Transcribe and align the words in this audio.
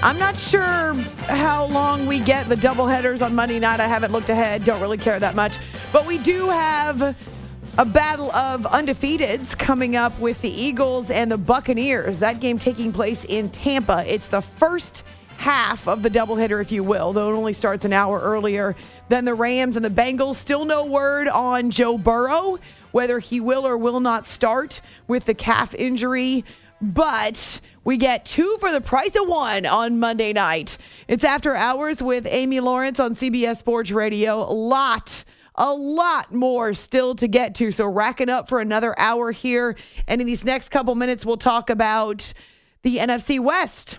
I'm 0.00 0.16
not 0.16 0.36
sure 0.36 0.94
how 1.26 1.66
long 1.66 2.06
we 2.06 2.20
get 2.20 2.48
the 2.48 2.54
doubleheaders 2.54 3.20
on 3.20 3.34
Monday 3.34 3.58
night. 3.58 3.80
I 3.80 3.88
haven't 3.88 4.12
looked 4.12 4.28
ahead, 4.28 4.64
don't 4.64 4.80
really 4.80 4.96
care 4.96 5.18
that 5.18 5.34
much. 5.34 5.56
But 5.92 6.06
we 6.06 6.18
do 6.18 6.48
have 6.48 7.16
a 7.78 7.84
battle 7.84 8.30
of 8.30 8.62
undefeateds 8.62 9.58
coming 9.58 9.96
up 9.96 10.16
with 10.20 10.40
the 10.40 10.50
Eagles 10.50 11.10
and 11.10 11.32
the 11.32 11.36
Buccaneers. 11.36 12.18
That 12.18 12.38
game 12.38 12.60
taking 12.60 12.92
place 12.92 13.24
in 13.24 13.50
Tampa. 13.50 14.04
It's 14.06 14.28
the 14.28 14.40
first 14.40 15.02
half 15.36 15.88
of 15.88 16.04
the 16.04 16.10
doubleheader, 16.10 16.60
if 16.60 16.70
you 16.70 16.84
will, 16.84 17.12
though 17.12 17.32
it 17.32 17.36
only 17.36 17.52
starts 17.52 17.84
an 17.84 17.92
hour 17.92 18.20
earlier 18.20 18.76
than 19.08 19.24
the 19.24 19.34
Rams 19.34 19.74
and 19.74 19.84
the 19.84 19.90
Bengals. 19.90 20.36
Still 20.36 20.64
no 20.64 20.86
word 20.86 21.26
on 21.26 21.70
Joe 21.70 21.98
Burrow, 21.98 22.60
whether 22.92 23.18
he 23.18 23.40
will 23.40 23.66
or 23.66 23.76
will 23.76 23.98
not 23.98 24.26
start 24.26 24.80
with 25.08 25.24
the 25.24 25.34
calf 25.34 25.74
injury. 25.74 26.44
But 26.80 27.60
we 27.88 27.96
get 27.96 28.26
two 28.26 28.58
for 28.60 28.70
the 28.70 28.82
price 28.82 29.16
of 29.16 29.26
one 29.26 29.64
on 29.64 29.98
Monday 29.98 30.34
night. 30.34 30.76
It's 31.08 31.24
after 31.24 31.56
hours 31.56 32.02
with 32.02 32.26
Amy 32.28 32.60
Lawrence 32.60 33.00
on 33.00 33.14
CBS 33.14 33.56
Sports 33.56 33.90
Radio. 33.90 34.42
A 34.42 34.52
lot 34.52 35.24
a 35.54 35.72
lot 35.72 36.30
more 36.30 36.74
still 36.74 37.14
to 37.14 37.26
get 37.26 37.54
to. 37.54 37.72
So, 37.72 37.86
racking 37.86 38.28
up 38.28 38.46
for 38.46 38.60
another 38.60 38.94
hour 38.98 39.32
here. 39.32 39.74
And 40.06 40.20
in 40.20 40.26
these 40.26 40.44
next 40.44 40.68
couple 40.68 40.94
minutes, 40.96 41.24
we'll 41.24 41.38
talk 41.38 41.70
about 41.70 42.34
the 42.82 42.98
NFC 42.98 43.40
West. 43.40 43.98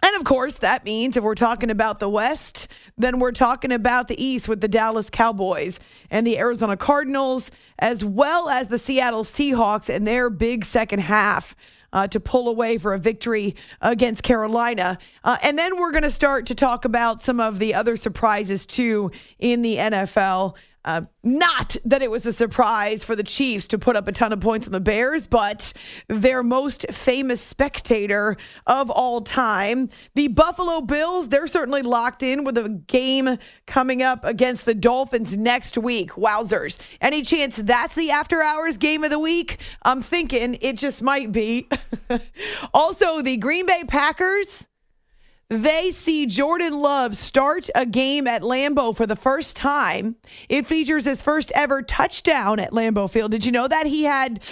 And 0.00 0.14
of 0.14 0.22
course, 0.22 0.58
that 0.58 0.84
means 0.84 1.16
if 1.16 1.24
we're 1.24 1.34
talking 1.34 1.70
about 1.70 1.98
the 1.98 2.08
West, 2.08 2.68
then 2.96 3.18
we're 3.18 3.32
talking 3.32 3.72
about 3.72 4.06
the 4.06 4.24
East 4.24 4.46
with 4.46 4.60
the 4.60 4.68
Dallas 4.68 5.10
Cowboys 5.10 5.80
and 6.12 6.24
the 6.24 6.38
Arizona 6.38 6.76
Cardinals, 6.76 7.50
as 7.80 8.04
well 8.04 8.48
as 8.48 8.68
the 8.68 8.78
Seattle 8.78 9.24
Seahawks 9.24 9.92
and 9.92 10.06
their 10.06 10.30
big 10.30 10.64
second 10.64 11.00
half 11.00 11.56
uh, 11.94 12.06
to 12.08 12.20
pull 12.20 12.48
away 12.48 12.76
for 12.76 12.92
a 12.92 12.98
victory 12.98 13.56
against 13.80 14.22
Carolina. 14.22 14.98
Uh, 15.22 15.38
and 15.42 15.56
then 15.56 15.78
we're 15.78 15.92
going 15.92 16.02
to 16.02 16.10
start 16.10 16.44
to 16.46 16.54
talk 16.54 16.84
about 16.84 17.22
some 17.22 17.40
of 17.40 17.58
the 17.58 17.72
other 17.72 17.96
surprises, 17.96 18.66
too, 18.66 19.10
in 19.38 19.62
the 19.62 19.76
NFL. 19.76 20.56
Uh, 20.84 21.02
not 21.22 21.76
that 21.84 22.02
it 22.02 22.10
was 22.10 22.26
a 22.26 22.32
surprise 22.32 23.02
for 23.02 23.16
the 23.16 23.22
Chiefs 23.22 23.68
to 23.68 23.78
put 23.78 23.96
up 23.96 24.06
a 24.06 24.12
ton 24.12 24.32
of 24.32 24.40
points 24.40 24.66
on 24.66 24.72
the 24.72 24.80
Bears, 24.80 25.26
but 25.26 25.72
their 26.08 26.42
most 26.42 26.84
famous 26.90 27.40
spectator 27.40 28.36
of 28.66 28.90
all 28.90 29.22
time, 29.22 29.88
the 30.14 30.28
Buffalo 30.28 30.82
Bills, 30.82 31.28
they're 31.28 31.46
certainly 31.46 31.82
locked 31.82 32.22
in 32.22 32.44
with 32.44 32.58
a 32.58 32.68
game 32.68 33.38
coming 33.66 34.02
up 34.02 34.24
against 34.24 34.66
the 34.66 34.74
Dolphins 34.74 35.36
next 35.36 35.78
week. 35.78 36.10
Wowzers. 36.12 36.78
Any 37.00 37.22
chance 37.22 37.56
that's 37.56 37.94
the 37.94 38.10
after 38.10 38.42
hours 38.42 38.76
game 38.76 39.04
of 39.04 39.10
the 39.10 39.18
week? 39.18 39.60
I'm 39.82 40.02
thinking 40.02 40.58
it 40.60 40.76
just 40.76 41.02
might 41.02 41.32
be. 41.32 41.68
also, 42.74 43.22
the 43.22 43.36
Green 43.38 43.64
Bay 43.66 43.84
Packers 43.86 44.68
they 45.62 45.90
see 45.90 46.26
Jordan 46.26 46.72
Love 46.72 47.14
start 47.16 47.68
a 47.74 47.84
game 47.84 48.26
at 48.26 48.42
Lambeau 48.42 48.96
for 48.96 49.06
the 49.06 49.16
first 49.16 49.56
time. 49.56 50.16
It 50.48 50.66
features 50.66 51.04
his 51.04 51.20
first 51.20 51.52
ever 51.54 51.82
touchdown 51.82 52.58
at 52.58 52.72
Lambeau 52.72 53.10
Field. 53.10 53.30
Did 53.30 53.44
you 53.44 53.52
know 53.52 53.68
that? 53.68 53.86
He 53.86 54.04
had, 54.04 54.42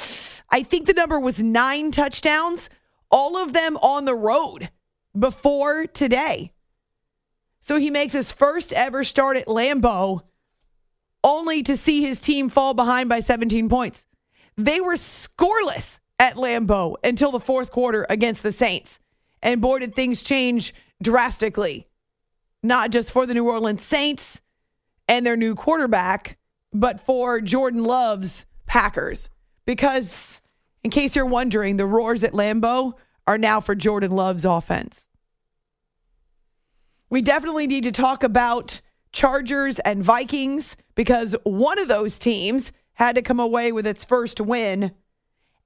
I 0.50 0.62
think 0.62 0.86
the 0.86 0.92
number 0.92 1.18
was 1.18 1.38
nine 1.38 1.92
touchdowns, 1.92 2.68
all 3.10 3.36
of 3.36 3.52
them 3.52 3.78
on 3.78 4.04
the 4.04 4.14
road 4.14 4.70
before 5.18 5.86
today. 5.86 6.52
So 7.62 7.76
he 7.76 7.90
makes 7.90 8.12
his 8.12 8.30
first 8.30 8.72
ever 8.72 9.02
start 9.02 9.36
at 9.36 9.46
Lambeau 9.46 10.22
only 11.24 11.62
to 11.62 11.76
see 11.76 12.02
his 12.02 12.20
team 12.20 12.48
fall 12.48 12.74
behind 12.74 13.08
by 13.08 13.20
17 13.20 13.68
points. 13.68 14.04
They 14.56 14.80
were 14.80 14.94
scoreless 14.94 15.98
at 16.18 16.34
Lambeau 16.34 16.96
until 17.02 17.30
the 17.30 17.40
fourth 17.40 17.70
quarter 17.70 18.04
against 18.10 18.42
the 18.42 18.52
Saints. 18.52 18.98
And 19.42 19.60
boy, 19.60 19.80
did 19.80 19.94
things 19.94 20.22
change 20.22 20.74
drastically, 21.02 21.88
not 22.62 22.90
just 22.90 23.10
for 23.10 23.26
the 23.26 23.34
New 23.34 23.48
Orleans 23.48 23.82
Saints 23.82 24.40
and 25.08 25.26
their 25.26 25.36
new 25.36 25.54
quarterback, 25.54 26.38
but 26.72 27.00
for 27.00 27.40
Jordan 27.40 27.84
Love's 27.84 28.46
Packers. 28.66 29.28
Because, 29.66 30.40
in 30.82 30.90
case 30.90 31.14
you're 31.14 31.26
wondering, 31.26 31.76
the 31.76 31.86
roars 31.86 32.24
at 32.24 32.32
Lambeau 32.32 32.94
are 33.26 33.38
now 33.38 33.60
for 33.60 33.74
Jordan 33.74 34.10
Love's 34.10 34.44
offense. 34.44 35.06
We 37.10 37.20
definitely 37.20 37.66
need 37.66 37.84
to 37.84 37.92
talk 37.92 38.24
about 38.24 38.80
Chargers 39.12 39.78
and 39.80 40.02
Vikings 40.02 40.76
because 40.94 41.36
one 41.44 41.78
of 41.78 41.88
those 41.88 42.18
teams 42.18 42.72
had 42.94 43.16
to 43.16 43.22
come 43.22 43.38
away 43.38 43.72
with 43.72 43.86
its 43.86 44.04
first 44.04 44.40
win. 44.40 44.92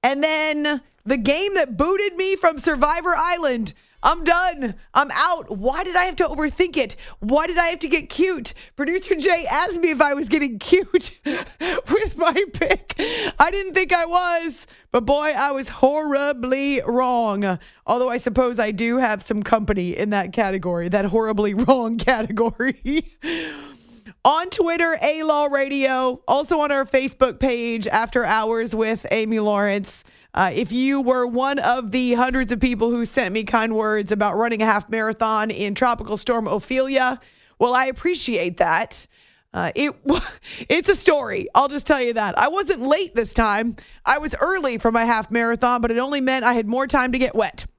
And 0.03 0.23
then 0.23 0.81
the 1.05 1.17
game 1.17 1.55
that 1.55 1.77
booted 1.77 2.17
me 2.17 2.35
from 2.35 2.57
Survivor 2.57 3.15
Island. 3.15 3.73
I'm 4.03 4.23
done. 4.23 4.75
I'm 4.93 5.09
out. 5.11 5.57
Why 5.57 5.83
did 5.83 5.95
I 5.95 6.05
have 6.05 6.15
to 6.17 6.27
overthink 6.27 6.77
it? 6.77 6.95
Why 7.19 7.47
did 7.47 7.57
I 7.57 7.67
have 7.67 7.79
to 7.79 7.87
get 7.87 8.09
cute? 8.09 8.53
Producer 8.75 9.15
Jay 9.15 9.45
asked 9.49 9.79
me 9.79 9.89
if 9.89 10.01
I 10.01 10.13
was 10.13 10.29
getting 10.29 10.59
cute 10.59 11.11
with 11.25 12.17
my 12.17 12.45
pick. 12.53 12.95
I 13.39 13.49
didn't 13.51 13.73
think 13.73 13.93
I 13.93 14.05
was, 14.05 14.67
but 14.91 15.05
boy, 15.05 15.33
I 15.35 15.51
was 15.51 15.67
horribly 15.67 16.81
wrong. 16.81 17.57
Although 17.87 18.09
I 18.09 18.17
suppose 18.17 18.59
I 18.59 18.71
do 18.71 18.97
have 18.97 19.23
some 19.23 19.41
company 19.41 19.97
in 19.97 20.11
that 20.11 20.31
category, 20.31 20.89
that 20.89 21.05
horribly 21.05 21.53
wrong 21.55 21.97
category. 21.97 23.17
on 24.25 24.49
Twitter, 24.49 24.97
A 25.01 25.23
Law 25.23 25.45
Radio, 25.45 26.21
also 26.27 26.59
on 26.59 26.71
our 26.71 26.85
Facebook 26.85 27.39
page, 27.39 27.87
After 27.87 28.23
Hours 28.23 28.75
with 28.75 29.07
Amy 29.09 29.39
Lawrence. 29.39 30.03
Uh, 30.33 30.51
if 30.53 30.71
you 30.71 31.01
were 31.01 31.25
one 31.25 31.59
of 31.59 31.91
the 31.91 32.13
hundreds 32.13 32.51
of 32.51 32.59
people 32.59 32.91
who 32.91 33.05
sent 33.05 33.33
me 33.33 33.43
kind 33.43 33.75
words 33.75 34.11
about 34.11 34.37
running 34.37 34.61
a 34.61 34.65
half 34.65 34.89
marathon 34.89 35.49
in 35.49 35.73
Tropical 35.73 36.17
Storm 36.17 36.47
Ophelia, 36.47 37.19
well, 37.59 37.73
I 37.73 37.85
appreciate 37.85 38.57
that. 38.57 39.07
Uh, 39.53 39.71
it 39.75 39.95
it's 40.69 40.89
a 40.89 40.95
story. 40.95 41.47
I'll 41.55 41.69
just 41.69 41.87
tell 41.87 42.01
you 42.01 42.13
that. 42.13 42.37
I 42.37 42.49
wasn't 42.49 42.81
late 42.81 43.15
this 43.15 43.33
time. 43.33 43.75
I 44.05 44.19
was 44.19 44.35
early 44.39 44.77
for 44.77 44.91
my 44.91 45.05
half 45.05 45.31
marathon, 45.31 45.81
but 45.81 45.91
it 45.91 45.97
only 45.97 46.21
meant 46.21 46.45
I 46.45 46.53
had 46.53 46.67
more 46.67 46.87
time 46.87 47.11
to 47.13 47.19
get 47.19 47.35
wet. 47.35 47.65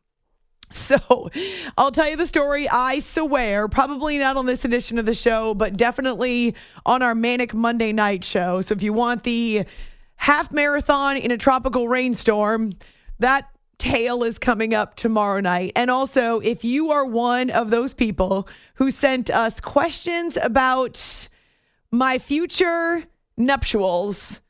So 0.75 1.31
I'll 1.79 1.91
tell 1.91 2.11
you 2.11 2.17
the 2.17 2.27
story. 2.27 2.69
I 2.69 2.99
swear, 3.01 3.69
probably 3.69 4.19
not 4.19 4.37
on 4.37 4.45
this 4.45 4.67
edition 4.67 4.99
of 4.99 5.07
the 5.07 5.15
show, 5.15 5.55
but 5.55 5.79
definitely 5.79 6.55
on 6.85 7.01
our 7.01 7.15
Manic 7.15 7.55
Monday 7.55 7.91
night 7.91 8.23
show. 8.23 8.61
So 8.61 8.75
if 8.75 8.83
you 8.83 8.93
want 8.93 9.23
the 9.23 9.65
half 10.19 10.53
marathon 10.53 11.17
in 11.17 11.31
a 11.31 11.39
tropical 11.39 11.89
rainstorm. 11.89 12.73
That 13.19 13.49
tale 13.79 14.25
is 14.25 14.39
coming 14.39 14.75
up 14.75 14.97
tomorrow 14.97 15.41
night. 15.41 15.73
And 15.75 15.91
also, 15.91 16.41
if 16.41 16.65
you 16.65 16.91
are 16.91 17.07
one 17.07 17.51
of 17.51 17.71
those 17.71 17.95
people 17.95 18.49
who 18.75 18.91
sent 18.91 19.31
us 19.31 19.61
questions 19.61 20.37
about 20.37 21.29
my 21.91 22.19
future 22.19 23.05
nuptials, 23.37 24.41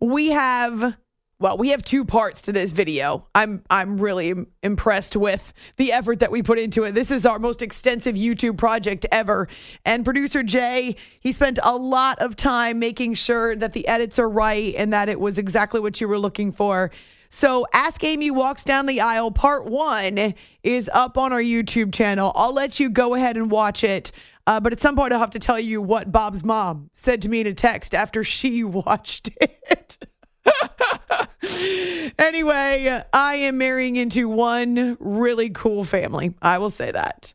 we 0.00 0.30
have 0.30 0.96
well, 1.42 1.58
we 1.58 1.70
have 1.70 1.82
two 1.82 2.04
parts 2.04 2.40
to 2.42 2.52
this 2.52 2.70
video. 2.70 3.26
I'm 3.34 3.64
I'm 3.68 3.98
really 3.98 4.32
impressed 4.62 5.16
with 5.16 5.52
the 5.76 5.92
effort 5.92 6.20
that 6.20 6.30
we 6.30 6.40
put 6.40 6.60
into 6.60 6.84
it. 6.84 6.94
This 6.94 7.10
is 7.10 7.26
our 7.26 7.40
most 7.40 7.62
extensive 7.62 8.14
YouTube 8.14 8.56
project 8.56 9.06
ever. 9.10 9.48
And 9.84 10.04
producer 10.04 10.44
Jay, 10.44 10.94
he 11.18 11.32
spent 11.32 11.58
a 11.64 11.76
lot 11.76 12.20
of 12.20 12.36
time 12.36 12.78
making 12.78 13.14
sure 13.14 13.56
that 13.56 13.72
the 13.72 13.88
edits 13.88 14.20
are 14.20 14.28
right 14.28 14.72
and 14.76 14.92
that 14.92 15.08
it 15.08 15.18
was 15.18 15.36
exactly 15.36 15.80
what 15.80 16.00
you 16.00 16.06
were 16.06 16.18
looking 16.18 16.52
for. 16.52 16.92
So, 17.28 17.66
Ask 17.72 18.04
Amy 18.04 18.30
Walks 18.30 18.62
Down 18.62 18.86
the 18.86 19.00
Aisle, 19.00 19.32
part 19.32 19.64
one, 19.64 20.34
is 20.62 20.88
up 20.92 21.18
on 21.18 21.32
our 21.32 21.42
YouTube 21.42 21.92
channel. 21.92 22.30
I'll 22.36 22.52
let 22.52 22.78
you 22.78 22.88
go 22.88 23.14
ahead 23.14 23.36
and 23.36 23.50
watch 23.50 23.82
it. 23.82 24.12
Uh, 24.46 24.60
but 24.60 24.72
at 24.72 24.78
some 24.78 24.94
point, 24.94 25.12
I'll 25.12 25.18
have 25.18 25.30
to 25.30 25.38
tell 25.38 25.58
you 25.58 25.80
what 25.80 26.12
Bob's 26.12 26.44
mom 26.44 26.90
said 26.92 27.22
to 27.22 27.28
me 27.28 27.40
in 27.40 27.46
a 27.48 27.54
text 27.54 27.94
after 27.94 28.22
she 28.22 28.62
watched 28.64 29.30
it. 29.40 30.06
anyway, 32.18 33.02
I 33.12 33.34
am 33.36 33.58
marrying 33.58 33.96
into 33.96 34.28
one 34.28 34.96
really 35.00 35.50
cool 35.50 35.84
family. 35.84 36.34
I 36.42 36.58
will 36.58 36.70
say 36.70 36.90
that. 36.90 37.34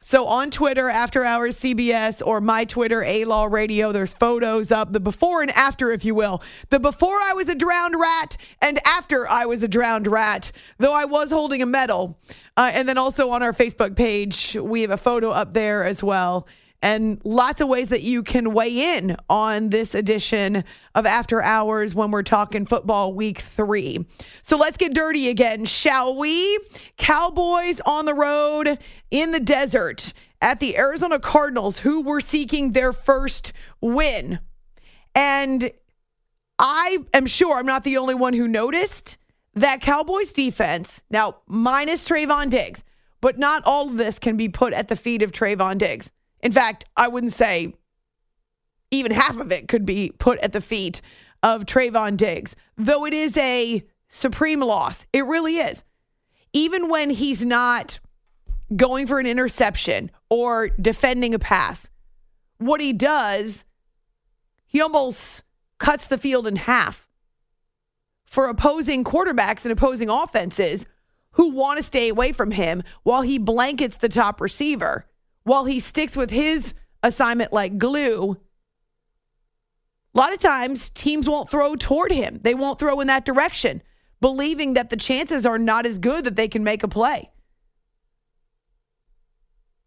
So 0.00 0.26
on 0.26 0.50
Twitter, 0.50 0.88
After 0.88 1.24
Hours 1.24 1.58
CBS, 1.58 2.24
or 2.24 2.40
my 2.40 2.64
Twitter, 2.64 3.02
A 3.02 3.24
Law 3.26 3.44
Radio, 3.44 3.92
there's 3.92 4.14
photos 4.14 4.70
up, 4.70 4.92
the 4.92 5.00
before 5.00 5.42
and 5.42 5.50
after, 5.50 5.90
if 5.90 6.04
you 6.04 6.14
will. 6.14 6.40
The 6.70 6.80
before 6.80 7.18
I 7.20 7.34
was 7.34 7.48
a 7.48 7.54
drowned 7.54 7.94
rat 7.98 8.36
and 8.62 8.78
after 8.86 9.28
I 9.28 9.44
was 9.44 9.62
a 9.62 9.68
drowned 9.68 10.06
rat, 10.06 10.50
though 10.78 10.94
I 10.94 11.04
was 11.04 11.30
holding 11.30 11.60
a 11.60 11.66
medal. 11.66 12.16
Uh, 12.56 12.70
and 12.72 12.88
then 12.88 12.96
also 12.96 13.30
on 13.30 13.42
our 13.42 13.52
Facebook 13.52 13.96
page, 13.96 14.56
we 14.58 14.80
have 14.82 14.92
a 14.92 14.96
photo 14.96 15.30
up 15.30 15.52
there 15.52 15.84
as 15.84 16.02
well 16.02 16.46
and 16.82 17.20
lots 17.24 17.60
of 17.60 17.68
ways 17.68 17.88
that 17.88 18.02
you 18.02 18.22
can 18.22 18.52
weigh 18.52 18.96
in 18.96 19.16
on 19.28 19.70
this 19.70 19.94
edition 19.94 20.62
of 20.94 21.06
After 21.06 21.42
Hours 21.42 21.94
when 21.94 22.10
we're 22.10 22.22
talking 22.22 22.66
football 22.66 23.12
week 23.12 23.40
three. 23.40 24.06
So 24.42 24.56
let's 24.56 24.76
get 24.76 24.94
dirty 24.94 25.28
again, 25.28 25.64
shall 25.64 26.16
we? 26.16 26.58
Cowboys 26.96 27.80
on 27.80 28.04
the 28.04 28.14
road 28.14 28.78
in 29.10 29.32
the 29.32 29.40
desert 29.40 30.12
at 30.40 30.60
the 30.60 30.78
Arizona 30.78 31.18
Cardinals, 31.18 31.80
who 31.80 32.00
were 32.00 32.20
seeking 32.20 32.70
their 32.70 32.92
first 32.92 33.52
win. 33.80 34.38
And 35.14 35.72
I 36.60 36.98
am 37.12 37.26
sure 37.26 37.56
I'm 37.56 37.66
not 37.66 37.82
the 37.82 37.96
only 37.96 38.14
one 38.14 38.34
who 38.34 38.46
noticed 38.46 39.18
that 39.54 39.80
Cowboys 39.80 40.32
defense, 40.32 41.02
now 41.10 41.38
minus 41.48 42.04
Trevon 42.04 42.50
Diggs, 42.50 42.84
but 43.20 43.36
not 43.36 43.64
all 43.64 43.88
of 43.88 43.96
this 43.96 44.20
can 44.20 44.36
be 44.36 44.48
put 44.48 44.72
at 44.72 44.86
the 44.86 44.94
feet 44.94 45.22
of 45.22 45.32
Trevon 45.32 45.78
Diggs. 45.78 46.10
In 46.40 46.52
fact, 46.52 46.84
I 46.96 47.08
wouldn't 47.08 47.32
say 47.32 47.74
even 48.90 49.12
half 49.12 49.38
of 49.38 49.52
it 49.52 49.68
could 49.68 49.84
be 49.84 50.12
put 50.18 50.38
at 50.38 50.52
the 50.52 50.60
feet 50.60 51.00
of 51.42 51.66
Trevon 51.66 52.16
Diggs, 52.16 52.56
though 52.76 53.04
it 53.04 53.12
is 53.12 53.36
a 53.36 53.84
supreme 54.08 54.60
loss. 54.60 55.06
It 55.12 55.26
really 55.26 55.58
is. 55.58 55.82
Even 56.52 56.88
when 56.88 57.10
he's 57.10 57.44
not 57.44 57.98
going 58.74 59.06
for 59.06 59.18
an 59.18 59.26
interception 59.26 60.10
or 60.30 60.68
defending 60.68 61.34
a 61.34 61.38
pass, 61.38 61.90
what 62.58 62.80
he 62.80 62.92
does, 62.92 63.64
he 64.66 64.80
almost 64.80 65.44
cuts 65.78 66.06
the 66.06 66.18
field 66.18 66.46
in 66.46 66.56
half 66.56 67.06
for 68.26 68.46
opposing 68.46 69.04
quarterbacks 69.04 69.64
and 69.64 69.72
opposing 69.72 70.10
offenses 70.10 70.84
who 71.32 71.54
want 71.54 71.78
to 71.78 71.84
stay 71.84 72.08
away 72.08 72.32
from 72.32 72.50
him 72.50 72.82
while 73.02 73.22
he 73.22 73.38
blankets 73.38 73.96
the 73.96 74.08
top 74.08 74.40
receiver 74.40 75.06
while 75.48 75.64
he 75.64 75.80
sticks 75.80 76.16
with 76.16 76.30
his 76.30 76.74
assignment 77.02 77.52
like 77.52 77.78
glue, 77.78 78.36
a 80.14 80.18
lot 80.18 80.32
of 80.32 80.38
times 80.38 80.90
teams 80.90 81.28
won't 81.28 81.48
throw 81.48 81.74
toward 81.74 82.12
him. 82.12 82.40
They 82.42 82.54
won't 82.54 82.78
throw 82.78 83.00
in 83.00 83.06
that 83.06 83.24
direction, 83.24 83.82
believing 84.20 84.74
that 84.74 84.90
the 84.90 84.96
chances 84.96 85.46
are 85.46 85.58
not 85.58 85.86
as 85.86 85.98
good 85.98 86.24
that 86.24 86.36
they 86.36 86.48
can 86.48 86.64
make 86.64 86.82
a 86.82 86.88
play. 86.88 87.30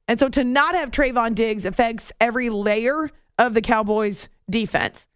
And 0.08 0.20
so 0.20 0.30
to 0.30 0.44
not 0.44 0.74
have 0.74 0.90
Trevon 0.90 1.36
Diggs 1.36 1.64
affects 1.64 2.12
every 2.20 2.50
layer 2.50 3.12
of 3.38 3.54
the 3.54 3.62
Cowboys 3.62 4.30
defense. 4.50 5.08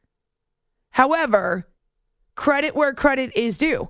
However, 0.91 1.67
credit 2.35 2.75
where 2.75 2.93
credit 2.93 3.31
is 3.35 3.57
due. 3.57 3.89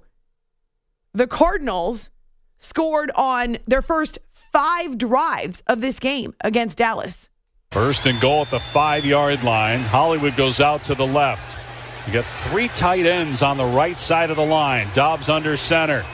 The 1.13 1.28
Cardinals 1.28 2.10
scored 2.58 3.12
on 3.13 3.58
their 3.68 3.81
first 3.81 4.19
five 4.56 4.98
drives 4.98 5.62
of 5.68 5.81
this 5.81 6.00
game 6.00 6.34
against 6.40 6.78
Dallas. 6.78 7.28
First 7.72 8.06
and 8.06 8.22
goal 8.22 8.44
at 8.44 8.52
the 8.52 8.62
five 8.62 9.04
yard 9.04 9.44
line. 9.44 9.81
Hollywood 9.81 10.38
goes 10.38 10.62
out 10.62 10.81
to 10.84 10.96
the 10.96 11.06
left. 11.06 11.57
You 12.07 12.13
got 12.13 12.25
three 12.25 12.69
tight 12.69 13.06
ends 13.06 13.42
on 13.42 13.57
the 13.57 13.66
right 13.66 14.00
side 14.00 14.30
of 14.30 14.38
the 14.38 14.46
line. 14.46 14.88
Dobbs 14.94 15.28
under 15.28 15.57
center. 15.57 16.06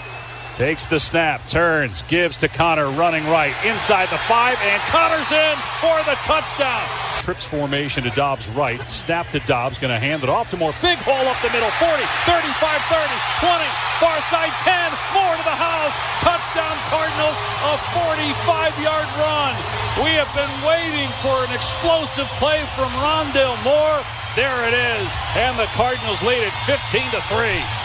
Takes 0.61 0.85
the 0.85 1.01
snap, 1.01 1.41
turns, 1.49 2.05
gives 2.05 2.37
to 2.37 2.47
Conner, 2.47 2.85
running 2.93 3.25
right 3.33 3.57
inside 3.65 4.13
the 4.13 4.21
five, 4.29 4.61
and 4.61 4.77
Conner's 4.93 5.33
in 5.33 5.57
for 5.81 5.97
the 6.05 6.13
touchdown. 6.21 6.85
Trips 7.17 7.49
formation 7.49 8.05
to 8.05 8.13
Dobbs 8.13 8.45
right. 8.53 8.77
Snap 8.85 9.25
to 9.33 9.41
Dobbs, 9.49 9.81
going 9.81 9.89
to 9.89 9.97
hand 9.97 10.21
it 10.21 10.29
off 10.29 10.53
to 10.53 10.57
Moore. 10.61 10.69
Big 10.77 11.01
hole 11.01 11.25
up 11.25 11.41
the 11.41 11.49
middle 11.49 11.73
40, 11.81 12.05
35, 12.29 12.45
30, 12.93 13.09
20, 13.41 13.65
far 13.97 14.21
side 14.29 14.53
10, 14.61 14.77
Moore 15.17 15.33
to 15.33 15.45
the 15.49 15.57
house. 15.57 15.97
Touchdown 16.21 16.77
Cardinals, 16.93 17.37
a 17.65 17.81
45 18.21 18.85
yard 18.85 19.09
run. 19.17 19.57
We 20.05 20.13
have 20.13 20.29
been 20.37 20.53
waiting 20.61 21.09
for 21.25 21.41
an 21.41 21.49
explosive 21.57 22.29
play 22.37 22.61
from 22.77 22.93
Rondale 23.01 23.57
Moore. 23.65 23.97
There 24.37 24.61
it 24.69 24.77
is, 24.77 25.09
and 25.41 25.57
the 25.57 25.65
Cardinals 25.73 26.21
lead 26.21 26.45
it 26.45 26.53
15 26.69 27.01
to 27.17 27.21
3. 27.33 27.80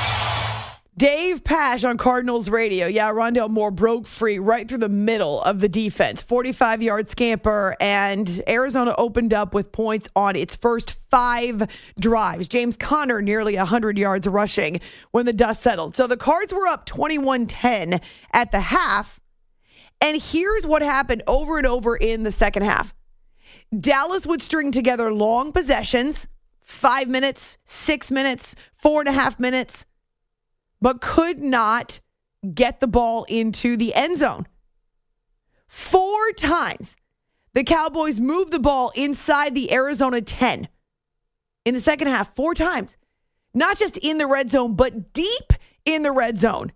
Dave 0.99 1.45
Pasch 1.45 1.85
on 1.85 1.99
Cardinals 1.99 2.49
radio. 2.49 2.87
Yeah, 2.87 3.11
Rondale 3.11 3.51
Moore 3.51 3.71
broke 3.71 4.07
free 4.07 4.39
right 4.39 4.67
through 4.67 4.79
the 4.79 4.89
middle 4.89 5.43
of 5.43 5.61
the 5.61 5.69
defense. 5.69 6.23
45 6.23 6.83
yard 6.83 7.07
scamper, 7.11 7.77
and 7.81 8.43
Arizona 8.49 8.95
opened 8.97 9.35
up 9.35 9.53
with 9.53 9.73
points 9.73 10.09
on 10.17 10.37
its 10.37 10.57
first 10.57 10.93
five 11.11 11.69
drives. 12.01 12.49
James 12.49 12.79
Conner 12.79 13.21
nearly 13.21 13.57
100 13.57 13.99
yards 13.99 14.27
rushing 14.27 14.81
when 15.11 15.27
the 15.27 15.35
dust 15.35 15.63
settled. 15.63 15.95
So 15.95 16.07
the 16.07 16.17
Cards 16.17 16.55
were 16.55 16.67
up 16.67 16.87
21 16.87 17.47
10 17.47 18.01
at 18.33 18.51
the 18.51 18.61
half. 18.61 19.21
And 20.01 20.19
here's 20.21 20.67
what 20.67 20.81
happened 20.81 21.23
over 21.27 21.59
and 21.59 21.67
over 21.67 21.95
in 21.95 22.23
the 22.23 22.33
second 22.33 22.63
half 22.63 22.95
Dallas 23.79 24.27
would 24.27 24.41
string 24.41 24.73
together 24.73 25.13
long 25.13 25.53
possessions, 25.53 26.27
five 26.63 27.07
minutes, 27.07 27.59
six 27.67 28.11
minutes, 28.11 28.55
four 28.73 29.01
and 29.01 29.11
a 29.11 29.13
half 29.13 29.39
minutes 29.39 29.85
but 30.81 31.01
could 31.01 31.41
not 31.41 32.01
get 32.55 32.81
the 32.81 32.87
ball 32.87 33.25
into 33.29 33.77
the 33.77 33.95
end 33.95 34.19
zone. 34.19 34.47
Four 35.69 36.33
times 36.33 36.97
the 37.55 37.65
Cowboys 37.65 38.21
moved 38.21 38.53
the 38.53 38.59
ball 38.59 38.93
inside 38.95 39.55
the 39.55 39.73
Arizona 39.73 40.21
10 40.21 40.69
in 41.65 41.75
the 41.75 41.81
second 41.81 42.09
half, 42.09 42.35
four 42.35 42.55
times. 42.55 42.97
Not 43.53 43.79
just 43.79 43.97
in 43.97 44.19
the 44.19 44.27
red 44.27 44.51
zone, 44.51 44.75
but 44.77 45.13
deep 45.13 45.53
in 45.85 46.03
the 46.03 46.13
red 46.13 46.39
zone. 46.39 46.73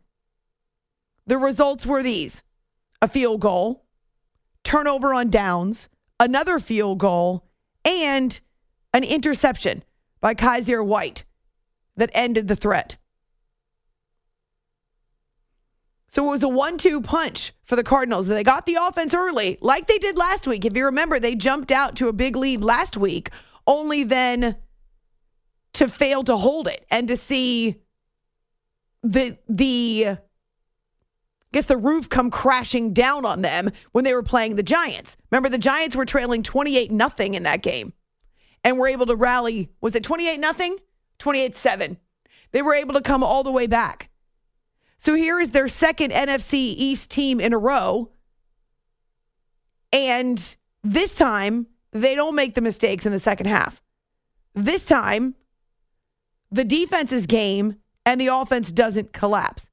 The 1.26 1.38
results 1.38 1.86
were 1.86 2.02
these 2.02 2.42
a 3.02 3.08
field 3.08 3.40
goal, 3.40 3.84
turnover 4.64 5.14
on 5.14 5.30
downs, 5.30 5.88
another 6.18 6.58
field 6.58 6.98
goal, 6.98 7.46
and 7.84 8.40
an 8.92 9.04
interception 9.04 9.84
by 10.20 10.34
Kyzir 10.34 10.84
White 10.84 11.24
that 11.96 12.10
ended 12.12 12.48
the 12.48 12.56
threat. 12.56 12.96
So 16.10 16.26
it 16.26 16.30
was 16.30 16.42
a 16.42 16.48
one 16.48 16.76
two 16.76 17.00
punch 17.00 17.52
for 17.62 17.76
the 17.76 17.84
Cardinals. 17.84 18.26
They 18.26 18.42
got 18.42 18.66
the 18.66 18.74
offense 18.74 19.14
early, 19.14 19.58
like 19.60 19.86
they 19.86 19.98
did 19.98 20.18
last 20.18 20.44
week. 20.44 20.64
If 20.64 20.76
you 20.76 20.86
remember, 20.86 21.20
they 21.20 21.36
jumped 21.36 21.70
out 21.70 21.94
to 21.96 22.08
a 22.08 22.12
big 22.12 22.34
lead 22.34 22.64
last 22.64 22.96
week, 22.96 23.30
only 23.64 24.02
then 24.02 24.56
to 25.74 25.86
fail 25.86 26.24
to 26.24 26.36
hold 26.36 26.66
it 26.66 26.84
and 26.90 27.06
to 27.06 27.16
see 27.16 27.76
the 29.04 29.38
the 29.48 30.06
I 30.08 30.18
guess 31.52 31.66
the 31.66 31.76
roof 31.76 32.08
come 32.08 32.28
crashing 32.28 32.92
down 32.92 33.24
on 33.24 33.42
them 33.42 33.70
when 33.92 34.02
they 34.02 34.12
were 34.12 34.24
playing 34.24 34.56
the 34.56 34.64
Giants. 34.64 35.16
Remember 35.30 35.48
the 35.48 35.58
Giants 35.58 35.94
were 35.94 36.04
trailing 36.04 36.42
28 36.42 36.90
nothing 36.90 37.34
in 37.34 37.44
that 37.44 37.62
game 37.62 37.92
and 38.64 38.78
were 38.78 38.88
able 38.88 39.06
to 39.06 39.14
rally 39.14 39.70
was 39.80 39.94
it 39.94 40.02
28 40.02 40.40
nothing? 40.40 40.76
28-7. 41.20 41.98
They 42.50 42.62
were 42.62 42.74
able 42.74 42.94
to 42.94 43.00
come 43.00 43.22
all 43.22 43.44
the 43.44 43.52
way 43.52 43.68
back. 43.68 44.09
So 45.00 45.14
here 45.14 45.40
is 45.40 45.50
their 45.50 45.66
second 45.66 46.12
NFC 46.12 46.52
East 46.52 47.10
team 47.10 47.40
in 47.40 47.54
a 47.54 47.58
row. 47.58 48.10
And 49.94 50.56
this 50.84 51.14
time, 51.14 51.66
they 51.92 52.14
don't 52.14 52.34
make 52.34 52.54
the 52.54 52.60
mistakes 52.60 53.06
in 53.06 53.12
the 53.12 53.18
second 53.18 53.46
half. 53.46 53.80
This 54.54 54.84
time, 54.84 55.34
the 56.52 56.64
defense 56.64 57.12
is 57.12 57.24
game 57.24 57.76
and 58.04 58.20
the 58.20 58.26
offense 58.26 58.70
doesn't 58.70 59.14
collapse. 59.14 59.70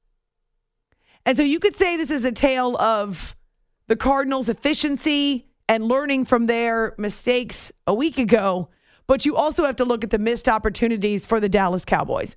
And 1.26 1.36
so 1.36 1.42
you 1.42 1.60
could 1.60 1.76
say 1.76 1.98
this 1.98 2.10
is 2.10 2.24
a 2.24 2.32
tale 2.32 2.74
of 2.78 3.36
the 3.86 3.96
Cardinals' 3.96 4.48
efficiency 4.48 5.46
and 5.68 5.84
learning 5.84 6.24
from 6.24 6.46
their 6.46 6.94
mistakes 6.96 7.70
a 7.86 7.92
week 7.92 8.16
ago, 8.16 8.70
but 9.06 9.26
you 9.26 9.36
also 9.36 9.66
have 9.66 9.76
to 9.76 9.84
look 9.84 10.04
at 10.04 10.10
the 10.10 10.18
missed 10.18 10.48
opportunities 10.48 11.26
for 11.26 11.38
the 11.38 11.50
Dallas 11.50 11.84
Cowboys. 11.84 12.34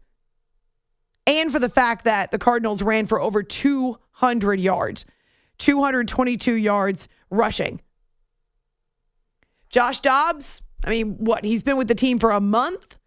And 1.27 1.51
for 1.51 1.59
the 1.59 1.69
fact 1.69 2.05
that 2.05 2.31
the 2.31 2.39
Cardinals 2.39 2.81
ran 2.81 3.05
for 3.05 3.19
over 3.19 3.43
200 3.43 4.59
yards, 4.59 5.05
222 5.59 6.53
yards 6.53 7.07
rushing. 7.29 7.81
Josh 9.69 9.99
Dobbs, 10.01 10.61
I 10.83 10.89
mean, 10.89 11.15
what? 11.17 11.45
He's 11.45 11.63
been 11.63 11.77
with 11.77 11.87
the 11.87 11.95
team 11.95 12.19
for 12.19 12.31
a 12.31 12.41
month, 12.41 12.97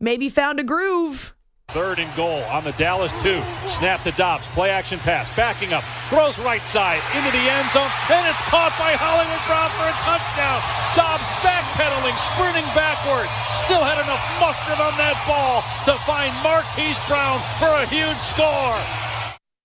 maybe 0.00 0.28
found 0.28 0.60
a 0.60 0.64
groove. 0.64 1.34
Third 1.68 1.98
and 1.98 2.14
goal 2.16 2.42
on 2.44 2.64
the 2.64 2.72
Dallas 2.72 3.12
two. 3.22 3.40
Snap 3.66 4.02
to 4.02 4.10
Dobbs. 4.12 4.46
Play 4.48 4.68
action 4.70 4.98
pass. 4.98 5.34
Backing 5.34 5.72
up. 5.72 5.84
Throws 6.12 6.36
right 6.44 6.60
side 6.68 7.00
into 7.16 7.32
the 7.32 7.40
end 7.40 7.72
zone. 7.72 7.88
And 8.12 8.20
it's 8.28 8.44
caught 8.52 8.76
by 8.76 8.92
Hollywood 9.00 9.40
Brown 9.48 9.72
for 9.80 9.88
a 9.88 9.96
touchdown. 10.04 10.60
Dobbs 10.92 11.24
backpedaling, 11.40 12.12
sprinting 12.20 12.68
backwards. 12.76 13.32
Still 13.56 13.80
had 13.80 13.96
enough 13.96 14.20
mustard 14.36 14.76
on 14.76 14.92
that 15.00 15.16
ball 15.24 15.64
to 15.88 15.96
find 16.04 16.28
Marquise 16.44 17.00
Brown 17.08 17.40
for 17.56 17.72
a 17.80 17.88
huge 17.88 18.20
score. 18.20 18.76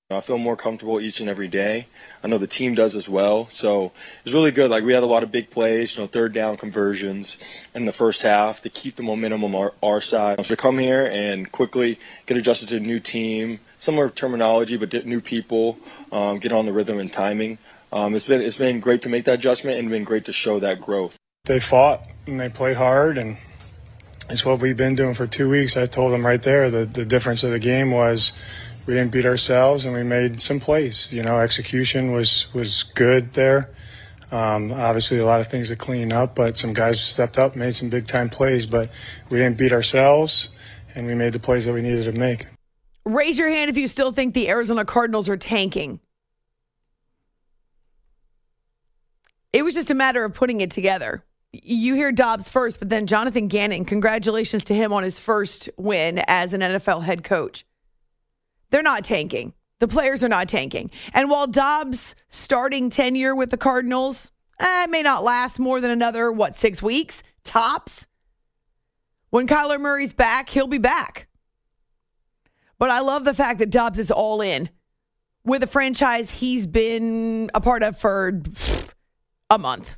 I 0.09 0.21
feel 0.21 0.37
more 0.37 0.55
comfortable 0.55 1.01
each 1.01 1.19
and 1.19 1.29
every 1.29 1.49
day. 1.49 1.85
I 2.23 2.29
know 2.29 2.37
the 2.37 2.47
team 2.47 2.75
does 2.75 2.95
as 2.95 3.09
well. 3.09 3.49
So 3.49 3.91
it's 4.23 4.33
really 4.33 4.51
good. 4.51 4.71
Like 4.71 4.85
we 4.85 4.93
had 4.93 5.03
a 5.03 5.05
lot 5.05 5.23
of 5.23 5.33
big 5.33 5.49
plays, 5.49 5.97
you 5.97 6.03
know, 6.03 6.07
third 6.07 6.31
down 6.31 6.55
conversions 6.55 7.39
in 7.75 7.83
the 7.83 7.91
first 7.91 8.21
half 8.21 8.61
to 8.61 8.69
keep 8.69 8.95
the 8.95 9.03
momentum 9.03 9.43
on 9.43 9.53
our, 9.53 9.73
our 9.83 9.99
side. 9.99 10.37
So 10.37 10.55
to 10.55 10.55
come 10.55 10.77
here 10.79 11.09
and 11.11 11.51
quickly 11.51 11.99
get 12.25 12.37
adjusted 12.37 12.69
to 12.69 12.77
a 12.77 12.79
new 12.79 13.01
team, 13.01 13.59
similar 13.77 14.09
terminology, 14.09 14.77
but 14.77 15.05
new 15.05 15.21
people, 15.21 15.77
um, 16.11 16.39
get 16.39 16.51
on 16.51 16.65
the 16.65 16.73
rhythm 16.73 16.99
and 16.99 17.11
timing. 17.11 17.57
Um, 17.91 18.15
it's 18.15 18.27
been 18.27 18.41
it's 18.41 18.57
been 18.57 18.79
great 18.79 19.03
to 19.03 19.09
make 19.09 19.25
that 19.25 19.35
adjustment 19.35 19.79
and 19.79 19.89
been 19.89 20.03
great 20.03 20.25
to 20.25 20.33
show 20.33 20.59
that 20.59 20.81
growth. 20.81 21.15
They 21.45 21.59
fought 21.59 22.05
and 22.25 22.39
they 22.39 22.49
played 22.49 22.75
hard 22.75 23.17
and 23.17 23.37
it's 24.29 24.43
what 24.43 24.59
we've 24.59 24.75
been 24.75 24.95
doing 24.95 25.13
for 25.13 25.25
two 25.25 25.47
weeks. 25.47 25.77
I 25.77 25.85
told 25.85 26.11
them 26.11 26.25
right 26.25 26.41
there 26.41 26.69
that 26.69 26.93
the 26.93 27.05
difference 27.05 27.45
of 27.45 27.51
the 27.51 27.59
game 27.59 27.91
was 27.91 28.33
we 28.85 28.93
didn't 28.93 29.11
beat 29.11 29.25
ourselves 29.25 29.85
and 29.85 29.93
we 29.93 30.03
made 30.03 30.41
some 30.41 30.59
plays. 30.59 31.07
You 31.11 31.23
know, 31.23 31.39
execution 31.39 32.11
was 32.11 32.53
was 32.53 32.83
good 32.83 33.33
there. 33.33 33.69
Um, 34.29 34.73
obviously, 34.73 35.19
a 35.19 35.25
lot 35.25 35.39
of 35.39 35.47
things 35.47 35.69
to 35.69 35.77
clean 35.77 36.11
up, 36.11 36.35
but 36.35 36.57
some 36.57 36.73
guys 36.73 36.99
stepped 36.99 37.37
up, 37.37 37.55
made 37.55 37.75
some 37.75 37.89
big 37.89 38.07
time 38.07 38.29
plays. 38.29 38.65
But 38.65 38.91
we 39.29 39.37
didn't 39.37 39.57
beat 39.57 39.71
ourselves, 39.71 40.49
and 40.95 41.07
we 41.07 41.15
made 41.15 41.31
the 41.31 41.39
plays 41.39 41.65
that 41.65 41.73
we 41.73 41.81
needed 41.81 42.05
to 42.05 42.11
make. 42.11 42.47
Raise 43.07 43.37
your 43.37 43.47
hand 43.47 43.69
if 43.69 43.77
you 43.77 43.87
still 43.87 44.11
think 44.11 44.33
the 44.33 44.49
Arizona 44.49 44.83
Cardinals 44.83 45.29
are 45.29 45.37
tanking. 45.37 46.01
It 49.53 49.63
was 49.63 49.73
just 49.73 49.89
a 49.89 49.93
matter 49.93 50.25
of 50.25 50.33
putting 50.33 50.59
it 50.59 50.71
together. 50.71 51.23
You 51.53 51.95
hear 51.95 52.11
Dobbs 52.11 52.49
first, 52.49 52.79
but 52.79 52.89
then 52.89 53.07
Jonathan 53.07 53.47
Gannon, 53.47 53.85
congratulations 53.85 54.65
to 54.65 54.73
him 54.73 54.91
on 54.91 55.03
his 55.03 55.19
first 55.19 55.69
win 55.77 56.21
as 56.27 56.51
an 56.51 56.59
NFL 56.59 57.03
head 57.03 57.23
coach. 57.23 57.65
They're 58.71 58.83
not 58.83 59.05
tanking. 59.05 59.53
The 59.79 59.87
players 59.87 60.21
are 60.21 60.29
not 60.29 60.49
tanking. 60.49 60.91
And 61.13 61.29
while 61.29 61.47
Dobbs' 61.47 62.13
starting 62.27 62.89
tenure 62.89 63.33
with 63.33 63.51
the 63.51 63.57
Cardinals 63.57 64.31
eh, 64.59 64.87
may 64.89 65.01
not 65.01 65.23
last 65.23 65.59
more 65.59 65.79
than 65.79 65.91
another, 65.91 66.29
what, 66.29 66.57
six 66.57 66.81
weeks? 66.81 67.23
Tops. 67.45 68.05
When 69.29 69.47
Kyler 69.47 69.79
Murray's 69.79 70.11
back, 70.11 70.49
he'll 70.49 70.67
be 70.67 70.77
back. 70.77 71.27
But 72.79 72.89
I 72.89 72.99
love 72.99 73.25
the 73.25 73.33
fact 73.33 73.59
that 73.59 73.69
Dobbs 73.69 73.99
is 73.99 74.11
all 74.11 74.41
in 74.41 74.69
with 75.43 75.63
a 75.63 75.67
franchise 75.67 76.29
he's 76.29 76.65
been 76.65 77.49
a 77.53 77.61
part 77.61 77.83
of 77.83 77.97
for 77.97 78.41
a 79.49 79.57
month. 79.57 79.97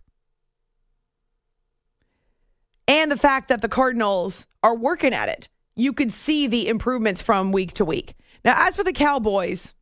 And 2.87 3.11
the 3.11 3.17
fact 3.17 3.49
that 3.49 3.61
the 3.61 3.69
Cardinals 3.69 4.47
are 4.63 4.75
working 4.75 5.13
at 5.13 5.29
it. 5.29 5.49
You 5.75 5.93
could 5.93 6.11
see 6.11 6.47
the 6.47 6.67
improvements 6.67 7.21
from 7.21 7.51
week 7.51 7.73
to 7.73 7.85
week. 7.85 8.15
Now, 8.43 8.67
as 8.67 8.75
for 8.75 8.83
the 8.83 8.93
Cowboys, 8.93 9.73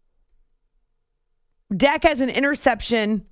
Dak 1.75 2.03
has 2.03 2.21
an 2.21 2.29
interception 2.29 3.25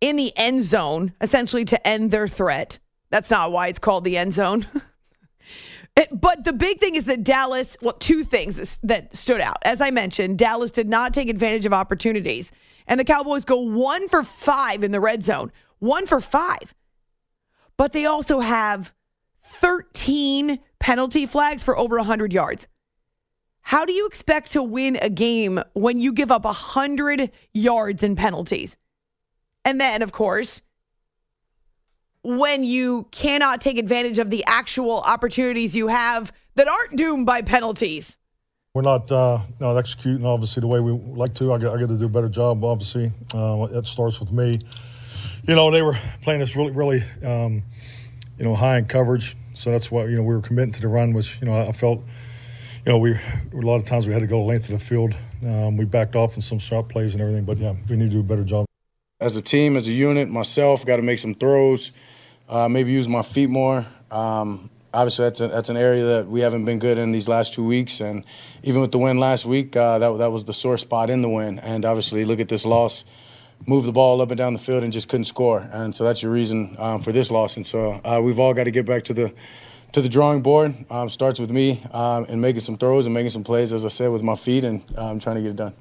in 0.00 0.16
the 0.16 0.32
end 0.36 0.62
zone, 0.62 1.12
essentially 1.20 1.64
to 1.66 1.86
end 1.86 2.10
their 2.10 2.28
threat. 2.28 2.78
That's 3.10 3.30
not 3.30 3.52
why 3.52 3.68
it's 3.68 3.78
called 3.78 4.04
the 4.04 4.16
end 4.16 4.32
zone. 4.32 4.66
it, 5.96 6.08
but 6.12 6.44
the 6.44 6.52
big 6.52 6.78
thing 6.78 6.94
is 6.94 7.06
that 7.06 7.24
Dallas, 7.24 7.76
well, 7.80 7.94
two 7.94 8.22
things 8.22 8.54
that, 8.56 8.78
that 8.82 9.14
stood 9.16 9.40
out. 9.40 9.56
As 9.64 9.80
I 9.80 9.90
mentioned, 9.90 10.38
Dallas 10.38 10.70
did 10.70 10.88
not 10.88 11.14
take 11.14 11.28
advantage 11.28 11.64
of 11.64 11.72
opportunities. 11.72 12.52
And 12.86 13.00
the 13.00 13.04
Cowboys 13.04 13.44
go 13.44 13.60
one 13.60 14.08
for 14.08 14.22
five 14.22 14.84
in 14.84 14.92
the 14.92 15.00
red 15.00 15.22
zone, 15.22 15.50
one 15.78 16.06
for 16.06 16.20
five. 16.20 16.74
But 17.76 17.92
they 17.92 18.04
also 18.04 18.40
have 18.40 18.92
13 19.40 20.58
penalty 20.78 21.26
flags 21.26 21.62
for 21.62 21.76
over 21.76 21.96
100 21.96 22.32
yards. 22.32 22.68
How 23.62 23.84
do 23.84 23.92
you 23.92 24.06
expect 24.06 24.52
to 24.52 24.62
win 24.62 24.96
a 25.00 25.10
game 25.10 25.60
when 25.72 25.98
you 25.98 26.12
give 26.12 26.30
up 26.30 26.44
100 26.44 27.30
yards 27.52 28.02
in 28.02 28.14
penalties? 28.14 28.76
And 29.64 29.80
then, 29.80 30.02
of 30.02 30.12
course, 30.12 30.62
when 32.26 32.64
you 32.64 33.06
cannot 33.10 33.60
take 33.60 33.78
advantage 33.78 34.18
of 34.18 34.30
the 34.30 34.44
actual 34.46 35.00
opportunities 35.00 35.74
you 35.74 35.88
have 35.88 36.32
that 36.56 36.68
aren't 36.68 36.96
doomed 36.96 37.26
by 37.26 37.42
penalties. 37.42 38.16
We're 38.74 38.82
not 38.82 39.10
uh, 39.10 39.38
not 39.58 39.76
executing 39.76 40.26
obviously 40.26 40.60
the 40.60 40.66
way 40.66 40.80
we 40.80 40.92
like 40.92 41.34
to. 41.34 41.52
I 41.52 41.58
got, 41.58 41.74
I 41.74 41.80
got 41.80 41.88
to 41.88 41.98
do 41.98 42.06
a 42.06 42.10
better 42.10 42.28
job. 42.28 42.62
Obviously, 42.62 43.10
uh, 43.34 43.66
that 43.68 43.86
starts 43.86 44.20
with 44.20 44.32
me. 44.32 44.60
You 45.48 45.54
know, 45.54 45.70
they 45.70 45.80
were 45.80 45.96
playing 46.22 46.42
us 46.42 46.54
really, 46.56 46.72
really, 46.72 47.02
um, 47.24 47.62
you 48.36 48.44
know, 48.44 48.54
high 48.54 48.78
in 48.78 48.84
coverage. 48.86 49.34
So 49.54 49.70
that's 49.70 49.90
why 49.90 50.04
you 50.04 50.16
know 50.16 50.22
we 50.22 50.34
were 50.34 50.42
committing 50.42 50.72
to 50.72 50.82
the 50.82 50.88
run, 50.88 51.14
which 51.14 51.40
you 51.40 51.46
know 51.46 51.54
I 51.56 51.72
felt 51.72 52.02
you 52.86 52.92
know, 52.92 52.98
we 52.98 53.14
a 53.14 53.20
lot 53.52 53.76
of 53.76 53.84
times 53.84 54.06
we 54.06 54.12
had 54.12 54.20
to 54.20 54.28
go 54.28 54.44
length 54.44 54.70
of 54.70 54.78
the 54.78 54.84
field. 54.84 55.12
Um, 55.42 55.76
we 55.76 55.84
backed 55.84 56.14
off 56.14 56.36
in 56.36 56.40
some 56.40 56.58
shot 56.58 56.88
plays 56.88 57.14
and 57.14 57.20
everything, 57.20 57.44
but 57.44 57.58
yeah, 57.58 57.74
we 57.88 57.96
need 57.96 58.10
to 58.10 58.10
do 58.10 58.20
a 58.20 58.22
better 58.22 58.44
job. 58.44 58.64
As 59.20 59.34
a 59.34 59.42
team, 59.42 59.76
as 59.76 59.88
a 59.88 59.92
unit, 59.92 60.28
myself, 60.28 60.86
got 60.86 60.96
to 60.96 61.02
make 61.02 61.18
some 61.18 61.34
throws, 61.34 61.90
uh, 62.48 62.68
maybe 62.68 62.92
use 62.92 63.08
my 63.08 63.22
feet 63.22 63.48
more. 63.48 63.86
Um, 64.10 64.70
obviously, 64.92 65.24
that's 65.26 65.40
a, 65.40 65.48
that's 65.48 65.68
an 65.68 65.76
area 65.76 66.04
that 66.04 66.28
we 66.28 66.40
haven't 66.40 66.64
been 66.64 66.78
good 66.78 66.98
in 66.98 67.12
these 67.12 67.28
last 67.28 67.54
two 67.54 67.64
weeks, 67.64 68.00
and 68.00 68.24
even 68.62 68.80
with 68.80 68.92
the 68.92 68.98
win 68.98 69.18
last 69.18 69.44
week, 69.46 69.76
uh, 69.76 69.98
that 69.98 70.18
that 70.18 70.32
was 70.32 70.44
the 70.44 70.52
sore 70.52 70.78
spot 70.78 71.10
in 71.10 71.22
the 71.22 71.28
win. 71.28 71.58
And 71.58 71.84
obviously, 71.84 72.24
look 72.24 72.40
at 72.40 72.48
this 72.48 72.64
loss. 72.64 73.04
Move 73.66 73.84
the 73.84 73.92
ball 73.92 74.20
up 74.20 74.30
and 74.30 74.36
down 74.36 74.52
the 74.52 74.58
field 74.58 74.82
and 74.84 74.92
just 74.92 75.08
couldn't 75.08 75.24
score, 75.24 75.66
and 75.72 75.94
so 75.94 76.04
that's 76.04 76.22
your 76.22 76.30
reason 76.30 76.76
um, 76.78 77.00
for 77.00 77.10
this 77.10 77.30
loss. 77.30 77.56
And 77.56 77.66
so 77.66 78.00
uh, 78.04 78.20
we've 78.22 78.38
all 78.38 78.52
got 78.52 78.64
to 78.64 78.70
get 78.70 78.84
back 78.84 79.04
to 79.04 79.14
the 79.14 79.32
to 79.92 80.02
the 80.02 80.10
drawing 80.10 80.42
board. 80.42 80.74
Um, 80.90 81.08
starts 81.08 81.40
with 81.40 81.50
me 81.50 81.82
um, 81.90 82.26
and 82.28 82.40
making 82.40 82.60
some 82.60 82.76
throws 82.76 83.06
and 83.06 83.14
making 83.14 83.30
some 83.30 83.44
plays, 83.44 83.72
as 83.72 83.86
I 83.86 83.88
said, 83.88 84.10
with 84.10 84.22
my 84.22 84.34
feet, 84.34 84.64
and 84.64 84.84
um, 84.98 85.18
trying 85.18 85.36
to 85.36 85.42
get 85.42 85.52
it 85.52 85.56
done. 85.56 85.74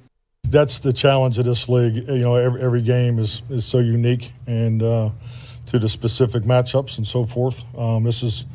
That's 0.47 0.79
the 0.79 0.93
challenge 0.93 1.37
of 1.37 1.45
this 1.45 1.67
league. 1.67 1.95
You 1.95 2.19
know, 2.19 2.35
every, 2.35 2.61
every 2.61 2.81
game 2.81 3.19
is, 3.19 3.41
is 3.49 3.65
so 3.65 3.79
unique 3.79 4.31
and 4.47 4.81
uh, 4.81 5.09
to 5.67 5.79
the 5.79 5.89
specific 5.89 6.43
matchups 6.43 6.97
and 6.97 7.07
so 7.07 7.25
forth. 7.25 7.65
Um, 7.77 8.03
this 8.03 8.23
is 8.23 8.45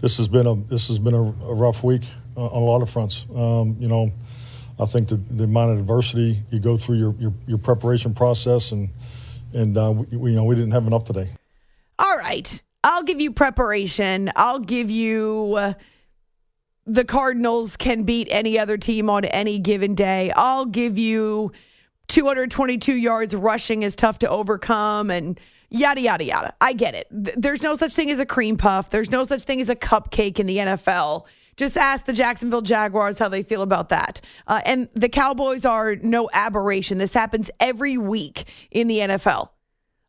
this 0.00 0.16
has 0.16 0.28
been 0.28 0.46
a 0.46 0.54
this 0.54 0.88
has 0.88 0.98
been 0.98 1.14
a, 1.14 1.22
a 1.22 1.54
rough 1.54 1.82
week 1.82 2.02
uh, 2.36 2.46
on 2.46 2.62
a 2.62 2.64
lot 2.64 2.82
of 2.82 2.90
fronts. 2.90 3.26
Um, 3.34 3.76
you 3.78 3.88
know, 3.88 4.12
I 4.78 4.86
think 4.86 5.08
the, 5.08 5.16
the 5.16 5.44
amount 5.44 5.72
of 5.72 5.78
adversity 5.78 6.42
you 6.50 6.60
go 6.60 6.76
through 6.76 6.96
your 6.96 7.14
your, 7.18 7.32
your 7.46 7.58
preparation 7.58 8.14
process 8.14 8.72
and 8.72 8.88
and 9.52 9.76
uh, 9.76 9.92
we, 9.92 10.30
you 10.30 10.36
know 10.36 10.44
we 10.44 10.54
didn't 10.54 10.72
have 10.72 10.86
enough 10.86 11.04
today. 11.04 11.30
All 11.98 12.16
right. 12.16 12.62
I'll 12.82 13.02
give 13.02 13.20
you 13.20 13.32
preparation. 13.32 14.30
I'll 14.36 14.58
give 14.58 14.90
you 14.90 15.54
uh, 15.58 15.72
the 16.86 17.04
Cardinals 17.04 17.76
can 17.76 18.04
beat 18.04 18.28
any 18.30 18.58
other 18.58 18.78
team 18.78 19.10
on 19.10 19.26
any 19.26 19.58
given 19.58 19.94
day. 19.94 20.32
I'll 20.34 20.64
give 20.64 20.96
you 20.96 21.52
222 22.08 22.94
yards 22.94 23.34
rushing 23.34 23.82
is 23.82 23.94
tough 23.94 24.18
to 24.20 24.28
overcome 24.28 25.10
and 25.10 25.38
yada, 25.70 26.00
yada, 26.00 26.24
yada. 26.24 26.54
I 26.60 26.72
get 26.72 26.94
it. 26.94 27.06
There's 27.10 27.62
no 27.62 27.74
such 27.74 27.94
thing 27.94 28.10
as 28.10 28.18
a 28.18 28.26
cream 28.26 28.56
puff, 28.56 28.90
there's 28.90 29.10
no 29.10 29.24
such 29.24 29.44
thing 29.44 29.60
as 29.60 29.68
a 29.68 29.76
cupcake 29.76 30.38
in 30.38 30.46
the 30.46 30.58
NFL. 30.58 31.26
Just 31.56 31.76
ask 31.76 32.06
the 32.06 32.12
Jacksonville 32.12 32.62
Jaguars 32.62 33.18
how 33.18 33.28
they 33.28 33.42
feel 33.42 33.60
about 33.60 33.90
that. 33.90 34.20
Uh, 34.46 34.62
and 34.64 34.88
the 34.94 35.10
Cowboys 35.10 35.66
are 35.66 35.96
no 35.96 36.30
aberration. 36.32 36.96
This 36.96 37.12
happens 37.12 37.50
every 37.60 37.98
week 37.98 38.44
in 38.70 38.88
the 38.88 38.98
NFL 39.00 39.50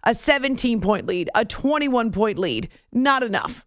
a 0.03 0.15
17 0.15 0.81
point 0.81 1.05
lead, 1.07 1.29
a 1.35 1.45
21 1.45 2.11
point 2.11 2.39
lead. 2.39 2.69
Not 2.91 3.23
enough. 3.23 3.65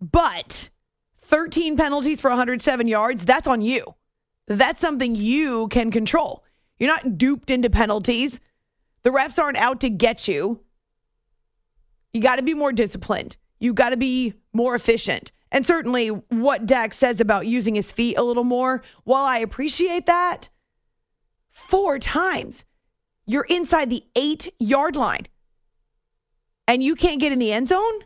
But 0.00 0.70
13 1.22 1.76
penalties 1.76 2.20
for 2.20 2.30
107 2.30 2.86
yards, 2.86 3.24
that's 3.24 3.46
on 3.46 3.62
you. 3.62 3.94
That's 4.46 4.80
something 4.80 5.14
you 5.14 5.68
can 5.68 5.90
control. 5.90 6.44
You're 6.78 6.90
not 6.90 7.18
duped 7.18 7.50
into 7.50 7.70
penalties. 7.70 8.38
The 9.06 9.12
refs 9.12 9.40
aren't 9.40 9.56
out 9.56 9.82
to 9.82 9.88
get 9.88 10.26
you. 10.26 10.64
You 12.12 12.20
got 12.20 12.36
to 12.36 12.42
be 12.42 12.54
more 12.54 12.72
disciplined. 12.72 13.36
You 13.60 13.72
got 13.72 13.90
to 13.90 13.96
be 13.96 14.34
more 14.52 14.74
efficient. 14.74 15.30
And 15.52 15.64
certainly 15.64 16.08
what 16.08 16.66
Dak 16.66 16.92
says 16.92 17.20
about 17.20 17.46
using 17.46 17.76
his 17.76 17.92
feet 17.92 18.18
a 18.18 18.24
little 18.24 18.42
more, 18.42 18.82
while 19.04 19.24
I 19.24 19.38
appreciate 19.38 20.06
that, 20.06 20.48
four 21.50 22.00
times 22.00 22.64
you're 23.28 23.46
inside 23.48 23.90
the 23.90 24.02
eight 24.16 24.52
yard 24.58 24.96
line 24.96 25.28
and 26.66 26.82
you 26.82 26.96
can't 26.96 27.20
get 27.20 27.30
in 27.30 27.38
the 27.38 27.52
end 27.52 27.68
zone 27.68 28.00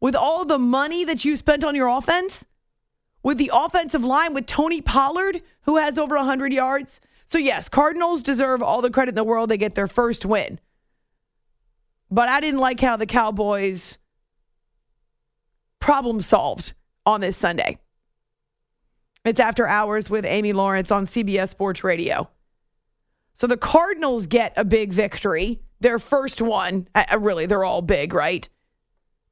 with 0.00 0.16
all 0.16 0.44
the 0.44 0.58
money 0.58 1.04
that 1.04 1.24
you 1.24 1.36
spent 1.36 1.62
on 1.62 1.76
your 1.76 1.86
offense, 1.86 2.44
with 3.22 3.38
the 3.38 3.52
offensive 3.54 4.04
line 4.04 4.34
with 4.34 4.46
Tony 4.46 4.80
Pollard, 4.80 5.40
who 5.66 5.76
has 5.76 6.00
over 6.00 6.16
100 6.16 6.52
yards. 6.52 7.00
So, 7.30 7.38
yes, 7.38 7.68
Cardinals 7.68 8.22
deserve 8.22 8.60
all 8.60 8.82
the 8.82 8.90
credit 8.90 9.10
in 9.10 9.14
the 9.14 9.22
world. 9.22 9.50
They 9.50 9.56
get 9.56 9.76
their 9.76 9.86
first 9.86 10.26
win. 10.26 10.58
But 12.10 12.28
I 12.28 12.40
didn't 12.40 12.58
like 12.58 12.80
how 12.80 12.96
the 12.96 13.06
Cowboys 13.06 13.98
problem 15.78 16.20
solved 16.22 16.72
on 17.06 17.20
this 17.20 17.36
Sunday. 17.36 17.78
It's 19.24 19.38
after 19.38 19.64
hours 19.64 20.10
with 20.10 20.24
Amy 20.24 20.52
Lawrence 20.52 20.90
on 20.90 21.06
CBS 21.06 21.50
Sports 21.50 21.84
Radio. 21.84 22.28
So 23.34 23.46
the 23.46 23.56
Cardinals 23.56 24.26
get 24.26 24.52
a 24.56 24.64
big 24.64 24.92
victory, 24.92 25.60
their 25.78 26.00
first 26.00 26.42
one. 26.42 26.88
Really, 27.16 27.46
they're 27.46 27.62
all 27.62 27.80
big, 27.80 28.12
right? 28.12 28.48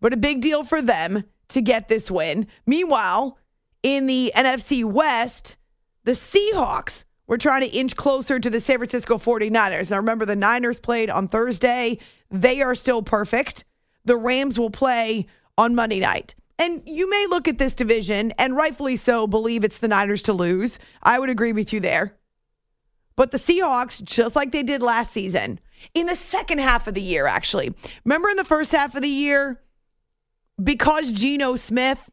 But 0.00 0.12
a 0.12 0.16
big 0.16 0.40
deal 0.40 0.62
for 0.62 0.80
them 0.80 1.24
to 1.48 1.60
get 1.60 1.88
this 1.88 2.12
win. 2.12 2.46
Meanwhile, 2.64 3.38
in 3.82 4.06
the 4.06 4.30
NFC 4.36 4.84
West, 4.84 5.56
the 6.04 6.12
Seahawks 6.12 7.02
were 7.28 7.38
trying 7.38 7.60
to 7.60 7.68
inch 7.68 7.94
closer 7.94 8.40
to 8.40 8.50
the 8.50 8.60
San 8.60 8.78
Francisco 8.78 9.18
49ers. 9.18 9.90
Now, 9.90 9.98
remember, 9.98 10.24
the 10.24 10.34
Niners 10.34 10.80
played 10.80 11.10
on 11.10 11.28
Thursday. 11.28 11.98
They 12.30 12.62
are 12.62 12.74
still 12.74 13.02
perfect. 13.02 13.64
The 14.04 14.16
Rams 14.16 14.58
will 14.58 14.70
play 14.70 15.26
on 15.56 15.74
Monday 15.74 16.00
night. 16.00 16.34
And 16.58 16.82
you 16.86 17.08
may 17.08 17.26
look 17.28 17.46
at 17.46 17.58
this 17.58 17.74
division 17.74 18.32
and 18.32 18.56
rightfully 18.56 18.96
so 18.96 19.28
believe 19.28 19.62
it's 19.62 19.78
the 19.78 19.86
Niners 19.86 20.22
to 20.22 20.32
lose. 20.32 20.78
I 21.02 21.20
would 21.20 21.30
agree 21.30 21.52
with 21.52 21.72
you 21.72 21.78
there. 21.78 22.16
But 23.14 23.30
the 23.30 23.38
Seahawks, 23.38 24.02
just 24.02 24.34
like 24.34 24.50
they 24.50 24.62
did 24.62 24.82
last 24.82 25.12
season, 25.12 25.60
in 25.94 26.06
the 26.06 26.16
second 26.16 26.58
half 26.58 26.86
of 26.86 26.94
the 26.94 27.02
year, 27.02 27.26
actually. 27.26 27.74
Remember 28.04 28.28
in 28.28 28.36
the 28.36 28.44
first 28.44 28.72
half 28.72 28.94
of 28.94 29.02
the 29.02 29.08
year, 29.08 29.60
because 30.62 31.12
Geno 31.12 31.56
Smith 31.56 32.10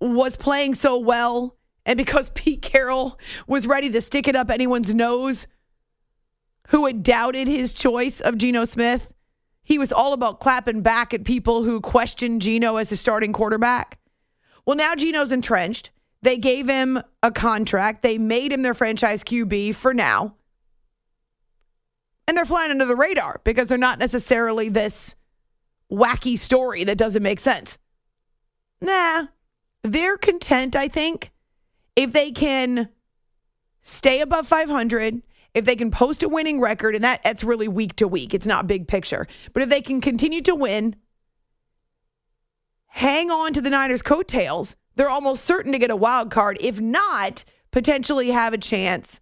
was 0.00 0.36
playing 0.36 0.74
so 0.74 0.98
well 0.98 1.56
and 1.86 1.96
because 1.96 2.30
Pete 2.34 2.62
Carroll 2.62 3.18
was 3.46 3.66
ready 3.66 3.90
to 3.90 4.00
stick 4.00 4.28
it 4.28 4.36
up 4.36 4.50
anyone's 4.50 4.94
nose 4.94 5.46
who 6.68 6.86
had 6.86 7.02
doubted 7.02 7.48
his 7.48 7.72
choice 7.72 8.20
of 8.20 8.38
Geno 8.38 8.64
Smith, 8.64 9.08
he 9.62 9.78
was 9.78 9.92
all 9.92 10.12
about 10.12 10.40
clapping 10.40 10.82
back 10.82 11.12
at 11.14 11.24
people 11.24 11.62
who 11.62 11.80
questioned 11.80 12.42
Geno 12.42 12.76
as 12.76 12.90
a 12.92 12.96
starting 12.96 13.32
quarterback. 13.32 13.98
Well, 14.66 14.76
now 14.76 14.94
Geno's 14.94 15.32
entrenched. 15.32 15.90
They 16.22 16.38
gave 16.38 16.68
him 16.68 17.00
a 17.22 17.30
contract. 17.30 18.02
They 18.02 18.18
made 18.18 18.52
him 18.52 18.62
their 18.62 18.74
franchise 18.74 19.24
QB 19.24 19.74
for 19.74 19.94
now. 19.94 20.36
And 22.28 22.36
they're 22.36 22.44
flying 22.44 22.70
under 22.70 22.84
the 22.84 22.96
radar 22.96 23.40
because 23.42 23.68
they're 23.68 23.78
not 23.78 23.98
necessarily 23.98 24.68
this 24.68 25.14
wacky 25.90 26.38
story 26.38 26.84
that 26.84 26.98
doesn't 26.98 27.22
make 27.22 27.40
sense. 27.40 27.78
Nah, 28.80 29.26
they're 29.82 30.16
content, 30.16 30.76
I 30.76 30.88
think, 30.88 31.32
if 32.02 32.12
they 32.12 32.30
can 32.30 32.88
stay 33.82 34.20
above 34.20 34.46
500, 34.46 35.22
if 35.54 35.64
they 35.64 35.76
can 35.76 35.90
post 35.90 36.22
a 36.22 36.28
winning 36.28 36.60
record, 36.60 36.94
and 36.94 37.04
that, 37.04 37.22
that's 37.22 37.44
really 37.44 37.68
week 37.68 37.96
to 37.96 38.08
week, 38.08 38.32
it's 38.32 38.46
not 38.46 38.66
big 38.66 38.88
picture. 38.88 39.26
But 39.52 39.62
if 39.62 39.68
they 39.68 39.82
can 39.82 40.00
continue 40.00 40.40
to 40.42 40.54
win, 40.54 40.96
hang 42.86 43.30
on 43.30 43.52
to 43.52 43.60
the 43.60 43.70
Niners' 43.70 44.02
coattails, 44.02 44.76
they're 44.96 45.10
almost 45.10 45.44
certain 45.44 45.72
to 45.72 45.78
get 45.78 45.90
a 45.90 45.96
wild 45.96 46.30
card. 46.30 46.56
If 46.60 46.80
not, 46.80 47.44
potentially 47.70 48.30
have 48.30 48.52
a 48.52 48.58
chance 48.58 49.20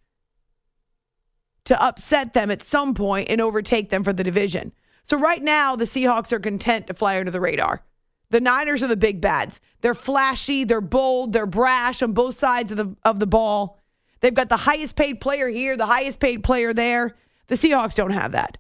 to 1.65 1.83
upset 1.83 2.33
them 2.33 2.51
at 2.51 2.63
some 2.63 2.95
point 2.95 3.29
and 3.29 3.41
overtake 3.41 3.91
them 3.91 4.05
for 4.05 4.13
the 4.13 4.25
division. 4.25 4.73
So 5.03 5.19
right 5.19 5.43
now, 5.43 5.77
the 5.77 5.85
Seahawks 5.85 6.33
are 6.33 6.39
content 6.39 6.87
to 6.87 6.95
fly 6.95 7.19
under 7.19 7.31
the 7.31 7.41
radar. 7.41 7.83
The 8.31 8.41
Niners 8.41 8.83
are 8.83 8.89
the 8.89 8.97
big 8.97 9.21
bads. 9.21 9.61
They're 9.81 9.95
flashy, 9.95 10.65
they're 10.65 10.81
bold, 10.81 11.33
they're 11.33 11.47
brash 11.47 12.03
on 12.03 12.13
both 12.13 12.39
sides 12.39 12.71
of 12.71 12.77
the 12.77 12.95
of 13.05 13.21
the 13.21 13.27
ball. 13.27 13.79
They've 14.21 14.35
got 14.35 14.49
the 14.49 14.57
highest 14.57 14.97
paid 14.97 15.21
player 15.21 15.49
here, 15.49 15.77
the 15.77 15.87
highest 15.87 16.21
paid 16.21 16.43
player 16.43 16.73
there. 16.73 17.17
The 17.47 17.55
Seahawks 17.55 17.95
don't 17.95 18.11
have 18.11 18.33
that. 18.33 18.59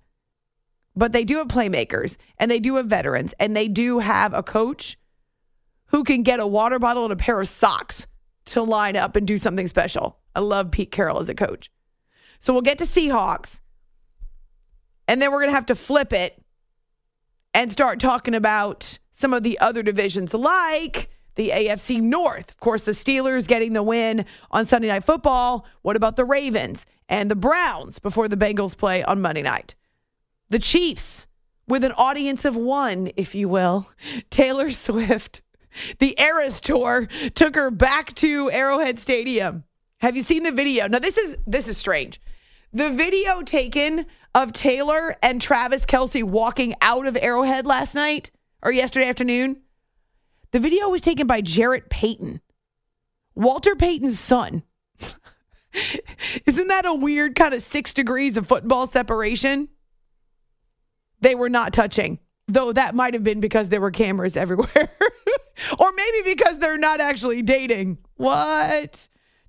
But 0.96 1.12
they 1.12 1.24
do 1.24 1.38
have 1.38 1.48
playmakers 1.48 2.16
and 2.38 2.50
they 2.50 2.60
do 2.60 2.76
have 2.76 2.86
veterans 2.86 3.34
and 3.38 3.56
they 3.56 3.68
do 3.68 3.98
have 3.98 4.34
a 4.34 4.42
coach 4.42 4.98
who 5.86 6.04
can 6.04 6.22
get 6.22 6.40
a 6.40 6.46
water 6.46 6.78
bottle 6.78 7.04
and 7.04 7.12
a 7.12 7.16
pair 7.16 7.40
of 7.40 7.48
socks 7.48 8.06
to 8.46 8.62
line 8.62 8.96
up 8.96 9.16
and 9.16 9.26
do 9.26 9.38
something 9.38 9.68
special. 9.68 10.18
I 10.34 10.40
love 10.40 10.70
Pete 10.70 10.90
Carroll 10.90 11.20
as 11.20 11.28
a 11.28 11.34
coach. 11.34 11.70
So 12.40 12.52
we'll 12.52 12.62
get 12.62 12.78
to 12.78 12.86
Seahawks. 12.86 13.60
And 15.06 15.20
then 15.20 15.32
we're 15.32 15.38
going 15.38 15.50
to 15.50 15.54
have 15.54 15.66
to 15.66 15.74
flip 15.74 16.12
it 16.12 16.40
and 17.54 17.72
start 17.72 18.00
talking 18.00 18.34
about 18.34 18.98
some 19.18 19.34
of 19.34 19.42
the 19.42 19.58
other 19.58 19.82
divisions 19.82 20.32
like 20.32 21.10
the 21.34 21.50
AFC 21.50 22.00
North. 22.00 22.50
Of 22.50 22.58
course, 22.58 22.82
the 22.82 22.92
Steelers 22.92 23.48
getting 23.48 23.72
the 23.72 23.82
win 23.82 24.24
on 24.52 24.64
Sunday 24.64 24.86
Night 24.86 25.02
Football. 25.02 25.66
What 25.82 25.96
about 25.96 26.14
the 26.14 26.24
Ravens 26.24 26.86
and 27.08 27.28
the 27.28 27.36
Browns 27.36 27.98
before 27.98 28.28
the 28.28 28.36
Bengals 28.36 28.76
play 28.76 29.02
on 29.02 29.20
Monday 29.20 29.42
night? 29.42 29.74
The 30.50 30.60
Chiefs 30.60 31.26
with 31.66 31.82
an 31.82 31.92
audience 31.92 32.44
of 32.44 32.56
one, 32.56 33.10
if 33.16 33.34
you 33.34 33.48
will. 33.48 33.90
Taylor 34.30 34.70
Swift, 34.70 35.42
the 35.98 36.14
Eras 36.16 36.60
Tour 36.60 37.08
took 37.34 37.56
her 37.56 37.72
back 37.72 38.14
to 38.16 38.52
Arrowhead 38.52 39.00
Stadium. 39.00 39.64
Have 39.98 40.14
you 40.14 40.22
seen 40.22 40.44
the 40.44 40.52
video? 40.52 40.86
Now 40.86 41.00
this 41.00 41.18
is 41.18 41.36
this 41.44 41.66
is 41.66 41.76
strange. 41.76 42.20
The 42.72 42.90
video 42.90 43.42
taken 43.42 44.06
of 44.32 44.52
Taylor 44.52 45.16
and 45.24 45.42
Travis 45.42 45.84
Kelce 45.84 46.22
walking 46.22 46.74
out 46.80 47.06
of 47.06 47.16
Arrowhead 47.16 47.66
last 47.66 47.96
night 47.96 48.30
or 48.62 48.72
yesterday 48.72 49.08
afternoon 49.08 49.62
the 50.50 50.60
video 50.60 50.88
was 50.88 51.00
taken 51.00 51.26
by 51.26 51.40
Jarrett 51.40 51.90
Payton, 51.90 52.40
Walter 53.34 53.76
Payton's 53.76 54.18
son. 54.18 54.62
Isn't 56.46 56.68
that 56.68 56.86
a 56.86 56.94
weird 56.94 57.34
kind 57.34 57.52
of 57.52 57.62
six 57.62 57.92
degrees 57.92 58.36
of 58.36 58.48
football 58.48 58.86
separation? 58.86 59.68
They 61.20 61.34
were 61.34 61.50
not 61.50 61.72
touching, 61.74 62.18
though 62.46 62.72
that 62.72 62.94
might 62.94 63.12
have 63.12 63.24
been 63.24 63.40
because 63.40 63.68
there 63.68 63.80
were 63.80 63.90
cameras 63.90 64.36
everywhere. 64.38 64.90
or 65.78 65.92
maybe 65.92 66.34
because 66.34 66.58
they're 66.58 66.78
not 66.78 67.00
actually 67.00 67.42
dating. 67.42 67.98
What? 68.16 69.08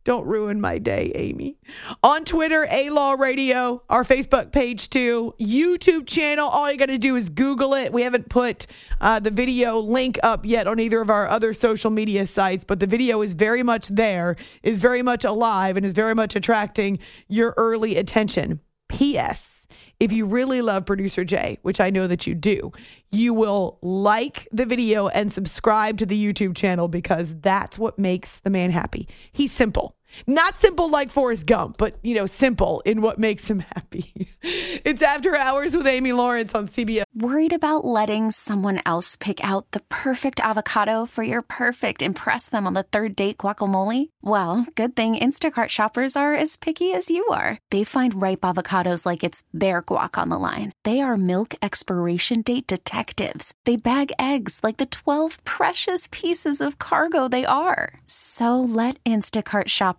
Don't 0.10 0.26
ruin 0.26 0.60
my 0.60 0.80
day, 0.80 1.12
Amy. 1.13 1.60
On 2.02 2.26
Twitter, 2.26 2.65
A 2.72 2.89
Law 2.89 3.13
Radio, 3.13 3.84
our 3.91 4.04
Facebook 4.04 4.52
page 4.52 4.89
too, 4.89 5.36
YouTube 5.39 6.08
channel. 6.08 6.50
All 6.50 6.72
you 6.72 6.80
got 6.80 6.89
to 6.89 6.98
do 6.98 7.15
is 7.15 7.30
Google 7.30 7.76
it. 7.76 7.93
We 7.93 8.02
haven't 8.02 8.28
put 8.28 8.65
uh, 9.02 9.19
the 9.19 9.30
video 9.30 9.78
link 9.78 10.17
up 10.24 10.48
yet 10.48 10.65
on 10.65 10.80
either 10.80 11.00
of 11.00 11.12
our 11.12 11.28
other 11.28 11.54
social 11.54 11.91
media 11.91 12.26
sites, 12.26 12.63
but 12.63 12.80
the 12.80 12.88
video 12.88 13.22
is 13.22 13.36
very 13.36 13.62
much 13.62 13.88
there, 13.89 14.36
is 14.63 14.80
very 14.80 15.04
much 15.04 15.26
alive, 15.26 15.78
and 15.78 15.86
is 15.86 15.93
very 15.93 16.15
much 16.15 16.36
attracting 16.36 16.98
your 17.28 17.54
early 17.56 17.95
attention. 17.95 18.62
P.S 18.88 19.60
if 20.00 20.13
you 20.13 20.26
really 20.26 20.62
love 20.62 20.86
producer 20.86 21.26
Jay, 21.26 21.58
which 21.62 21.82
I 21.82 21.89
know 21.89 22.08
that 22.08 22.26
you 22.26 22.34
do, 22.34 22.72
you 23.12 23.34
will 23.34 23.78
like 23.82 24.48
the 24.52 24.65
video 24.65 25.10
and 25.10 25.32
subscribe 25.32 25.98
to 25.98 26.06
the 26.06 26.17
YouTube 26.17 26.56
channel 26.56 26.88
because 26.88 27.36
that's 27.41 27.78
what 27.78 28.00
makes 28.00 28.39
the 28.39 28.50
man 28.50 28.72
happy. 28.72 29.10
He's 29.34 29.52
simple. 29.52 29.98
Not 30.28 30.56
simple 30.56 30.89
like 30.89 31.10
Forrest 31.10 31.45
Gump, 31.45 31.78
but 31.78 31.98
you 32.02 32.15
know, 32.15 32.26
simple 32.26 32.82
in 32.86 33.02
what 33.02 33.19
makes 33.19 33.50
him 33.50 33.60
happy. 33.60 34.28
it's 34.41 35.02
After 35.02 35.36
Hours 35.36 35.76
with 35.76 35.88
Amy 35.88 36.12
Lawrence 36.12 36.56
on 36.56 36.67
CBS. 36.67 37.04
Worried 37.15 37.54
about 37.54 37.86
letting 37.86 38.32
someone 38.32 38.82
else 38.86 39.15
pick 39.15 39.43
out 39.43 39.72
the 39.72 39.82
perfect 39.89 40.39
avocado 40.39 41.06
for 41.06 41.24
your 41.24 41.41
perfect 41.41 42.02
impress 42.02 42.50
them 42.50 42.65
on 42.65 42.74
the 42.74 42.84
third 42.84 43.15
date 43.15 43.38
guacamole? 43.38 44.10
Well, 44.22 44.65
good 44.76 44.95
thing 44.95 45.15
Instacart 45.15 45.69
shoppers 45.69 46.15
are 46.15 46.34
as 46.34 46.56
picky 46.56 46.93
as 46.93 47.10
you 47.10 47.26
are. 47.28 47.58
They 47.72 47.84
find 47.84 48.22
ripe 48.22 48.41
avocados 48.41 49.06
like 49.06 49.24
it's 49.24 49.43
their 49.54 49.82
guac 49.82 50.17
on 50.17 50.30
the 50.30 50.39
line. 50.39 50.72
They 50.84 51.02
are 51.02 51.17
milk 51.17 51.54
expiration 51.62 52.41
date 52.41 52.67
detectives. 52.67 53.54
They 53.65 53.76
bag 53.76 54.12
eggs 54.17 54.62
like 54.63 54.78
the 54.78 54.86
12 54.86 55.43
precious 55.43 56.08
pieces 56.12 56.62
of 56.62 56.80
cargo 56.80 57.28
they 57.28 57.45
are. 57.45 58.00
So 58.06 58.60
let 58.60 59.04
Instacart 59.04 59.67
shoppers 59.67 59.98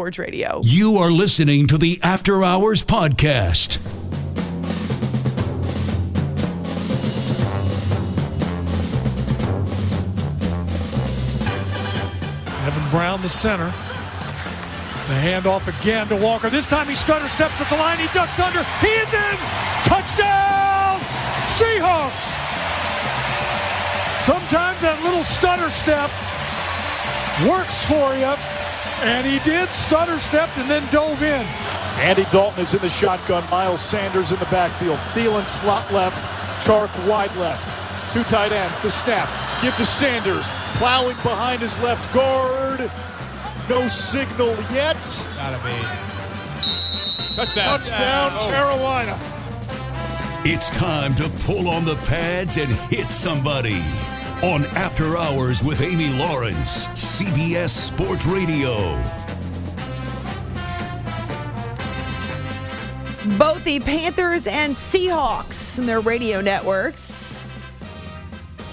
Sports 0.00 0.18
Radio. 0.18 0.62
You 0.64 0.96
are 0.96 1.10
listening 1.10 1.66
to 1.66 1.76
the 1.76 2.00
After 2.02 2.42
Hours 2.42 2.82
Podcast. 2.82 3.76
Evan 12.66 12.90
Brown, 12.90 13.20
the 13.20 13.28
center. 13.28 13.66
The 13.66 15.20
handoff 15.20 15.68
again 15.68 16.08
to 16.08 16.16
Walker. 16.16 16.48
This 16.48 16.66
time 16.66 16.88
he 16.88 16.94
stutter 16.94 17.28
steps 17.28 17.60
at 17.60 17.68
the 17.68 17.76
line. 17.76 17.98
He 17.98 18.06
ducks 18.14 18.40
under. 18.40 18.64
He 18.80 18.86
is 18.88 19.12
in. 19.12 19.36
Touchdown, 19.84 20.98
Seahawks. 21.60 22.24
Sometimes 24.24 24.80
that 24.80 24.98
little 25.04 25.24
stutter 25.24 25.68
step 25.68 26.08
works 27.46 27.84
for 27.84 28.14
you. 28.14 28.49
And 29.02 29.26
he 29.26 29.38
did 29.40 29.68
stutter 29.70 30.18
stepped 30.18 30.56
and 30.58 30.68
then 30.68 30.82
dove 30.92 31.22
in. 31.22 31.46
Andy 32.00 32.24
Dalton 32.30 32.60
is 32.60 32.74
in 32.74 32.80
the 32.82 32.88
shotgun. 32.90 33.48
Miles 33.50 33.80
Sanders 33.80 34.30
in 34.32 34.38
the 34.38 34.44
backfield. 34.46 34.98
Thielen 35.14 35.46
slot 35.46 35.90
left. 35.92 36.18
Chark 36.64 36.90
wide 37.08 37.34
left. 37.36 37.66
Two 38.12 38.22
tight 38.24 38.52
ends. 38.52 38.78
The 38.80 38.90
snap. 38.90 39.28
Give 39.62 39.74
to 39.76 39.84
Sanders. 39.86 40.46
Plowing 40.76 41.16
behind 41.16 41.60
his 41.60 41.78
left 41.80 42.12
guard. 42.12 42.90
No 43.68 43.86
signal 43.88 44.54
yet. 44.72 44.96
Gotta 45.36 45.58
be. 45.64 45.74
Touchdown. 47.36 47.78
Touchdown, 47.78 48.32
Oh. 48.34 48.48
Carolina. 48.48 49.18
It's 50.44 50.68
time 50.70 51.14
to 51.16 51.28
pull 51.46 51.68
on 51.68 51.84
the 51.84 51.96
pads 52.06 52.56
and 52.56 52.68
hit 52.90 53.10
somebody. 53.10 53.82
On 54.42 54.64
After 54.74 55.18
Hours 55.18 55.62
with 55.62 55.82
Amy 55.82 56.08
Lawrence, 56.14 56.86
CBS 56.88 57.68
Sports 57.68 58.24
Radio. 58.24 58.96
Both 63.36 63.62
the 63.64 63.80
Panthers 63.80 64.46
and 64.46 64.74
Seahawks 64.74 65.76
and 65.76 65.86
their 65.86 66.00
radio 66.00 66.40
networks. 66.40 67.38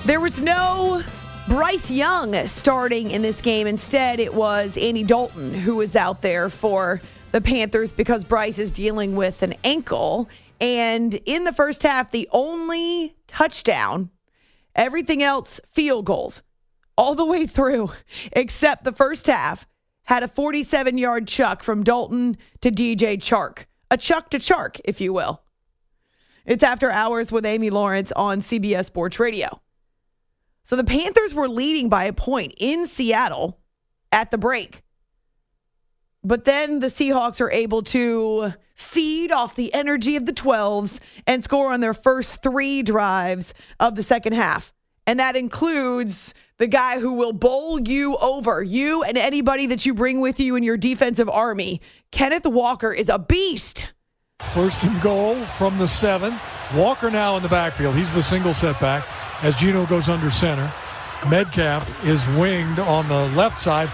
There 0.06 0.22
was 0.22 0.40
no 0.40 1.04
Bryce 1.50 1.92
Young 1.92 2.48
starting 2.48 3.12
in 3.12 3.22
this 3.22 3.42
game. 3.42 3.68
Instead, 3.68 4.22
it 4.22 4.34
was 4.34 4.78
Andy 4.78 5.04
Dalton 5.04 5.54
who 5.54 5.76
was 5.76 5.98
out 5.98 6.22
there 6.22 6.50
for 6.50 7.02
the 7.34 7.42
Panthers 7.42 7.92
because 7.92 8.24
Bryce 8.24 8.58
is 8.58 8.72
dealing 8.72 9.18
with 9.18 9.44
an 9.44 9.54
ankle. 9.66 10.30
And 10.62 11.14
in 11.26 11.44
the 11.44 11.52
first 11.52 11.84
half, 11.84 12.12
the 12.12 12.30
only 12.32 13.18
touchdown, 13.28 14.12
everything 14.78 15.22
else 15.22 15.60
field 15.68 16.06
goals 16.06 16.44
all 16.98 17.16
the 17.16 17.26
way 17.26 17.46
through, 17.46 17.92
except 18.32 18.84
the 18.84 18.92
first 18.92 19.28
half, 19.28 19.68
had 20.04 20.24
a 20.24 20.28
47 20.28 20.98
yard 20.98 21.28
chuck 21.28 21.62
from 21.62 21.84
Dalton 21.84 22.38
to 22.62 22.72
DJ 22.72 23.18
Chark. 23.18 23.66
A 23.92 23.98
chuck 23.98 24.30
to 24.30 24.40
Chark, 24.40 24.80
if 24.86 25.02
you 25.02 25.12
will. 25.12 25.42
It's 26.46 26.64
after 26.64 26.90
hours 26.90 27.32
with 27.32 27.46
Amy 27.46 27.70
Lawrence 27.70 28.14
on 28.14 28.42
CBS 28.42 28.86
Sports 28.86 29.20
Radio. 29.20 29.62
So 30.64 30.76
the 30.76 30.84
Panthers 30.84 31.34
were 31.34 31.50
leading 31.50 31.90
by 31.90 32.06
a 32.06 32.14
point 32.14 32.54
in 32.58 32.88
Seattle 32.88 33.60
at 34.12 34.32
the 34.32 34.38
break. 34.38 34.82
But 36.28 36.44
then 36.44 36.82
the 36.82 36.88
Seahawks 36.88 37.40
are 37.40 37.50
able 37.50 37.84
to 37.84 38.54
feed 38.76 39.32
off 39.32 39.56
the 39.56 39.74
energy 39.74 40.18
of 40.18 40.26
the 40.26 40.34
12s 40.34 41.00
and 41.26 41.42
score 41.42 41.72
on 41.72 41.80
their 41.80 41.94
first 41.94 42.44
three 42.44 42.84
drives 42.84 43.54
of 43.80 43.96
the 43.96 44.04
second 44.04 44.34
half. 44.34 44.74
And 45.06 45.22
that 45.22 45.38
includes 45.38 46.34
the 46.58 46.68
guy 46.68 47.00
who 47.00 47.14
will 47.14 47.32
bowl 47.32 47.80
you 47.80 48.18
over, 48.18 48.62
you 48.62 49.04
and 49.04 49.18
anybody 49.18 49.68
that 49.68 49.86
you 49.86 49.94
bring 49.94 50.20
with 50.20 50.38
you 50.38 50.58
in 50.58 50.64
your 50.64 50.76
defensive 50.76 51.30
army. 51.30 51.80
Kenneth 52.12 52.46
Walker 52.46 52.92
is 52.92 53.08
a 53.08 53.18
beast. 53.18 53.94
First 54.54 54.84
and 54.84 55.02
goal 55.02 55.42
from 55.46 55.78
the 55.78 55.88
seven. 55.88 56.36
Walker 56.76 57.10
now 57.10 57.38
in 57.38 57.44
the 57.44 57.48
backfield. 57.48 57.96
He's 57.96 58.12
the 58.12 58.22
single 58.22 58.54
setback 58.54 59.08
as 59.44 59.56
Geno 59.56 59.86
goes 59.86 60.10
under 60.10 60.30
center. 60.30 60.74
Metcalf 61.26 62.06
is 62.06 62.28
winged 62.38 62.80
on 62.80 63.08
the 63.08 63.28
left 63.36 63.60
side, 63.60 63.90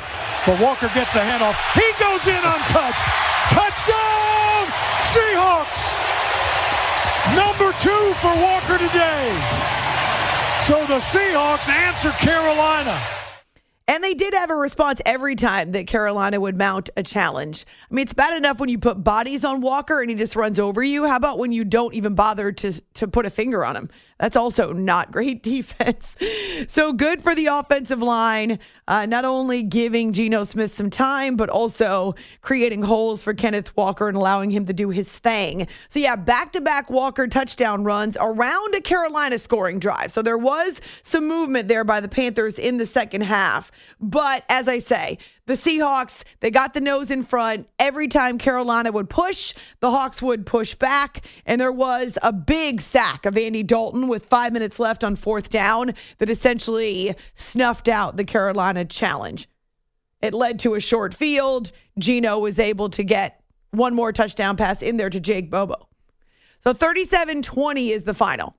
but 0.46 0.60
Walker 0.60 0.92
gets 0.94 1.14
the 1.14 1.20
handoff. 1.20 1.56
He 1.74 1.88
goes 1.96 2.28
in 2.28 2.36
untouched. 2.36 3.04
Touchdown, 3.50 4.68
Seahawks! 5.16 5.84
Number 7.36 7.72
two 7.80 8.14
for 8.20 8.36
Walker 8.36 8.78
today. 8.78 9.32
So 10.68 10.80
the 10.86 11.00
Seahawks 11.00 11.70
answer 11.70 12.12
Carolina. 12.12 13.00
And 13.88 14.02
they 14.02 14.14
did 14.14 14.34
have 14.34 14.50
a 14.50 14.56
response 14.56 15.02
every 15.06 15.36
time 15.36 15.74
that 15.74 15.88
Carolina 15.88 16.40
would 16.40 16.58
mount 16.58 16.90
a 16.96 17.04
challenge. 17.04 17.66
I 17.92 17.94
mean, 17.94 18.04
it's 18.04 18.14
bad 18.14 18.36
enough 18.38 18.60
when 18.60 18.70
you 18.70 18.78
put 18.78 19.04
bodies 19.04 19.44
on 19.44 19.60
Walker 19.60 20.00
and 20.00 20.10
he 20.10 20.16
just 20.16 20.38
runs 20.38 20.58
over 20.58 20.82
you. 20.82 21.06
How 21.06 21.18
about 21.18 21.38
when 21.38 21.52
you 21.52 21.66
don't 21.66 21.94
even 21.94 22.16
bother 22.16 22.52
to 22.54 22.82
to 22.94 23.08
put 23.08 23.26
a 23.26 23.30
finger 23.30 23.66
on 23.66 23.76
him? 23.76 23.90
That's 24.24 24.38
also 24.38 24.72
not 24.72 25.12
great 25.12 25.44
defense. 25.54 26.16
So 26.70 26.94
good 26.94 27.22
for 27.22 27.36
the 27.36 27.48
offensive 27.48 28.02
line, 28.02 28.58
uh, 28.88 29.06
not 29.06 29.26
only 29.26 29.63
giving 29.63 30.12
Geno 30.12 30.43
Smith 30.43 30.74
some 30.74 30.89
time, 30.89 31.36
but 31.36 31.50
also 31.50 32.15
creating 32.41 32.82
holes 32.82 33.22
for 33.22 33.34
Kenneth 33.34 33.76
Walker 33.78 34.08
and 34.08 34.17
allowing 34.17 34.52
him 34.52 34.65
to 34.65 34.74
do 34.74 34.89
his 34.89 35.17
thing. 35.19 35.67
So, 35.89 36.00
yeah, 36.00 36.15
back 36.15 36.52
to 36.54 36.62
back 36.62 36.89
Walker 36.89 37.28
touchdown 37.28 37.84
runs 37.84 38.17
around 38.19 38.76
a 38.76 38.82
Carolina 38.82 39.38
scoring 39.38 39.80
drive. 39.80 40.12
So 40.12 40.22
there 40.22 40.38
was 40.38 40.82
some 41.04 41.28
movement 41.28 41.67
there 41.67 41.84
by 41.84 42.00
the 42.00 42.10
Panthers 42.10 42.60
in 42.60 42.78
the 42.78 42.86
second 42.86 43.22
half. 43.22 43.72
But 44.00 44.43
as 44.50 44.67
I 44.67 44.80
say, 44.80 45.17
the 45.46 45.56
Seahawks, 45.56 46.24
they 46.39 46.52
got 46.52 46.74
the 46.74 46.80
nose 46.80 47.12
in 47.12 47.22
front. 47.22 47.67
Every 47.78 48.08
time 48.08 48.38
Carolina 48.38 48.93
would 48.93 49.10
push, 49.10 49.54
the 49.82 49.91
Hawks 49.91 50.22
would 50.22 50.46
push 50.46 50.74
back. 50.74 51.26
And 51.46 51.60
there 51.60 51.72
was 51.72 52.17
a 52.22 52.32
big 52.32 52.80
sack 52.80 53.26
of 53.26 53.38
Andy 53.38 53.62
Dalton 53.62 54.08
with 54.08 54.26
five 54.28 54.54
minutes 54.54 54.80
left 54.80 55.04
on 55.04 55.17
fourth 55.17 55.50
down 55.50 55.96
that 56.19 56.30
essentially 56.30 57.13
snuffed 57.36 57.89
out 57.89 58.15
the 58.15 58.24
Carolina 58.24 58.73
challenge. 58.86 59.48
It 60.22 60.34
led 60.34 60.60
to 60.60 60.76
a 60.76 60.80
short 60.80 61.14
field. 61.14 61.72
Geno 62.00 62.40
was 62.40 62.60
able 62.60 62.90
to 62.92 63.04
get 63.04 63.42
one 63.72 63.94
more 63.94 64.14
touchdown 64.14 64.56
pass 64.56 64.82
in 64.82 64.98
there 64.98 65.10
to 65.10 65.20
Jake 65.20 65.50
Bobo. 65.50 65.90
So 66.64 66.74
37 66.74 67.42
20 67.42 67.90
is 67.90 68.04
the 68.04 68.14
final. 68.14 68.56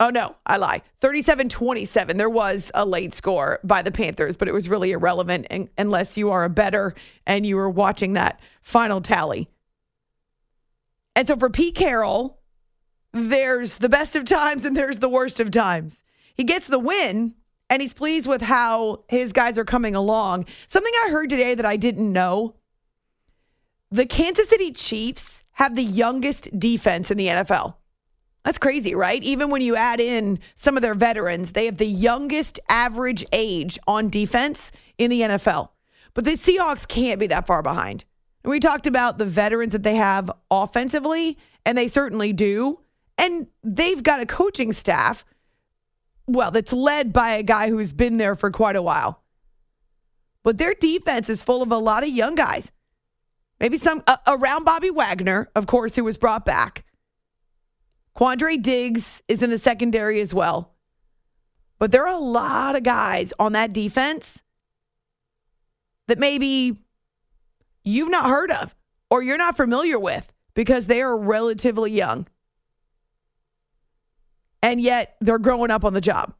Oh, 0.00 0.10
no, 0.10 0.36
I 0.46 0.58
lie. 0.58 0.82
37 1.00 1.48
27. 1.48 2.16
There 2.16 2.30
was 2.30 2.70
a 2.72 2.86
late 2.86 3.12
score 3.14 3.58
by 3.64 3.82
the 3.82 3.90
Panthers, 3.90 4.36
but 4.36 4.48
it 4.48 4.52
was 4.52 4.68
really 4.68 4.92
irrelevant 4.92 5.46
un- 5.50 5.68
unless 5.76 6.16
you 6.16 6.30
are 6.30 6.44
a 6.44 6.48
better 6.48 6.94
and 7.26 7.44
you 7.44 7.56
were 7.56 7.68
watching 7.68 8.12
that 8.12 8.40
final 8.62 9.00
tally. 9.00 9.50
And 11.16 11.26
so 11.26 11.36
for 11.36 11.50
Pete 11.50 11.74
Carroll, 11.74 12.38
there's 13.12 13.78
the 13.78 13.88
best 13.88 14.14
of 14.14 14.24
times 14.24 14.64
and 14.64 14.76
there's 14.76 15.00
the 15.00 15.08
worst 15.08 15.40
of 15.40 15.50
times. 15.50 16.04
He 16.34 16.44
gets 16.44 16.68
the 16.68 16.78
win 16.78 17.34
and 17.70 17.82
he's 17.82 17.92
pleased 17.92 18.26
with 18.26 18.42
how 18.42 19.04
his 19.08 19.32
guys 19.32 19.58
are 19.58 19.64
coming 19.64 19.94
along. 19.94 20.46
Something 20.68 20.92
I 21.06 21.10
heard 21.10 21.30
today 21.30 21.54
that 21.54 21.66
I 21.66 21.76
didn't 21.76 22.12
know 22.12 22.54
the 23.90 24.06
Kansas 24.06 24.48
City 24.48 24.72
Chiefs 24.72 25.42
have 25.52 25.74
the 25.74 25.82
youngest 25.82 26.58
defense 26.58 27.10
in 27.10 27.16
the 27.16 27.26
NFL. 27.26 27.74
That's 28.44 28.58
crazy, 28.58 28.94
right? 28.94 29.22
Even 29.22 29.50
when 29.50 29.62
you 29.62 29.76
add 29.76 30.00
in 30.00 30.38
some 30.56 30.76
of 30.76 30.82
their 30.82 30.94
veterans, 30.94 31.52
they 31.52 31.66
have 31.66 31.78
the 31.78 31.86
youngest 31.86 32.60
average 32.68 33.24
age 33.32 33.78
on 33.86 34.08
defense 34.08 34.70
in 34.96 35.10
the 35.10 35.22
NFL. 35.22 35.70
But 36.14 36.24
the 36.24 36.32
Seahawks 36.32 36.86
can't 36.86 37.20
be 37.20 37.26
that 37.28 37.46
far 37.46 37.62
behind. 37.62 38.04
And 38.44 38.50
we 38.50 38.60
talked 38.60 38.86
about 38.86 39.18
the 39.18 39.26
veterans 39.26 39.72
that 39.72 39.82
they 39.82 39.96
have 39.96 40.30
offensively, 40.50 41.36
and 41.66 41.76
they 41.76 41.88
certainly 41.88 42.32
do. 42.32 42.80
And 43.18 43.48
they've 43.64 44.02
got 44.02 44.20
a 44.20 44.26
coaching 44.26 44.72
staff, 44.72 45.24
well, 46.28 46.50
that's 46.50 46.72
led 46.72 47.12
by 47.12 47.30
a 47.30 47.42
guy 47.42 47.68
who's 47.68 47.92
been 47.92 48.18
there 48.18 48.34
for 48.34 48.50
quite 48.50 48.76
a 48.76 48.82
while. 48.82 49.22
But 50.44 50.58
their 50.58 50.74
defense 50.74 51.28
is 51.28 51.42
full 51.42 51.62
of 51.62 51.72
a 51.72 51.76
lot 51.76 52.02
of 52.02 52.10
young 52.10 52.34
guys. 52.34 52.70
Maybe 53.60 53.76
some 53.76 54.02
uh, 54.06 54.18
around 54.26 54.64
Bobby 54.64 54.90
Wagner, 54.90 55.50
of 55.56 55.66
course, 55.66 55.96
who 55.96 56.04
was 56.04 56.16
brought 56.16 56.44
back. 56.44 56.84
Quandre 58.16 58.60
Diggs 58.60 59.22
is 59.26 59.42
in 59.42 59.50
the 59.50 59.58
secondary 59.58 60.20
as 60.20 60.32
well. 60.32 60.74
But 61.78 61.92
there 61.92 62.06
are 62.06 62.14
a 62.14 62.18
lot 62.18 62.76
of 62.76 62.82
guys 62.82 63.32
on 63.38 63.52
that 63.52 63.72
defense 63.72 64.42
that 66.08 66.18
maybe 66.18 66.76
you've 67.84 68.10
not 68.10 68.26
heard 68.26 68.50
of 68.50 68.74
or 69.10 69.22
you're 69.22 69.38
not 69.38 69.56
familiar 69.56 69.98
with 69.98 70.32
because 70.54 70.86
they 70.86 71.00
are 71.00 71.16
relatively 71.16 71.92
young. 71.92 72.26
And 74.62 74.80
yet 74.80 75.16
they're 75.20 75.38
growing 75.38 75.70
up 75.70 75.84
on 75.84 75.94
the 75.94 76.00
job. 76.00 76.34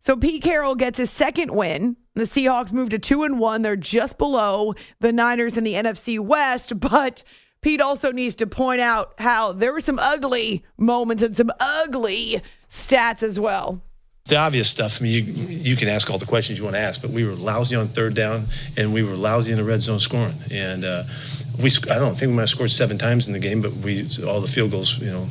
So 0.00 0.16
Pete 0.16 0.42
Carroll 0.42 0.74
gets 0.74 0.96
his 0.96 1.10
second 1.10 1.50
win. 1.50 1.96
The 2.14 2.22
Seahawks 2.22 2.72
move 2.72 2.88
to 2.90 2.98
2 2.98 3.24
and 3.24 3.38
1. 3.38 3.62
They're 3.62 3.76
just 3.76 4.18
below 4.18 4.74
the 5.00 5.12
Niners 5.12 5.56
in 5.56 5.64
the 5.64 5.74
NFC 5.74 6.18
West, 6.18 6.78
but 6.80 7.22
Pete 7.60 7.80
also 7.80 8.10
needs 8.10 8.34
to 8.36 8.46
point 8.46 8.80
out 8.80 9.14
how 9.18 9.52
there 9.52 9.72
were 9.72 9.80
some 9.80 9.98
ugly 9.98 10.64
moments 10.78 11.22
and 11.22 11.36
some 11.36 11.50
ugly 11.60 12.40
stats 12.70 13.22
as 13.22 13.38
well. 13.38 13.82
The 14.26 14.36
obvious 14.36 14.70
stuff. 14.70 15.00
I 15.00 15.04
mean, 15.04 15.12
you 15.12 15.22
you 15.32 15.76
can 15.76 15.88
ask 15.88 16.08
all 16.10 16.18
the 16.18 16.26
questions 16.26 16.58
you 16.58 16.64
want 16.64 16.76
to 16.76 16.80
ask, 16.80 17.02
but 17.02 17.10
we 17.10 17.24
were 17.24 17.32
lousy 17.32 17.74
on 17.74 17.88
third 17.88 18.14
down, 18.14 18.46
and 18.76 18.94
we 18.94 19.02
were 19.02 19.16
lousy 19.16 19.50
in 19.50 19.58
the 19.58 19.64
red 19.64 19.80
zone 19.80 19.98
scoring. 19.98 20.34
And 20.52 20.84
uh, 20.84 21.04
we, 21.60 21.70
I 21.90 21.98
don't 21.98 22.18
think 22.18 22.30
we 22.30 22.36
might 22.36 22.42
have 22.42 22.50
scored 22.50 22.70
seven 22.70 22.96
times 22.96 23.26
in 23.26 23.32
the 23.32 23.38
game, 23.38 23.60
but 23.60 23.72
we 23.72 24.08
all 24.26 24.40
the 24.40 24.46
field 24.46 24.70
goals, 24.70 24.98
you 24.98 25.10
know, 25.10 25.26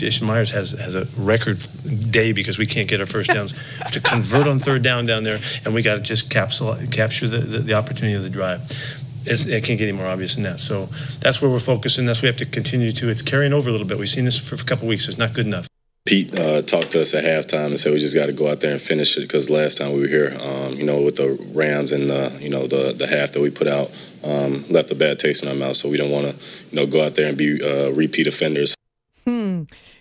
Jason 0.00 0.26
Myers 0.26 0.50
has 0.50 0.70
has 0.72 0.94
a 0.94 1.06
record 1.18 1.58
day 2.10 2.32
because 2.32 2.56
we 2.56 2.64
can't 2.64 2.88
get 2.88 3.00
our 3.00 3.06
first 3.06 3.28
downs 3.28 3.54
to 3.92 4.00
convert 4.00 4.46
on 4.46 4.58
third 4.58 4.82
down 4.82 5.04
down 5.04 5.24
there, 5.24 5.38
and 5.66 5.74
we 5.74 5.82
got 5.82 5.96
to 5.96 6.00
just 6.00 6.30
capsule 6.30 6.74
capture 6.90 7.28
the, 7.28 7.38
the, 7.38 7.58
the 7.58 7.74
opportunity 7.74 8.14
of 8.14 8.22
the 8.22 8.30
drive. 8.30 8.62
It's, 9.26 9.46
it 9.46 9.62
can't 9.62 9.78
get 9.78 9.88
any 9.88 9.98
more 9.98 10.06
obvious 10.06 10.36
than 10.36 10.44
that. 10.44 10.60
So 10.60 10.86
that's 11.20 11.42
where 11.42 11.50
we're 11.50 11.58
focusing. 11.58 12.06
That's 12.06 12.20
what 12.20 12.22
we 12.22 12.28
have 12.28 12.38
to 12.38 12.46
continue 12.46 12.92
to. 12.92 13.10
It's 13.10 13.20
carrying 13.20 13.52
over 13.52 13.68
a 13.68 13.72
little 13.72 13.86
bit. 13.86 13.98
We've 13.98 14.08
seen 14.08 14.24
this 14.24 14.38
for 14.38 14.54
a 14.54 14.58
couple 14.64 14.88
weeks. 14.88 15.06
It's 15.06 15.18
not 15.18 15.34
good 15.34 15.44
enough. 15.44 15.68
Pete 16.06 16.36
uh, 16.38 16.62
talked 16.62 16.92
to 16.92 17.02
us 17.02 17.12
at 17.12 17.24
halftime 17.24 17.66
and 17.66 17.78
said 17.78 17.92
we 17.92 17.98
just 17.98 18.14
got 18.14 18.26
to 18.26 18.32
go 18.32 18.48
out 18.48 18.62
there 18.62 18.72
and 18.72 18.80
finish 18.80 19.18
it 19.18 19.20
because 19.20 19.50
last 19.50 19.76
time 19.76 19.92
we 19.92 20.00
were 20.00 20.06
here, 20.06 20.34
um, 20.40 20.72
you 20.72 20.84
know, 20.84 21.02
with 21.02 21.16
the 21.16 21.32
Rams 21.52 21.92
and 21.92 22.08
the, 22.08 22.38
you 22.40 22.48
know 22.48 22.66
the 22.66 22.94
the 22.94 23.06
half 23.06 23.32
that 23.32 23.40
we 23.40 23.50
put 23.50 23.68
out, 23.68 23.92
um, 24.24 24.64
left 24.70 24.90
a 24.90 24.94
bad 24.94 25.18
taste 25.18 25.42
in 25.42 25.50
our 25.50 25.54
mouth. 25.54 25.76
So 25.76 25.90
we 25.90 25.98
don't 25.98 26.10
want 26.10 26.24
to, 26.30 26.32
you 26.70 26.76
know, 26.76 26.86
go 26.86 27.04
out 27.04 27.16
there 27.16 27.28
and 27.28 27.36
be 27.36 27.62
uh, 27.62 27.90
repeat 27.90 28.26
offenders. 28.26 28.74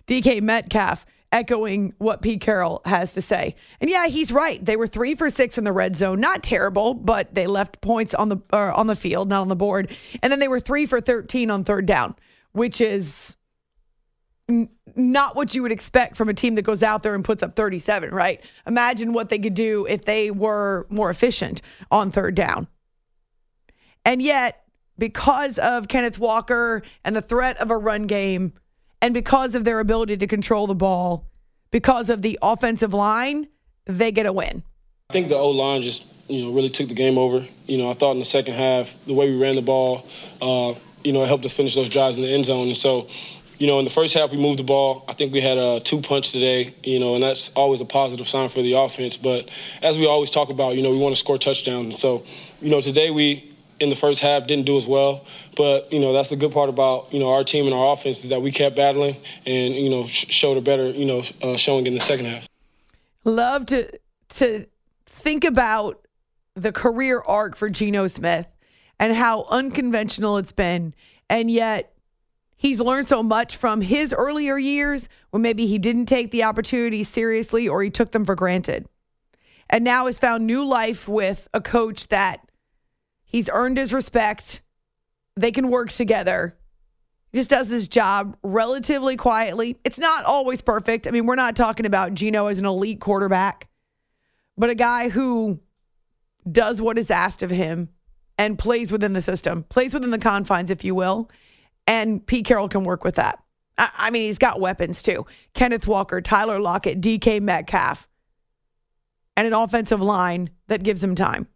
DK 0.10 0.42
Metcalf 0.42 1.06
echoing 1.32 1.94
what 2.00 2.24
Pete 2.24 2.42
Carroll 2.42 2.82
has 2.86 3.14
to 3.14 3.22
say. 3.22 3.56
And 3.80 3.90
yeah, 3.90 4.08
he's 4.08 4.32
right. 4.32 4.64
They 4.64 4.76
were 4.76 4.88
three 4.88 5.14
for 5.14 5.30
six 5.30 5.60
in 5.60 5.64
the 5.64 5.72
red 5.72 5.96
zone. 5.96 6.20
Not 6.20 6.42
terrible, 6.42 6.96
but 6.96 7.36
they 7.36 7.46
left 7.46 7.80
points 7.82 8.16
on 8.16 8.30
the 8.30 8.38
uh, 8.52 8.74
on 8.76 8.88
the 8.88 8.96
field, 8.96 9.30
not 9.30 9.42
on 9.42 9.48
the 9.48 9.56
board. 9.56 9.92
And 10.24 10.32
then 10.32 10.40
they 10.40 10.48
were 10.48 10.60
three 10.60 10.88
for 10.88 11.00
thirteen 11.00 11.52
on 11.52 11.64
third 11.64 11.86
down, 11.86 12.16
which 12.54 12.82
is 12.82 13.36
n- 14.50 14.70
not 14.96 15.36
what 15.36 15.54
you 15.54 15.62
would 15.62 15.72
expect 15.72 16.18
from 16.18 16.28
a 16.28 16.34
team 16.34 16.56
that 16.56 16.64
goes 16.64 16.82
out 16.82 17.04
there 17.04 17.14
and 17.14 17.24
puts 17.24 17.44
up 17.44 17.56
37, 17.56 18.10
right? 18.10 18.42
Imagine 18.66 19.14
what 19.14 19.30
they 19.30 19.38
could 19.38 19.54
do 19.54 19.86
if 19.86 20.06
they 20.06 20.32
were 20.32 20.88
more 20.90 21.12
efficient 21.12 21.62
on 21.92 22.10
third 22.10 22.34
down. 22.34 22.68
And 24.04 24.22
yet, 24.22 24.64
because 24.98 25.60
of 25.60 25.88
Kenneth 25.88 26.18
Walker 26.18 26.82
and 27.06 27.16
the 27.16 27.22
threat 27.22 27.58
of 27.58 27.70
a 27.70 27.78
run 27.78 28.08
game, 28.08 28.54
and 29.02 29.14
because 29.14 29.56
of 29.56 29.64
their 29.64 29.80
ability 29.80 30.18
to 30.18 30.28
control 30.28 30.68
the 30.68 30.76
ball, 30.76 31.26
because 31.72 32.10
of 32.10 32.22
the 32.22 32.38
offensive 32.42 32.94
line, 32.94 33.48
they 33.86 34.12
get 34.12 34.26
a 34.26 34.34
win. 34.34 34.64
I 35.10 35.14
think 35.14 35.30
the 35.30 35.38
O 35.38 35.50
line 35.50 35.82
just 35.82 36.06
you 36.28 36.44
know 36.44 36.52
really 36.52 36.70
took 36.70 36.88
the 36.88 36.94
game 36.94 37.18
over. 37.18 37.46
You 37.66 37.78
know, 37.78 37.90
I 37.90 37.94
thought 37.94 38.12
in 38.12 38.20
the 38.20 38.26
second 38.26 38.56
half 38.56 38.96
the 39.06 39.14
way 39.14 39.30
we 39.30 39.38
ran 39.38 39.56
the 39.56 39.62
ball, 39.62 40.06
uh, 40.42 40.74
you 41.04 41.14
know, 41.14 41.24
it 41.24 41.28
helped 41.28 41.46
us 41.46 41.56
finish 41.56 41.76
those 41.76 41.90
drives 41.90 42.18
in 42.18 42.24
the 42.24 42.30
end 42.30 42.46
zone. 42.46 42.68
And 42.68 42.78
so, 42.78 43.08
you 43.58 43.68
know, 43.68 43.80
in 43.80 43.86
the 43.86 43.92
first 43.92 44.14
half 44.14 44.32
we 44.32 44.38
moved 44.38 44.60
the 44.60 44.64
ball. 44.64 45.06
I 45.08 45.14
think 45.14 45.34
we 45.34 45.42
had 45.42 45.58
a 45.58 45.80
two 45.80 46.02
punch 46.02 46.32
today. 46.32 46.76
You 46.84 47.00
know, 47.00 47.16
and 47.16 47.24
that's 47.24 47.50
always 47.54 47.82
a 47.82 47.86
positive 47.86 48.28
sign 48.28 48.50
for 48.50 48.62
the 48.62 48.74
offense. 48.74 49.18
But 49.18 49.50
as 49.82 49.98
we 49.98 50.06
always 50.06 50.32
talk 50.32 50.50
about, 50.50 50.76
you 50.76 50.84
know, 50.84 50.92
we 50.92 50.98
want 50.98 51.16
to 51.16 51.20
score 51.20 51.38
touchdowns. 51.38 51.86
And 51.86 51.96
so, 51.96 52.24
you 52.62 52.70
know, 52.70 52.82
today 52.82 53.10
we 53.10 53.49
in 53.80 53.90
the 53.90 53.96
first 53.96 54.22
half 54.22 54.48
didn't 54.48 54.66
do 54.66 54.78
as 54.78 54.88
well. 54.88 55.26
But 55.56 55.92
you 55.92 56.00
know 56.00 56.14
that's 56.14 56.30
the 56.30 56.36
good 56.36 56.52
part 56.52 56.70
about 56.70 57.12
you 57.14 57.20
know 57.20 57.32
our 57.34 57.44
team 57.44 57.66
and 57.66 57.74
our 57.74 57.94
offense 57.94 58.24
is 58.24 58.30
that 58.30 58.42
we 58.42 58.52
kept 58.52 58.76
battling 58.76 59.18
and 59.46 59.76
you 59.76 59.90
know 59.90 60.08
sh- 60.08 60.28
showed 60.30 60.58
a 60.58 60.62
better 60.62 60.90
you 60.90 61.06
know 61.06 61.24
uh, 61.42 61.58
showing 61.58 61.88
in 61.88 61.94
the 61.94 62.00
second 62.00 62.26
half. 62.26 62.48
Love 63.24 63.66
to 63.68 63.90
to 64.30 64.66
think 65.06 65.44
about 65.44 66.08
the 66.56 66.72
career 66.72 67.22
arc 67.26 67.56
for 67.56 67.70
Geno 67.70 68.08
Smith 68.08 68.48
and 69.00 69.16
how 69.16 69.46
unconventional 69.50 70.38
it's 70.38 70.52
been, 70.52 70.94
and 71.30 71.50
yet 71.50 71.94
he's 72.58 72.80
learned 72.80 73.08
so 73.08 73.24
much 73.24 73.56
from 73.56 73.82
his 73.82 74.14
earlier 74.14 74.58
years 74.58 75.10
when 75.32 75.42
maybe 75.42 75.66
he 75.66 75.78
didn't 75.80 76.06
take 76.06 76.32
the 76.32 76.44
opportunity 76.44 77.04
seriously 77.04 77.68
or 77.68 77.82
he 77.82 77.90
took 77.90 78.12
them 78.12 78.26
for 78.26 78.36
granted. 78.36 78.86
And 79.70 79.84
now 79.84 80.08
has 80.08 80.18
found 80.18 80.46
new 80.46 80.66
life 80.66 81.08
with 81.08 81.48
a 81.54 81.62
coach 81.62 82.08
that 82.10 82.49
He's 83.30 83.48
earned 83.48 83.78
his 83.78 83.94
respect. 83.94 84.62
They 85.36 85.52
can 85.52 85.70
work 85.70 85.92
together. 85.92 86.58
He 87.32 87.38
just 87.38 87.52
does 87.52 87.68
his 87.70 87.88
job 87.88 88.36
relatively 88.42 89.16
quietly. 89.16 89.78
It's 89.86 90.00
not 90.00 90.26
always 90.26 90.62
perfect. 90.62 91.06
I 91.06 91.12
mean, 91.12 91.28
we're 91.28 91.36
not 91.36 91.56
talking 91.56 91.86
about 91.86 92.16
Geno 92.16 92.48
as 92.48 92.58
an 92.58 92.66
elite 92.66 93.00
quarterback, 93.00 93.70
but 94.58 94.72
a 94.72 94.76
guy 94.76 95.10
who 95.10 95.60
does 96.52 96.82
what 96.82 96.98
is 96.98 97.12
asked 97.12 97.44
of 97.44 97.52
him 97.52 97.90
and 98.40 98.58
plays 98.58 98.92
within 98.92 99.14
the 99.14 99.22
system, 99.22 99.62
plays 99.64 99.94
within 99.94 100.10
the 100.10 100.18
confines, 100.18 100.72
if 100.72 100.84
you 100.84 100.96
will. 100.96 101.30
And 101.86 102.26
Pete 102.26 102.46
Carroll 102.46 102.68
can 102.68 102.84
work 102.84 103.04
with 103.04 103.16
that. 103.16 103.44
I, 103.78 103.92
I 103.96 104.10
mean, 104.10 104.24
he's 104.24 104.40
got 104.40 104.60
weapons 104.60 105.04
too 105.04 105.28
Kenneth 105.54 105.86
Walker, 105.86 106.20
Tyler 106.20 106.60
Lockett, 106.60 107.00
DK 107.00 107.42
Metcalf, 107.42 108.08
and 109.38 109.46
an 109.46 109.54
offensive 109.54 110.02
line 110.02 110.50
that 110.68 110.82
gives 110.82 111.04
him 111.04 111.14
time. 111.14 111.48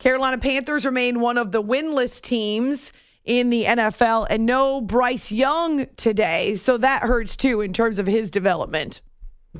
Carolina 0.00 0.38
Panthers 0.38 0.86
remain 0.86 1.20
one 1.20 1.36
of 1.36 1.52
the 1.52 1.62
winless 1.62 2.22
teams 2.22 2.90
in 3.26 3.50
the 3.50 3.64
NFL 3.64 4.26
and 4.30 4.46
no 4.46 4.80
Bryce 4.80 5.30
Young 5.30 5.86
today. 5.96 6.56
So 6.56 6.78
that 6.78 7.02
hurts 7.02 7.36
too 7.36 7.60
in 7.60 7.74
terms 7.74 7.98
of 7.98 8.06
his 8.06 8.30
development. 8.30 9.02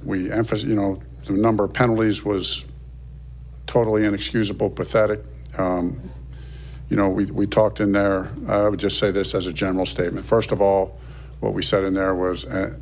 We 0.03 0.33
emphasize, 0.33 0.65
you 0.65 0.75
know, 0.75 1.03
the 1.27 1.35
number 1.35 1.65
of 1.65 1.75
penalties 1.75 2.25
was 2.25 2.65
totally 3.67 4.07
inexcusable, 4.07 4.71
pathetic. 4.71 5.21
Um, 5.59 6.01
you 6.89 6.97
know, 6.97 7.11
we, 7.11 7.27
we 7.27 7.47
talked 7.47 7.81
in 7.81 7.93
there, 7.93 8.31
I 8.49 8.67
would 8.67 8.81
just 8.81 8.99
say 8.99 9.11
this 9.11 9.35
as 9.35 9.47
a 9.47 9.53
general 9.53 9.85
statement. 9.85 10.25
First 10.25 10.53
of 10.53 10.63
all, 10.63 10.99
what 11.41 11.53
we 11.53 11.63
said 11.63 11.85
in 11.85 11.93
there 11.93 12.15
was, 12.15 12.47
uh, 12.47 12.75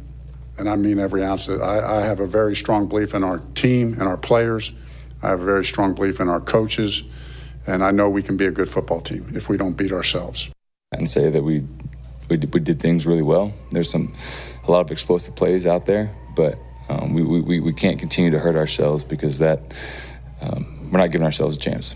and 0.58 0.68
I 0.68 0.76
mean 0.76 1.00
every 1.00 1.24
ounce 1.24 1.48
of 1.48 1.60
it, 1.60 1.64
I, 1.64 1.98
I 1.98 2.00
have 2.02 2.20
a 2.20 2.26
very 2.26 2.54
strong 2.54 2.86
belief 2.86 3.14
in 3.14 3.24
our 3.24 3.38
team 3.56 3.94
and 3.94 4.04
our 4.04 4.16
players. 4.16 4.70
I 5.22 5.30
have 5.30 5.40
a 5.40 5.44
very 5.44 5.64
strong 5.64 5.94
belief 5.94 6.20
in 6.20 6.28
our 6.28 6.40
coaches 6.40 7.02
and 7.68 7.84
I 7.84 7.90
know 7.90 8.08
we 8.08 8.22
can 8.22 8.36
be 8.36 8.46
a 8.46 8.50
good 8.50 8.68
football 8.68 9.00
team 9.00 9.32
if 9.34 9.48
we 9.48 9.56
don't 9.56 9.74
beat 9.74 9.92
ourselves. 9.92 10.48
And 10.92 11.08
say 11.08 11.30
that 11.30 11.42
we 11.42 11.64
we 12.30 12.38
did, 12.38 12.52
we 12.52 12.60
did 12.60 12.80
things 12.80 13.06
really 13.06 13.22
well. 13.22 13.52
There's 13.70 13.90
some 13.90 14.14
a 14.66 14.70
lot 14.70 14.80
of 14.80 14.90
explosive 14.90 15.36
plays 15.36 15.66
out 15.66 15.86
there, 15.86 16.14
but 16.34 16.58
um, 16.88 17.12
we, 17.12 17.22
we 17.22 17.60
we 17.60 17.72
can't 17.72 17.98
continue 17.98 18.30
to 18.30 18.38
hurt 18.38 18.56
ourselves 18.56 19.04
because 19.04 19.38
that 19.38 19.60
um, 20.40 20.90
we're 20.90 20.98
not 20.98 21.10
giving 21.10 21.26
ourselves 21.26 21.56
a 21.56 21.58
chance. 21.58 21.94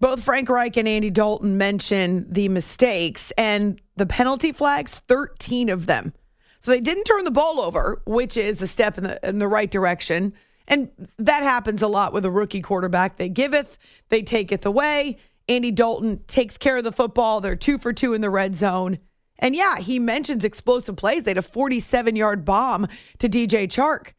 Both 0.00 0.22
Frank 0.22 0.50
Reich 0.50 0.76
and 0.76 0.86
Andy 0.86 1.08
Dalton 1.08 1.56
mentioned 1.56 2.26
the 2.28 2.48
mistakes 2.48 3.32
and 3.38 3.80
the 3.96 4.04
penalty 4.04 4.52
flags, 4.52 5.00
13 5.08 5.70
of 5.70 5.86
them. 5.86 6.12
So 6.60 6.70
they 6.70 6.80
didn't 6.80 7.04
turn 7.04 7.24
the 7.24 7.30
ball 7.30 7.60
over, 7.60 8.02
which 8.04 8.36
is 8.36 8.60
a 8.60 8.66
step 8.66 8.98
in 8.98 9.04
the 9.04 9.26
in 9.26 9.38
the 9.38 9.48
right 9.48 9.70
direction. 9.70 10.34
And 10.66 10.90
that 11.18 11.42
happens 11.42 11.82
a 11.82 11.88
lot 11.88 12.12
with 12.12 12.24
a 12.24 12.30
rookie 12.30 12.62
quarterback. 12.62 13.18
They 13.18 13.28
giveth, 13.28 13.78
they 14.08 14.22
taketh 14.22 14.64
away. 14.64 15.18
Andy 15.48 15.70
Dalton 15.70 16.22
takes 16.26 16.56
care 16.56 16.78
of 16.78 16.84
the 16.84 16.92
football. 16.92 17.40
They're 17.40 17.56
two 17.56 17.76
for 17.76 17.92
two 17.92 18.14
in 18.14 18.20
the 18.20 18.30
red 18.30 18.54
zone. 18.54 18.98
And 19.38 19.54
yeah, 19.54 19.78
he 19.78 19.98
mentions 19.98 20.44
explosive 20.44 20.96
plays. 20.96 21.24
They 21.24 21.32
had 21.32 21.38
a 21.38 21.42
47 21.42 22.16
yard 22.16 22.44
bomb 22.44 22.86
to 23.18 23.28
DJ 23.28 23.68
Chark. 23.68 24.12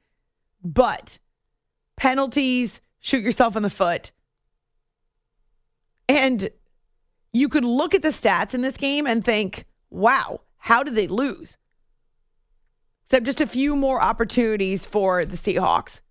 But 0.64 1.20
penalties, 1.96 2.82
shoot 3.00 3.24
yourself 3.24 3.56
in 3.56 3.64
the 3.64 3.70
foot. 3.70 4.12
And 6.08 6.50
you 7.34 7.50
could 7.50 7.66
look 7.66 7.96
at 7.96 8.02
the 8.02 8.10
stats 8.10 8.54
in 8.54 8.62
this 8.62 8.78
game 8.78 9.08
and 9.08 9.24
think, 9.24 9.66
wow, 9.90 10.42
how 10.58 10.84
did 10.84 10.96
they 10.96 11.08
lose? 11.08 11.58
Except 13.06 13.26
just 13.26 13.42
a 13.42 13.48
few 13.48 13.76
more 13.76 14.02
opportunities 14.04 14.86
for 14.86 15.26
the 15.26 15.38
Seahawks. 15.38 16.02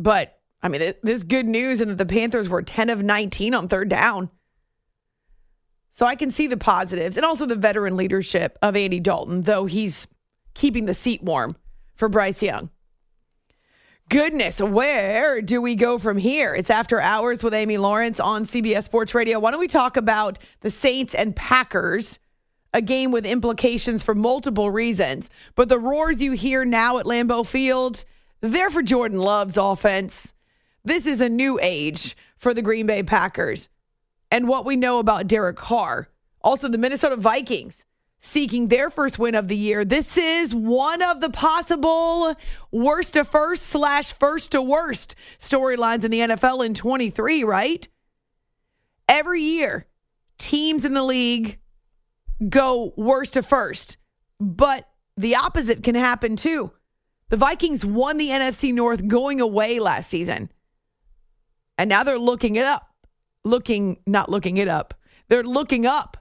But 0.00 0.38
I 0.62 0.68
mean, 0.68 0.82
it, 0.82 1.04
this 1.04 1.22
good 1.24 1.46
news 1.46 1.80
in 1.80 1.88
that 1.88 1.98
the 1.98 2.06
Panthers 2.06 2.48
were 2.48 2.62
10 2.62 2.90
of 2.90 3.02
19 3.02 3.54
on 3.54 3.68
third 3.68 3.88
down. 3.88 4.30
So 5.92 6.06
I 6.06 6.14
can 6.14 6.30
see 6.30 6.46
the 6.46 6.56
positives 6.56 7.16
and 7.16 7.26
also 7.26 7.46
the 7.46 7.56
veteran 7.56 7.96
leadership 7.96 8.58
of 8.62 8.76
Andy 8.76 9.00
Dalton, 9.00 9.42
though 9.42 9.66
he's 9.66 10.06
keeping 10.54 10.86
the 10.86 10.94
seat 10.94 11.22
warm 11.22 11.56
for 11.94 12.08
Bryce 12.08 12.42
Young. 12.42 12.70
Goodness, 14.08 14.60
where 14.60 15.40
do 15.40 15.60
we 15.60 15.76
go 15.76 15.98
from 15.98 16.16
here? 16.16 16.52
It's 16.54 16.70
after 16.70 17.00
hours 17.00 17.44
with 17.44 17.54
Amy 17.54 17.76
Lawrence 17.76 18.18
on 18.18 18.44
CBS 18.44 18.84
Sports 18.84 19.14
Radio. 19.14 19.38
Why 19.38 19.50
don't 19.50 19.60
we 19.60 19.68
talk 19.68 19.96
about 19.96 20.38
the 20.62 20.70
Saints 20.70 21.14
and 21.14 21.36
Packers, 21.36 22.18
a 22.72 22.82
game 22.82 23.12
with 23.12 23.24
implications 23.24 24.02
for 24.02 24.14
multiple 24.14 24.70
reasons. 24.70 25.30
But 25.54 25.68
the 25.68 25.78
roars 25.78 26.20
you 26.20 26.32
hear 26.32 26.64
now 26.64 26.98
at 26.98 27.06
Lambeau 27.06 27.46
Field, 27.46 28.04
they're 28.40 28.70
for 28.70 28.82
Jordan 28.82 29.18
Love's 29.18 29.56
offense. 29.56 30.32
This 30.84 31.06
is 31.06 31.20
a 31.20 31.28
new 31.28 31.58
age 31.62 32.16
for 32.36 32.54
the 32.54 32.62
Green 32.62 32.86
Bay 32.86 33.02
Packers. 33.02 33.68
and 34.32 34.46
what 34.46 34.64
we 34.64 34.76
know 34.76 35.00
about 35.00 35.26
Derek 35.26 35.56
Carr. 35.56 36.08
Also, 36.42 36.68
the 36.68 36.78
Minnesota 36.78 37.16
Vikings 37.16 37.84
seeking 38.20 38.68
their 38.68 38.90
first 38.90 39.18
win 39.18 39.34
of 39.34 39.48
the 39.48 39.56
year. 39.56 39.84
This 39.84 40.16
is 40.16 40.54
one 40.54 41.02
of 41.02 41.20
the 41.20 41.30
possible 41.30 42.34
worst 42.70 43.14
to 43.14 43.24
first 43.24 43.64
slash 43.64 44.12
first 44.12 44.52
to 44.52 44.62
worst 44.62 45.14
storylines 45.38 46.04
in 46.04 46.10
the 46.10 46.20
NFL 46.20 46.64
in 46.64 46.74
23, 46.74 47.44
right? 47.44 47.88
Every 49.08 49.40
year, 49.40 49.86
teams 50.38 50.84
in 50.84 50.94
the 50.94 51.02
league 51.02 51.58
go 52.48 52.92
worst 52.96 53.32
to 53.34 53.42
first, 53.42 53.96
but 54.38 54.88
the 55.16 55.36
opposite 55.36 55.82
can 55.82 55.94
happen 55.94 56.36
too. 56.36 56.70
The 57.30 57.36
Vikings 57.36 57.84
won 57.84 58.18
the 58.18 58.28
NFC 58.28 58.74
North 58.74 59.06
going 59.06 59.40
away 59.40 59.78
last 59.78 60.10
season. 60.10 60.50
And 61.78 61.88
now 61.88 62.02
they're 62.02 62.18
looking 62.18 62.56
it 62.56 62.64
up. 62.64 62.88
Looking, 63.44 63.98
not 64.06 64.28
looking 64.28 64.58
it 64.58 64.68
up. 64.68 64.94
They're 65.28 65.44
looking 65.44 65.86
up 65.86 66.18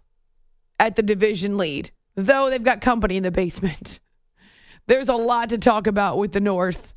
at 0.79 0.95
the 0.95 1.03
division 1.03 1.57
lead, 1.57 1.91
though 2.15 2.49
they've 2.49 2.63
got 2.63 2.79
company 2.79 3.17
in 3.17 3.23
the 3.23 3.31
basement. 3.31 3.99
There's 4.87 5.09
a 5.09 5.15
lot 5.15 5.49
to 5.49 5.57
talk 5.57 5.87
about 5.87 6.17
with 6.17 6.31
the 6.31 6.39
North. 6.39 6.93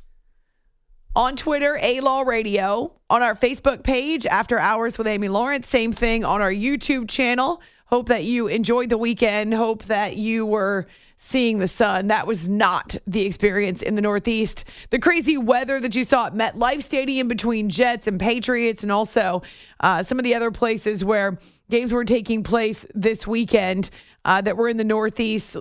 On 1.15 1.35
Twitter, 1.35 1.77
A 1.81 1.99
Law 1.99 2.21
Radio. 2.21 2.99
On 3.09 3.21
our 3.21 3.35
Facebook 3.35 3.83
page, 3.83 4.25
After 4.25 4.57
Hours 4.57 4.97
with 4.97 5.07
Amy 5.07 5.27
Lawrence. 5.27 5.67
Same 5.67 5.91
thing 5.91 6.23
on 6.23 6.41
our 6.41 6.51
YouTube 6.51 7.09
channel. 7.09 7.61
Hope 7.93 8.07
that 8.07 8.23
you 8.23 8.47
enjoyed 8.47 8.89
the 8.89 8.97
weekend. 8.97 9.53
Hope 9.53 9.83
that 9.83 10.17
you 10.17 10.47
were 10.47 10.87
seeing 11.19 11.59
the 11.59 11.67
sun. 11.67 12.07
That 12.07 12.25
was 12.25 12.47
not 12.47 12.95
the 13.05 13.23
experience 13.23 13.83
in 13.83 13.93
the 13.93 14.01
Northeast. 14.01 14.65
The 14.89 14.97
crazy 14.97 15.37
weather 15.37 15.79
that 15.79 15.93
you 15.93 16.03
saw 16.03 16.25
at 16.25 16.33
MetLife 16.33 16.81
Stadium 16.81 17.27
between 17.27 17.69
Jets 17.69 18.07
and 18.07 18.19
Patriots, 18.19 18.81
and 18.81 18.91
also 18.91 19.43
uh, 19.81 20.01
some 20.01 20.17
of 20.17 20.23
the 20.23 20.33
other 20.33 20.49
places 20.49 21.05
where 21.05 21.37
games 21.69 21.93
were 21.93 22.03
taking 22.03 22.41
place 22.41 22.83
this 22.95 23.27
weekend 23.27 23.91
uh, 24.25 24.41
that 24.41 24.57
were 24.57 24.69
in 24.69 24.77
the 24.77 24.83
Northeast. 24.83 25.55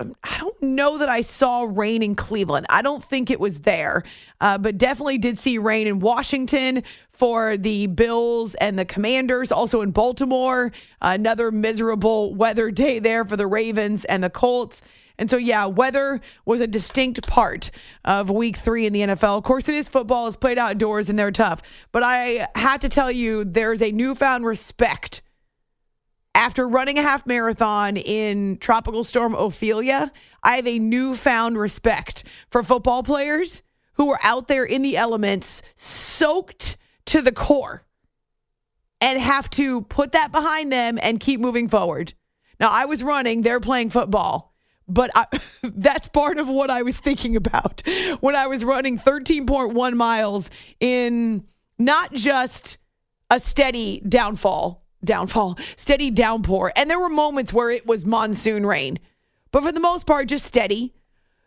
I 0.00 0.38
don't 0.38 0.62
know 0.62 0.96
that 0.96 1.10
I 1.10 1.20
saw 1.20 1.66
rain 1.70 2.02
in 2.02 2.14
Cleveland. 2.14 2.64
I 2.70 2.80
don't 2.80 3.04
think 3.04 3.30
it 3.30 3.38
was 3.38 3.60
there, 3.60 4.04
uh, 4.40 4.56
but 4.56 4.78
definitely 4.78 5.18
did 5.18 5.38
see 5.38 5.58
rain 5.58 5.86
in 5.86 6.00
Washington 6.00 6.82
for 7.14 7.56
the 7.56 7.86
Bills 7.86 8.54
and 8.54 8.78
the 8.78 8.84
Commanders. 8.84 9.50
Also 9.50 9.80
in 9.80 9.90
Baltimore, 9.90 10.72
another 11.00 11.50
miserable 11.50 12.34
weather 12.34 12.70
day 12.70 12.98
there 12.98 13.24
for 13.24 13.36
the 13.36 13.46
Ravens 13.46 14.04
and 14.04 14.22
the 14.22 14.30
Colts. 14.30 14.82
And 15.16 15.30
so, 15.30 15.36
yeah, 15.36 15.66
weather 15.66 16.20
was 16.44 16.60
a 16.60 16.66
distinct 16.66 17.26
part 17.26 17.70
of 18.04 18.30
week 18.30 18.56
three 18.56 18.84
in 18.84 18.92
the 18.92 19.00
NFL. 19.00 19.38
Of 19.38 19.44
course, 19.44 19.68
it 19.68 19.74
is 19.76 19.88
football, 19.88 20.26
it's 20.26 20.36
played 20.36 20.58
outdoors, 20.58 21.08
and 21.08 21.18
they're 21.18 21.30
tough. 21.30 21.62
But 21.92 22.02
I 22.02 22.48
have 22.56 22.80
to 22.80 22.88
tell 22.88 23.12
you, 23.12 23.44
there's 23.44 23.80
a 23.80 23.92
newfound 23.92 24.44
respect 24.44 25.22
after 26.34 26.68
running 26.68 26.98
a 26.98 27.02
half 27.02 27.26
marathon 27.26 27.96
in 27.96 28.58
Tropical 28.58 29.04
Storm 29.04 29.34
Ophelia, 29.34 30.10
I 30.42 30.56
have 30.56 30.66
a 30.66 30.78
newfound 30.78 31.56
respect 31.56 32.24
for 32.50 32.62
football 32.62 33.02
players 33.02 33.62
who 33.94 34.10
are 34.10 34.18
out 34.22 34.48
there 34.48 34.64
in 34.64 34.82
the 34.82 34.96
elements, 34.96 35.62
soaked 35.76 36.76
to 37.06 37.22
the 37.22 37.32
core, 37.32 37.84
and 39.00 39.20
have 39.20 39.50
to 39.50 39.82
put 39.82 40.12
that 40.12 40.32
behind 40.32 40.72
them 40.72 40.98
and 41.00 41.20
keep 41.20 41.40
moving 41.40 41.68
forward. 41.68 42.14
Now, 42.58 42.68
I 42.70 42.86
was 42.86 43.02
running, 43.02 43.42
they're 43.42 43.60
playing 43.60 43.90
football. 43.90 44.54
But 44.86 45.10
I, 45.14 45.26
that's 45.62 46.08
part 46.08 46.38
of 46.38 46.48
what 46.48 46.70
I 46.70 46.82
was 46.82 46.96
thinking 46.96 47.36
about 47.36 47.82
when 48.20 48.36
I 48.36 48.46
was 48.46 48.64
running 48.64 48.98
13.1 48.98 49.94
miles 49.94 50.50
in 50.80 51.44
not 51.78 52.12
just 52.12 52.78
a 53.30 53.40
steady 53.40 54.02
downfall, 54.08 54.84
downfall, 55.04 55.58
steady 55.76 56.10
downpour. 56.10 56.72
And 56.76 56.90
there 56.90 57.00
were 57.00 57.08
moments 57.08 57.52
where 57.52 57.70
it 57.70 57.86
was 57.86 58.04
monsoon 58.04 58.66
rain, 58.66 58.98
but 59.50 59.62
for 59.62 59.72
the 59.72 59.80
most 59.80 60.06
part, 60.06 60.28
just 60.28 60.44
steady. 60.44 60.94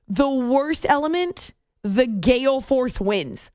The 0.07 0.29
worst 0.29 0.85
element, 0.87 1.53
the 1.83 2.07
gale 2.07 2.61
force 2.61 2.99
winds. 2.99 3.51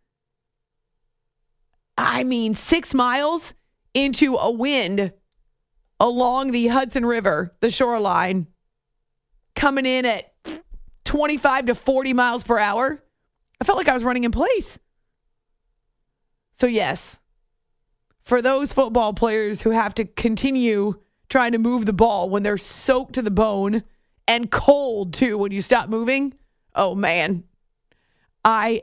I 1.97 2.25
mean, 2.25 2.55
six 2.55 2.95
miles 2.95 3.55
into 3.95 4.37
a 4.37 4.51
wind 4.51 5.13
along 6.01 6.53
the 6.53 6.67
Hudson 6.69 7.07
River, 7.07 7.55
the 7.61 7.71
shoreline, 7.71 8.49
coming 9.55 9.87
in 9.87 10.05
at 10.05 10.33
25 11.05 11.67
to 11.67 11.75
40 11.75 12.13
miles 12.15 12.43
per 12.43 12.59
hour. 12.59 13.03
I 13.61 13.65
felt 13.65 13.79
like 13.79 13.89
I 13.89 13.95
was 13.95 14.05
running 14.05 14.25
in 14.25 14.31
place. 14.31 14.79
So, 16.53 16.67
yes, 16.67 17.19
for 18.23 18.43
those 18.43 18.73
football 18.73 19.15
players 19.15 19.63
who 19.63 19.71
have 19.71 19.95
to 19.95 20.05
continue 20.05 20.95
trying 21.29 21.53
to 21.53 21.59
move 21.59 21.87
the 21.87 21.93
ball 21.93 22.29
when 22.29 22.43
they're 22.43 22.57
soaked 22.57 23.15
to 23.15 23.23
the 23.23 23.31
bone 23.31 23.83
and 24.29 24.51
cold 24.51 25.15
too 25.15 25.39
when 25.39 25.53
you 25.53 25.61
stop 25.61 25.89
moving, 25.89 26.35
oh 26.75 26.95
man, 26.95 27.45
I 28.45 28.83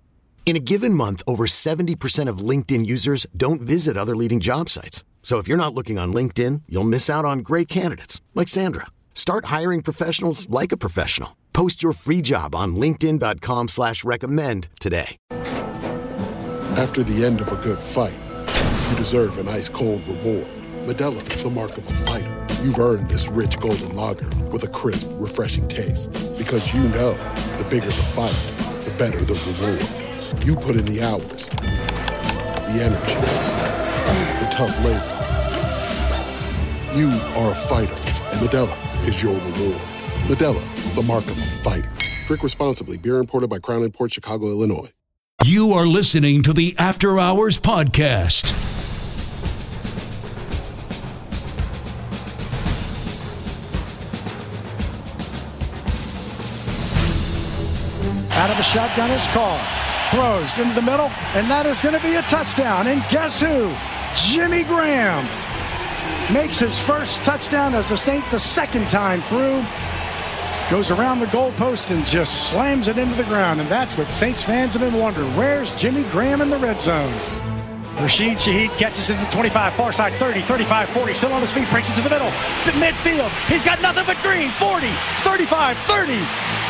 In 0.43 0.55
a 0.57 0.59
given 0.59 0.93
month, 0.93 1.23
over 1.25 1.45
70% 1.45 2.27
of 2.27 2.39
LinkedIn 2.39 2.85
users 2.85 3.25
don't 3.37 3.61
visit 3.61 3.95
other 3.95 4.17
leading 4.17 4.41
job 4.41 4.67
sites. 4.69 5.05
So 5.21 5.37
if 5.37 5.47
you're 5.47 5.55
not 5.55 5.73
looking 5.73 5.97
on 5.97 6.13
LinkedIn, 6.13 6.63
you'll 6.67 6.83
miss 6.83 7.09
out 7.09 7.23
on 7.23 7.39
great 7.39 7.69
candidates 7.69 8.19
like 8.35 8.49
Sandra. 8.49 8.87
Start 9.15 9.45
hiring 9.45 9.81
professionals 9.81 10.49
like 10.49 10.73
a 10.73 10.77
professional. 10.77 11.37
Post 11.53 11.81
your 11.81 11.93
free 11.93 12.21
job 12.21 12.53
on 12.53 12.75
LinkedIn.com 12.75 13.69
slash 13.69 14.03
recommend 14.03 14.67
today. 14.81 15.15
After 16.75 17.03
the 17.03 17.23
end 17.23 17.41
of 17.41 17.51
a 17.51 17.57
good 17.57 17.81
fight, 17.81 18.17
you 18.47 18.97
deserve 18.97 19.37
an 19.37 19.47
ice 19.47 19.69
cold 19.69 20.01
reward. 20.07 20.47
Modelo 20.85 21.21
is 21.35 21.43
the 21.43 21.49
mark 21.49 21.77
of 21.77 21.87
a 21.87 21.93
fighter. 21.93 22.47
You've 22.63 22.79
earned 22.79 23.09
this 23.09 23.27
rich 23.27 23.59
golden 23.59 23.95
lager 23.95 24.29
with 24.49 24.63
a 24.63 24.69
crisp, 24.69 25.07
refreshing 25.13 25.67
taste. 25.67 26.11
Because 26.37 26.73
you 26.73 26.81
know 26.89 27.13
the 27.57 27.67
bigger 27.69 27.85
the 27.85 28.01
fight, 28.01 28.35
the 28.85 28.95
better 28.97 29.23
the 29.23 29.35
reward. 29.35 30.10
You 30.39 30.55
put 30.55 30.75
in 30.75 30.85
the 30.85 31.01
hours, 31.03 31.49
the 31.49 32.81
energy, 32.81 33.15
the 34.39 34.47
tough 34.49 34.75
labor. 34.83 35.17
You 36.97 37.09
are 37.37 37.51
a 37.51 37.55
fighter, 37.55 37.93
and 37.93 38.39
Modelo 38.47 39.07
is 39.07 39.21
your 39.21 39.35
reward. 39.35 39.81
Modelo, 40.27 40.95
the 40.95 41.03
mark 41.03 41.25
of 41.25 41.37
a 41.37 41.45
fighter. 41.45 41.91
Drink 42.25 42.41
responsibly. 42.43 42.97
Beer 42.97 43.17
imported 43.17 43.49
by 43.49 43.59
Crown 43.59 43.83
Imports 43.83 44.13
Chicago, 44.15 44.47
Illinois. 44.47 44.89
You 45.45 45.73
are 45.73 45.85
listening 45.85 46.41
to 46.43 46.53
the 46.53 46.75
After 46.77 47.19
Hours 47.19 47.59
Podcast. 47.59 48.49
Out 58.31 58.49
of 58.49 58.57
the 58.57 58.63
shotgun 58.63 59.11
is 59.11 59.25
Carr. 59.27 59.80
Throws 60.11 60.57
into 60.57 60.75
the 60.75 60.81
middle, 60.81 61.09
and 61.35 61.49
that 61.49 61.65
is 61.65 61.79
going 61.81 61.95
to 61.95 62.03
be 62.03 62.15
a 62.15 62.21
touchdown. 62.23 62.87
And 62.87 63.01
guess 63.09 63.39
who? 63.39 63.73
Jimmy 64.13 64.65
Graham 64.65 65.25
makes 66.33 66.59
his 66.59 66.77
first 66.77 67.23
touchdown 67.23 67.73
as 67.73 67.91
a 67.91 67.97
Saint 67.97 68.29
the 68.29 68.37
second 68.37 68.89
time 68.89 69.21
through. 69.23 69.65
Goes 70.69 70.91
around 70.91 71.19
the 71.19 71.27
goalpost 71.27 71.89
and 71.95 72.05
just 72.05 72.49
slams 72.49 72.87
it 72.87 72.97
into 72.97 73.15
the 73.15 73.23
ground. 73.23 73.61
And 73.61 73.69
that's 73.69 73.97
what 73.97 74.09
Saints 74.11 74.43
fans 74.43 74.73
have 74.73 74.81
been 74.81 74.99
wondering. 74.99 75.33
Where's 75.35 75.71
Jimmy 75.71 76.03
Graham 76.11 76.41
in 76.41 76.49
the 76.49 76.57
red 76.57 76.81
zone? 76.81 77.50
Rashid 77.99 78.37
Shaheed 78.37 78.77
catches 78.77 79.09
it 79.09 79.15
to 79.15 79.25
the 79.25 79.31
25, 79.31 79.73
far 79.73 79.91
side 79.91 80.13
30, 80.13 80.41
35, 80.41 80.89
40, 80.89 81.13
still 81.13 81.33
on 81.33 81.41
his 81.41 81.51
feet, 81.51 81.69
breaks 81.69 81.89
it 81.89 81.95
to 81.95 82.01
the 82.01 82.09
middle, 82.09 82.29
the 82.65 82.71
midfield. 82.71 83.29
He's 83.47 83.65
got 83.65 83.81
nothing 83.81 84.05
but 84.05 84.17
green, 84.21 84.49
40, 84.51 84.87
35, 85.23 85.77
30. 85.77 86.13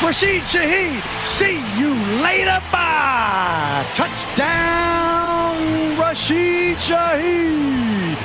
Rashid 0.04 0.42
Shaheed, 0.44 1.02
see 1.26 1.60
you 1.80 1.94
later. 2.22 2.60
Bye. 2.72 3.86
Touchdown, 3.94 5.58
Rashid 6.00 6.78
Shaheed. 6.78 8.18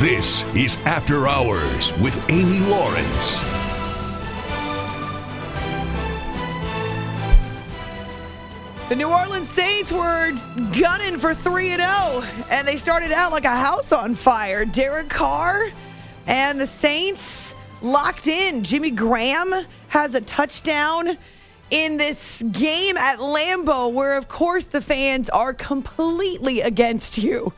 This 0.00 0.42
is 0.54 0.78
After 0.84 1.28
Hours 1.28 1.96
with 1.98 2.18
Amy 2.28 2.60
Lawrence. 2.60 3.61
The 8.92 8.96
New 8.96 9.08
Orleans 9.08 9.48
Saints 9.48 9.90
were 9.90 10.34
gunning 10.78 11.18
for 11.18 11.32
3 11.32 11.68
0, 11.68 12.24
and 12.50 12.68
they 12.68 12.76
started 12.76 13.10
out 13.10 13.32
like 13.32 13.46
a 13.46 13.56
house 13.56 13.90
on 13.90 14.14
fire. 14.14 14.66
Derek 14.66 15.08
Carr 15.08 15.70
and 16.26 16.60
the 16.60 16.66
Saints 16.66 17.54
locked 17.80 18.26
in. 18.26 18.62
Jimmy 18.62 18.90
Graham 18.90 19.64
has 19.88 20.14
a 20.14 20.20
touchdown 20.20 21.16
in 21.70 21.96
this 21.96 22.42
game 22.52 22.98
at 22.98 23.16
Lambeau, 23.16 23.90
where, 23.90 24.18
of 24.18 24.28
course, 24.28 24.66
the 24.66 24.82
fans 24.82 25.30
are 25.30 25.54
completely 25.54 26.60
against 26.60 27.16
you. 27.16 27.50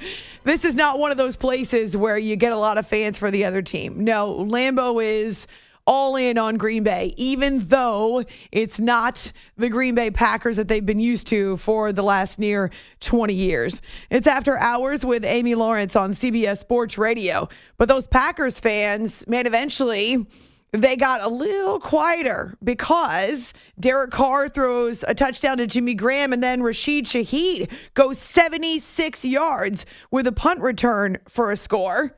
This 0.45 0.64
is 0.64 0.76
not 0.76 1.01
one 1.01 1.11
of 1.11 1.16
those 1.16 1.35
places 1.35 1.97
where 1.97 2.16
you 2.16 2.37
get 2.37 2.53
a 2.53 2.57
lot 2.57 2.78
of 2.78 2.87
fans 2.87 3.18
for 3.18 3.32
the 3.32 3.45
other 3.45 3.61
team. 3.61 4.05
No, 4.05 4.47
Lambeau 4.49 5.03
is 5.03 5.49
all 5.87 6.16
in 6.16 6.39
on 6.39 6.57
Green 6.57 6.82
Bay, 6.82 7.14
even 7.16 7.59
though 7.68 8.24
it's 8.53 8.78
not 8.78 9.32
the 9.57 9.68
Green 9.68 9.95
Bay 9.95 10.11
Packers 10.11 10.57
that 10.57 10.68
they've 10.68 10.85
been 10.85 11.01
used 11.01 11.26
to 11.28 11.57
for 11.59 11.93
the 11.93 12.03
last 12.03 12.39
near 12.39 12.70
20 13.01 13.35
years. 13.35 13.82
It's 14.11 14.26
after 14.26 14.59
hours 14.59 15.05
with 15.05 15.24
Amy 15.24 15.55
Lawrence 15.55 15.97
on 15.97 16.12
CBS 16.14 16.59
Sports 16.59 16.97
Radio. 16.97 17.49
But 17.76 17.89
those 17.89 18.07
Packers 18.07 18.59
fans, 18.59 19.26
man, 19.26 19.47
eventually 19.47 20.26
they 20.72 20.97
got 20.97 21.22
a 21.22 21.28
little 21.28 21.78
quieter 21.78 22.57
because 22.64 23.53
Derek 23.78 24.11
Carr 24.11 24.49
throws 24.49 25.05
a 25.07 25.14
touchdown 25.14 25.59
to 25.59 25.68
Jimmy 25.68 25.95
Graham 25.95 26.32
and 26.32 26.43
then 26.43 26.64
Rashid 26.64 27.05
Shaheed 27.05 27.70
goes 27.95 28.18
76 28.18 29.24
yards 29.24 29.87
with 30.11 30.26
a 30.26 30.32
punt 30.32 30.61
return 30.61 31.18
for 31.28 31.53
a 31.53 31.57
score. 31.57 32.16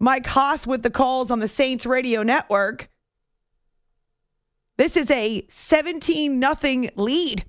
Mike 0.00 0.26
Hoss 0.26 0.66
with 0.66 0.82
the 0.82 0.90
calls 0.90 1.30
on 1.30 1.40
the 1.40 1.48
Saints 1.48 1.84
radio 1.84 2.22
network. 2.22 2.88
This 4.78 4.96
is 4.96 5.10
a 5.10 5.44
17 5.50 6.38
nothing 6.38 6.90
lead 6.94 7.44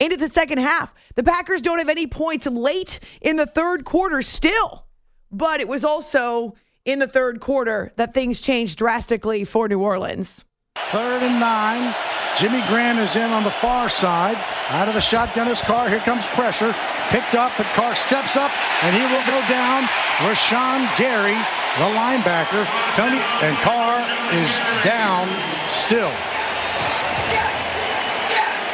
into 0.00 0.16
the 0.16 0.28
second 0.28 0.58
half. 0.58 0.92
The 1.14 1.22
Packers 1.22 1.62
don't 1.62 1.78
have 1.78 1.88
any 1.88 2.08
points 2.08 2.44
late 2.44 2.98
in 3.20 3.36
the 3.36 3.46
third 3.46 3.84
quarter 3.84 4.20
still, 4.20 4.84
but 5.30 5.60
it 5.60 5.68
was 5.68 5.84
also 5.84 6.56
in 6.84 6.98
the 6.98 7.06
third 7.06 7.38
quarter 7.38 7.92
that 7.96 8.12
things 8.12 8.40
changed 8.40 8.78
drastically 8.78 9.44
for 9.44 9.68
New 9.68 9.78
Orleans. 9.78 10.44
Third 10.90 11.22
and 11.22 11.38
nine. 11.38 11.94
Jimmy 12.36 12.62
Graham 12.66 12.98
is 12.98 13.14
in 13.14 13.30
on 13.30 13.44
the 13.44 13.52
far 13.52 13.88
side. 13.88 14.36
Out 14.70 14.88
of 14.88 14.94
the 14.94 15.00
shotgun 15.00 15.46
is 15.46 15.60
Carr. 15.60 15.88
Here 15.88 16.00
comes 16.00 16.26
pressure. 16.34 16.74
Picked 17.10 17.36
up, 17.36 17.52
but 17.56 17.66
Carr 17.74 17.94
steps 17.94 18.36
up, 18.36 18.50
and 18.82 18.96
he 18.96 19.02
will 19.02 19.24
go 19.26 19.38
down. 19.46 19.84
Rashan 20.18 20.98
Gary, 20.98 21.38
the 21.78 21.94
linebacker. 21.94 22.66
Tony 22.96 23.22
and 23.46 23.56
Carr 23.58 24.00
is 24.34 24.58
down 24.82 25.28
still. 25.68 26.10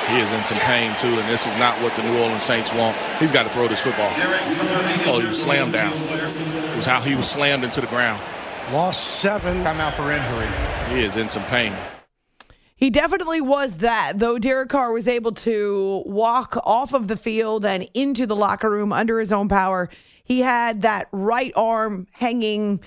He 0.09 0.21
is 0.21 0.33
in 0.33 0.45
some 0.47 0.59
pain 0.59 0.97
too, 0.99 1.19
and 1.19 1.29
this 1.29 1.47
is 1.47 1.59
not 1.59 1.81
what 1.83 1.95
the 1.95 2.03
New 2.03 2.19
Orleans 2.19 2.43
Saints 2.43 2.73
want. 2.73 2.97
He's 3.19 3.31
got 3.31 3.43
to 3.43 3.51
throw 3.51 3.69
this 3.69 3.81
football. 3.81 4.11
Oh, 5.07 5.21
he 5.21 5.27
was 5.27 5.41
slammed 5.41 5.75
down. 5.75 5.93
It 5.93 6.77
was 6.77 6.87
how 6.87 7.01
he 7.01 7.15
was 7.15 7.29
slammed 7.29 7.63
into 7.63 7.81
the 7.83 7.87
ground. 7.87 8.23
Lost 8.73 9.21
seven. 9.21 9.63
Time 9.63 9.81
out 9.81 9.95
for 9.95 10.11
injury. 10.11 10.49
He 10.95 11.05
is 11.05 11.17
in 11.17 11.29
some 11.29 11.45
pain. 11.45 11.75
He 12.75 12.91
definitely 12.91 13.41
was 13.41 13.79
that, 13.79 14.15
though 14.17 14.39
Derek 14.39 14.69
Carr 14.69 14.93
was 14.93 15.09
able 15.09 15.33
to 15.33 16.03
walk 16.07 16.57
off 16.65 16.95
of 16.95 17.09
the 17.09 17.17
field 17.17 17.67
and 17.67 17.89
into 17.93 18.25
the 18.25 18.37
locker 18.37 18.71
room 18.71 18.93
under 18.93 19.19
his 19.19 19.33
own 19.33 19.49
power. 19.49 19.91
He 20.29 20.41
had 20.41 20.83
that 20.83 21.09
right 21.11 21.53
arm 21.57 22.07
hanging, 22.13 22.81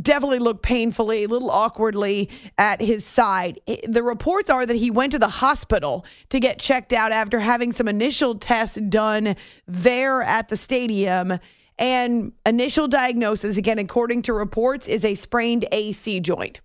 definitely 0.00 0.38
looked 0.38 0.62
painfully, 0.62 1.24
a 1.24 1.28
little 1.28 1.50
awkwardly 1.50 2.30
at 2.56 2.80
his 2.80 3.04
side. 3.04 3.60
The 3.86 4.02
reports 4.02 4.48
are 4.48 4.64
that 4.64 4.74
he 4.74 4.90
went 4.90 5.12
to 5.12 5.18
the 5.18 5.28
hospital 5.28 6.06
to 6.30 6.40
get 6.40 6.58
checked 6.58 6.94
out 6.94 7.12
after 7.12 7.38
having 7.38 7.70
some 7.70 7.86
initial 7.86 8.34
tests 8.36 8.78
done 8.88 9.36
there 9.66 10.22
at 10.22 10.48
the 10.48 10.56
stadium. 10.56 11.38
And 11.78 12.32
initial 12.46 12.88
diagnosis, 12.88 13.58
again, 13.58 13.78
according 13.78 14.22
to 14.22 14.32
reports, 14.32 14.86
is 14.86 15.04
a 15.04 15.16
sprained 15.16 15.66
AC 15.70 16.20
joint, 16.20 16.62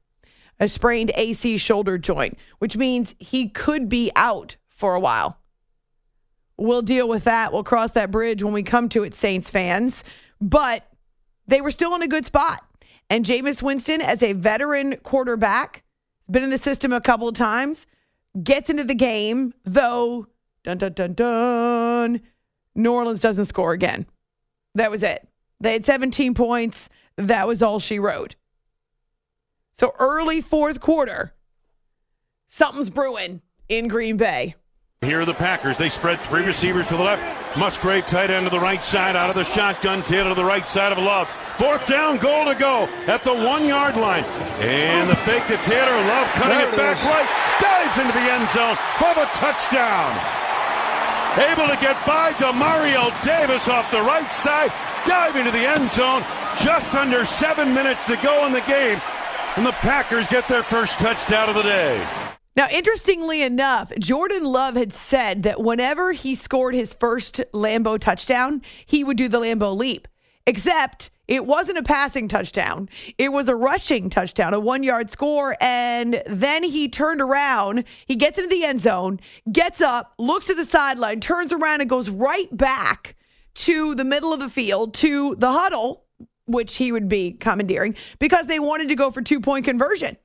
a 0.62 0.70
sprained 0.70 1.12
AC 1.16 1.58
shoulder 1.58 1.98
joint, 1.98 2.38
which 2.60 2.78
means 2.78 3.16
he 3.20 3.50
could 3.50 3.90
be 3.90 4.14
out 4.16 4.56
for 4.70 4.96
a 4.96 5.00
while. 5.02 5.39
We'll 6.60 6.82
deal 6.82 7.08
with 7.08 7.24
that. 7.24 7.54
We'll 7.54 7.64
cross 7.64 7.92
that 7.92 8.12
bridge 8.12 8.44
when 8.44 8.54
we 8.54 8.64
come 8.64 8.90
to 8.90 9.04
it, 9.04 9.14
Saints 9.14 9.50
fans. 9.50 10.04
But 10.42 10.86
they 11.48 11.62
were 11.62 11.72
still 11.72 11.96
in 11.96 12.02
a 12.02 12.08
good 12.08 12.26
spot. 12.26 12.64
And 13.10 13.26
Jameis 13.26 13.62
Winston, 13.62 14.02
as 14.02 14.22
a 14.22 14.34
veteran 14.34 14.98
quarterback, 14.98 15.84
been 16.30 16.44
in 16.44 16.50
the 16.50 16.58
system 16.58 16.94
a 16.94 17.02
couple 17.02 17.28
of 17.28 17.36
times, 17.36 17.88
gets 18.44 18.70
into 18.70 18.84
the 18.84 18.94
game, 18.94 19.54
though, 19.64 20.28
dun, 20.64 20.78
dun, 20.78 20.94
dun, 20.94 21.14
dun, 21.14 22.22
New 22.76 22.92
Orleans 22.94 23.22
doesn't 23.22 23.46
score 23.46 23.72
again. 23.74 24.06
That 24.76 24.92
was 24.92 25.02
it. 25.02 25.28
They 25.60 25.74
had 25.74 25.86
17 25.86 26.34
points. 26.34 26.90
That 27.16 27.48
was 27.48 27.62
all 27.62 27.80
she 27.80 28.00
wrote. 28.00 28.36
So 29.74 29.94
early 29.98 30.42
fourth 30.42 30.80
quarter, 30.80 31.34
something's 32.48 32.90
brewing 32.90 33.42
in 33.68 33.88
Green 33.88 34.18
Bay. 34.18 34.56
Here 35.02 35.22
are 35.22 35.26
the 35.26 35.34
Packers. 35.34 35.78
They 35.78 35.88
spread 35.88 36.20
three 36.20 36.44
receivers 36.44 36.86
to 36.88 36.98
the 36.98 37.02
left. 37.02 37.24
Musgrave 37.58 38.06
tight 38.06 38.30
end 38.30 38.46
to 38.46 38.50
the 38.50 38.60
right 38.60 38.84
side 38.84 39.16
out 39.16 39.30
of 39.30 39.36
the 39.38 39.46
shotgun. 39.46 40.04
Taylor 40.04 40.28
to 40.28 40.36
the 40.36 40.44
right 40.44 40.68
side 40.68 40.92
of 40.92 40.98
Love. 40.98 41.30
Fourth 41.56 41.88
down, 41.88 42.18
goal 42.18 42.44
to 42.44 42.54
go 42.54 42.84
at 43.08 43.24
the 43.24 43.34
one 43.34 43.64
yard 43.64 43.96
line. 43.96 44.26
And 44.60 45.10
the 45.10 45.16
fake 45.16 45.48
to 45.48 45.56
Taylor. 45.64 45.96
Love 46.06 46.28
cutting 46.36 46.60
it, 46.60 46.74
it 46.74 46.78
back 46.78 46.98
is. 46.98 47.04
right. 47.06 47.26
Dives 47.64 47.98
into 47.98 48.12
the 48.12 48.28
end 48.28 48.50
zone 48.50 48.76
for 49.00 49.16
the 49.16 49.24
touchdown. 49.40 50.12
Able 51.48 51.74
to 51.74 51.80
get 51.80 51.96
by 52.06 52.34
Demario 52.34 53.08
Davis 53.24 53.70
off 53.70 53.90
the 53.92 54.02
right 54.02 54.30
side. 54.34 54.70
Diving 55.08 55.46
to 55.46 55.52
the 55.52 55.66
end 55.66 55.90
zone. 55.92 56.24
Just 56.62 56.94
under 56.94 57.24
seven 57.24 57.74
minutes 57.74 58.06
to 58.08 58.18
go 58.18 58.46
in 58.46 58.52
the 58.52 58.68
game. 58.68 59.00
And 59.56 59.66
the 59.66 59.72
Packers 59.80 60.28
get 60.28 60.46
their 60.50 60.62
first 60.62 61.00
touchdown 61.00 61.48
of 61.48 61.56
the 61.56 61.64
day. 61.64 62.29
Now, 62.56 62.68
interestingly 62.72 63.42
enough, 63.42 63.92
Jordan 64.00 64.44
Love 64.44 64.76
had 64.76 64.92
said 64.92 65.44
that 65.44 65.62
whenever 65.62 66.12
he 66.12 66.36
scored 66.36 66.74
his 66.74 66.94
first 66.94 67.42
Lambeau 67.54 67.98
touchdown, 68.00 68.62
he 68.86 69.04
would 69.04 69.18
do 69.18 69.28
the 69.28 69.40
Lambeau 69.40 69.76
leap. 69.76 70.08
Except 70.46 71.10
it 71.28 71.46
wasn't 71.46 71.78
a 71.78 71.84
passing 71.84 72.28
touchdown, 72.28 72.90
it 73.20 73.32
was 73.32 73.48
a 73.50 73.56
rushing 73.56 74.10
touchdown, 74.10 74.56
a 74.56 74.60
one 74.60 74.82
yard 74.82 75.12
score. 75.12 75.56
And 75.62 76.24
then 76.26 76.64
he 76.64 76.90
turned 76.90 77.22
around, 77.22 77.84
he 78.08 78.16
gets 78.16 78.40
into 78.40 78.50
the 78.50 78.66
end 78.66 78.82
zone, 78.82 79.20
gets 79.52 79.80
up, 79.80 80.14
looks 80.18 80.50
at 80.50 80.58
the 80.58 80.66
sideline, 80.66 81.20
turns 81.20 81.54
around, 81.54 81.82
and 81.82 81.90
goes 81.90 82.10
right 82.10 82.50
back 82.58 83.16
to 83.54 83.94
the 83.94 84.04
middle 84.04 84.34
of 84.34 84.40
the 84.40 84.50
field 84.50 84.96
to 84.96 85.36
the 85.36 85.52
huddle, 85.52 86.04
which 86.46 86.78
he 86.78 86.92
would 86.92 87.08
be 87.08 87.34
commandeering 87.34 87.96
because 88.18 88.48
they 88.48 88.60
wanted 88.60 88.88
to 88.88 88.96
go 88.96 89.12
for 89.12 89.22
two 89.22 89.40
point 89.40 89.66
conversion, 89.66 90.18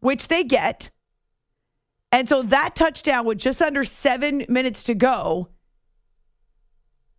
which 0.00 0.26
they 0.26 0.42
get. 0.42 0.90
And 2.12 2.28
so 2.28 2.42
that 2.42 2.74
touchdown 2.74 3.24
with 3.24 3.38
just 3.38 3.62
under 3.62 3.84
seven 3.84 4.44
minutes 4.48 4.84
to 4.84 4.94
go, 4.94 5.48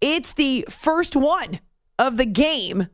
it's 0.02 0.34
the 0.34 0.66
first 0.70 1.16
one 1.16 1.60
of 1.98 2.18
the 2.18 2.26
game 2.26 2.88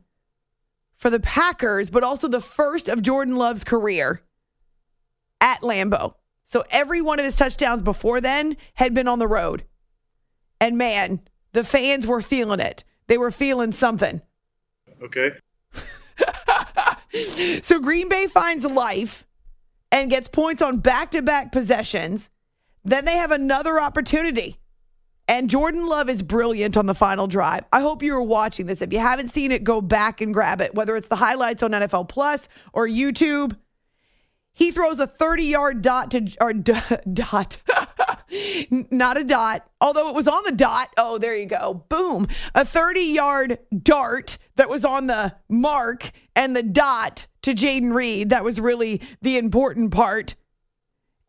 for 0.94 1.10
the 1.10 1.20
Packers, 1.20 1.90
but 1.90 2.04
also 2.04 2.28
the 2.28 2.40
first 2.40 2.88
of 2.88 3.02
Jordan 3.02 3.36
Love's 3.36 3.64
career 3.64 4.22
at 5.40 5.60
Lambeau. 5.62 6.14
So 6.44 6.64
every 6.70 7.00
one 7.00 7.18
of 7.18 7.24
his 7.24 7.36
touchdowns 7.36 7.82
before 7.82 8.20
then 8.20 8.56
had 8.74 8.94
been 8.94 9.08
on 9.08 9.18
the 9.18 9.28
road. 9.28 9.64
And 10.60 10.78
man, 10.78 11.20
the 11.52 11.64
fans 11.64 12.06
were 12.06 12.20
feeling 12.20 12.60
it. 12.60 12.84
They 13.06 13.18
were 13.18 13.30
feeling 13.30 13.72
something. 13.72 14.20
Okay. 15.02 15.32
So 17.62 17.80
Green 17.80 18.08
Bay 18.08 18.26
finds 18.26 18.64
life 18.64 19.26
and 19.90 20.10
gets 20.10 20.28
points 20.28 20.62
on 20.62 20.78
back 20.78 21.10
to 21.12 21.22
back 21.22 21.52
possessions. 21.52 22.30
Then 22.84 23.04
they 23.04 23.16
have 23.16 23.32
another 23.32 23.80
opportunity. 23.80 24.58
And 25.30 25.50
Jordan 25.50 25.86
Love 25.86 26.08
is 26.08 26.22
brilliant 26.22 26.76
on 26.76 26.86
the 26.86 26.94
final 26.94 27.26
drive. 27.26 27.64
I 27.70 27.80
hope 27.80 28.02
you 28.02 28.16
are 28.16 28.22
watching 28.22 28.64
this. 28.64 28.80
If 28.80 28.94
you 28.94 28.98
haven't 28.98 29.28
seen 29.28 29.52
it, 29.52 29.62
go 29.62 29.82
back 29.82 30.22
and 30.22 30.32
grab 30.32 30.62
it, 30.62 30.74
whether 30.74 30.96
it's 30.96 31.08
the 31.08 31.16
highlights 31.16 31.62
on 31.62 31.72
NFL 31.72 32.08
Plus 32.08 32.48
or 32.72 32.88
YouTube. 32.88 33.54
He 34.54 34.72
throws 34.72 34.98
a 34.98 35.06
30 35.06 35.44
yard 35.44 35.82
dot 35.82 36.10
to, 36.12 36.34
or 36.40 36.54
d- 36.54 36.72
dot, 37.12 37.58
not 38.90 39.18
a 39.18 39.24
dot, 39.24 39.68
although 39.82 40.08
it 40.08 40.14
was 40.14 40.26
on 40.26 40.42
the 40.44 40.52
dot. 40.52 40.88
Oh, 40.96 41.18
there 41.18 41.36
you 41.36 41.46
go. 41.46 41.84
Boom. 41.90 42.26
A 42.54 42.64
30 42.64 43.00
yard 43.00 43.58
dart 43.82 44.38
that 44.56 44.70
was 44.70 44.84
on 44.84 45.08
the 45.08 45.34
mark 45.48 46.10
and 46.34 46.56
the 46.56 46.62
dot 46.62 47.26
to 47.42 47.54
Jayden 47.54 47.94
Reed. 47.94 48.30
That 48.30 48.44
was 48.44 48.60
really 48.60 49.00
the 49.22 49.38
important 49.38 49.92
part. 49.92 50.34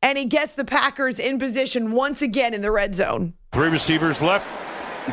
and 0.02 0.18
he 0.18 0.26
gets 0.26 0.54
the 0.54 0.64
Packers 0.66 1.20
in 1.20 1.40
position 1.40 1.92
once 1.92 2.22
again 2.22 2.54
in 2.54 2.62
the 2.62 2.72
red 2.72 2.96
zone. 2.96 3.34
Three 3.52 3.68
receivers 3.70 4.22
left. 4.22 4.48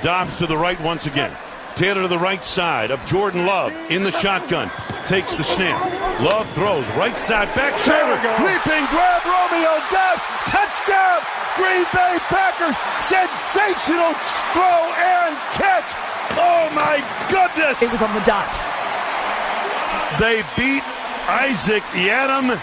Doubs 0.03 0.37
to 0.37 0.47
the 0.47 0.57
right 0.57 0.81
once 0.81 1.07
again. 1.07 1.37
Taylor 1.75 2.03
to 2.03 2.09
the 2.09 2.19
right 2.19 2.45
side 2.45 2.91
of 2.91 3.05
Jordan 3.05 3.45
Love 3.47 3.73
in 3.91 4.03
the 4.03 4.13
shotgun. 4.13 4.71
Takes 5.05 5.35
the 5.37 5.43
snap. 5.45 5.83
Love 6.21 6.49
throws 6.55 6.89
right 6.97 7.19
side 7.19 7.53
back 7.55 7.77
shoulder. 7.77 8.17
Leaping 8.41 8.87
grab 8.95 9.23
Romeo 9.27 9.75
Doubs. 9.91 10.23
Touchdown. 10.49 11.21
Green 11.59 11.85
Bay 11.93 12.17
Packers. 12.31 12.77
Sensational 13.05 14.13
throw 14.55 14.81
and 14.97 15.35
catch. 15.59 15.91
Oh 16.39 16.71
my 16.73 17.03
goodness. 17.29 17.83
It 17.83 17.91
was 17.91 18.01
on 18.01 18.15
the 18.15 18.25
dot. 18.25 18.49
They 20.21 20.43
beat 20.57 20.83
Isaac 21.29 21.83
Yiadom, 21.93 22.61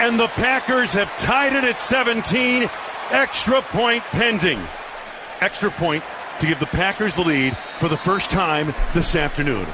and 0.00 0.18
the 0.18 0.26
Packers 0.28 0.92
have 0.94 1.14
tied 1.18 1.52
it 1.52 1.62
at 1.62 1.78
17. 1.78 2.68
Extra 3.10 3.62
point 3.62 4.02
pending. 4.04 4.60
Extra 5.40 5.70
point 5.70 6.02
to 6.40 6.46
give 6.46 6.58
the 6.58 6.66
Packers 6.66 7.14
the 7.14 7.22
lead 7.22 7.56
for 7.78 7.88
the 7.88 7.96
first 7.96 8.30
time 8.30 8.74
this 8.94 9.14
afternoon. 9.14 9.66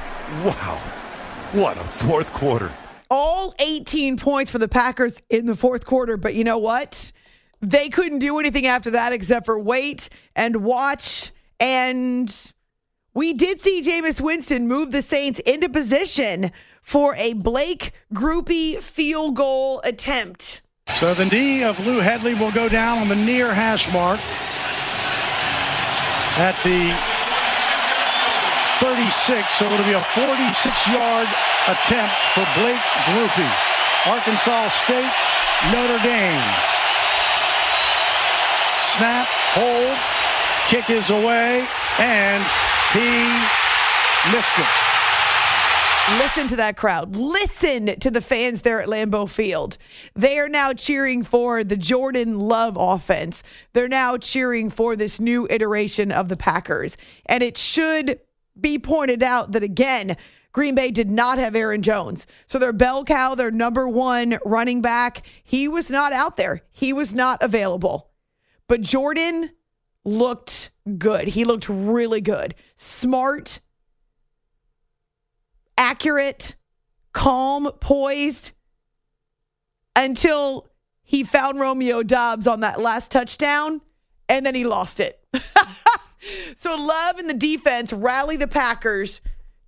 Wow. 0.44 0.80
What 1.52 1.78
a 1.78 1.84
fourth 1.84 2.32
quarter. 2.32 2.72
All 3.08 3.54
18 3.60 4.16
points 4.16 4.50
for 4.50 4.58
the 4.58 4.68
Packers 4.68 5.22
in 5.30 5.46
the 5.46 5.54
fourth 5.54 5.86
quarter, 5.86 6.16
but 6.16 6.34
you 6.34 6.42
know 6.42 6.58
what? 6.58 7.12
They 7.62 7.88
couldn't 7.88 8.18
do 8.18 8.40
anything 8.40 8.66
after 8.66 8.90
that 8.90 9.12
except 9.12 9.46
for 9.46 9.58
wait 9.58 10.08
and 10.34 10.56
watch. 10.56 11.32
And 11.60 12.52
we 13.16 13.32
did 13.32 13.58
see 13.58 13.80
Jameis 13.80 14.20
Winston 14.20 14.68
move 14.68 14.92
the 14.92 15.00
Saints 15.00 15.38
into 15.46 15.70
position 15.70 16.52
for 16.82 17.14
a 17.16 17.32
Blake 17.32 17.92
Grupe 18.12 18.82
field 18.82 19.34
goal 19.34 19.80
attempt. 19.84 20.60
So 20.98 21.14
the 21.14 21.24
knee 21.24 21.64
of 21.64 21.84
Lou 21.86 22.00
Hedley 22.00 22.34
will 22.34 22.52
go 22.52 22.68
down 22.68 22.98
on 22.98 23.08
the 23.08 23.16
near 23.16 23.54
hash 23.54 23.90
mark 23.90 24.20
at 26.36 26.52
the 26.60 26.92
36. 28.84 29.54
So 29.54 29.64
it'll 29.64 29.86
be 29.86 29.96
a 29.96 30.04
46-yard 30.12 31.28
attempt 31.72 32.14
for 32.36 32.44
Blake 32.60 32.84
Grupe. 33.08 33.48
Arkansas 34.04 34.68
State, 34.84 35.10
Notre 35.72 35.98
Dame. 36.04 36.44
Snap, 38.92 39.26
hold, 39.56 39.96
kick 40.68 40.90
is 40.90 41.08
away, 41.08 41.66
and 41.98 42.44
he 42.92 44.32
missed 44.32 44.58
it. 44.58 44.66
Listen 46.18 46.46
to 46.46 46.56
that 46.56 46.76
crowd. 46.76 47.16
Listen 47.16 47.98
to 47.98 48.12
the 48.12 48.20
fans 48.20 48.62
there 48.62 48.80
at 48.80 48.88
Lambeau 48.88 49.28
Field. 49.28 49.76
They 50.14 50.38
are 50.38 50.48
now 50.48 50.72
cheering 50.72 51.24
for 51.24 51.64
the 51.64 51.76
Jordan 51.76 52.38
Love 52.38 52.76
offense. 52.78 53.42
They're 53.72 53.88
now 53.88 54.16
cheering 54.16 54.70
for 54.70 54.94
this 54.94 55.18
new 55.18 55.48
iteration 55.50 56.12
of 56.12 56.28
the 56.28 56.36
Packers. 56.36 56.96
And 57.26 57.42
it 57.42 57.56
should 57.58 58.20
be 58.60 58.78
pointed 58.78 59.24
out 59.24 59.50
that, 59.52 59.64
again, 59.64 60.16
Green 60.52 60.76
Bay 60.76 60.92
did 60.92 61.10
not 61.10 61.38
have 61.38 61.56
Aaron 61.56 61.82
Jones. 61.82 62.26
So 62.46 62.60
their 62.60 62.72
bell 62.72 63.04
cow, 63.04 63.34
their 63.34 63.50
number 63.50 63.88
one 63.88 64.38
running 64.44 64.80
back, 64.80 65.26
he 65.42 65.66
was 65.66 65.90
not 65.90 66.12
out 66.12 66.36
there. 66.36 66.62
He 66.70 66.92
was 66.92 67.12
not 67.12 67.42
available. 67.42 68.10
But 68.68 68.80
Jordan 68.80 69.50
looked 70.06 70.70
good. 70.96 71.28
He 71.28 71.44
looked 71.44 71.68
really 71.68 72.20
good. 72.20 72.54
Smart 72.76 73.60
accurate, 75.76 76.56
calm, 77.12 77.70
poised 77.80 78.52
until 79.94 80.68
he 81.02 81.22
found 81.22 81.60
Romeo 81.60 82.02
Doubs 82.02 82.46
on 82.46 82.60
that 82.60 82.80
last 82.80 83.10
touchdown 83.10 83.80
and 84.28 84.44
then 84.44 84.54
he 84.54 84.64
lost 84.64 85.00
it. 85.00 85.22
so 86.56 86.74
Love 86.74 87.18
and 87.18 87.28
the 87.28 87.34
defense 87.34 87.92
rally 87.92 88.36
the 88.36 88.48
Packers 88.48 89.20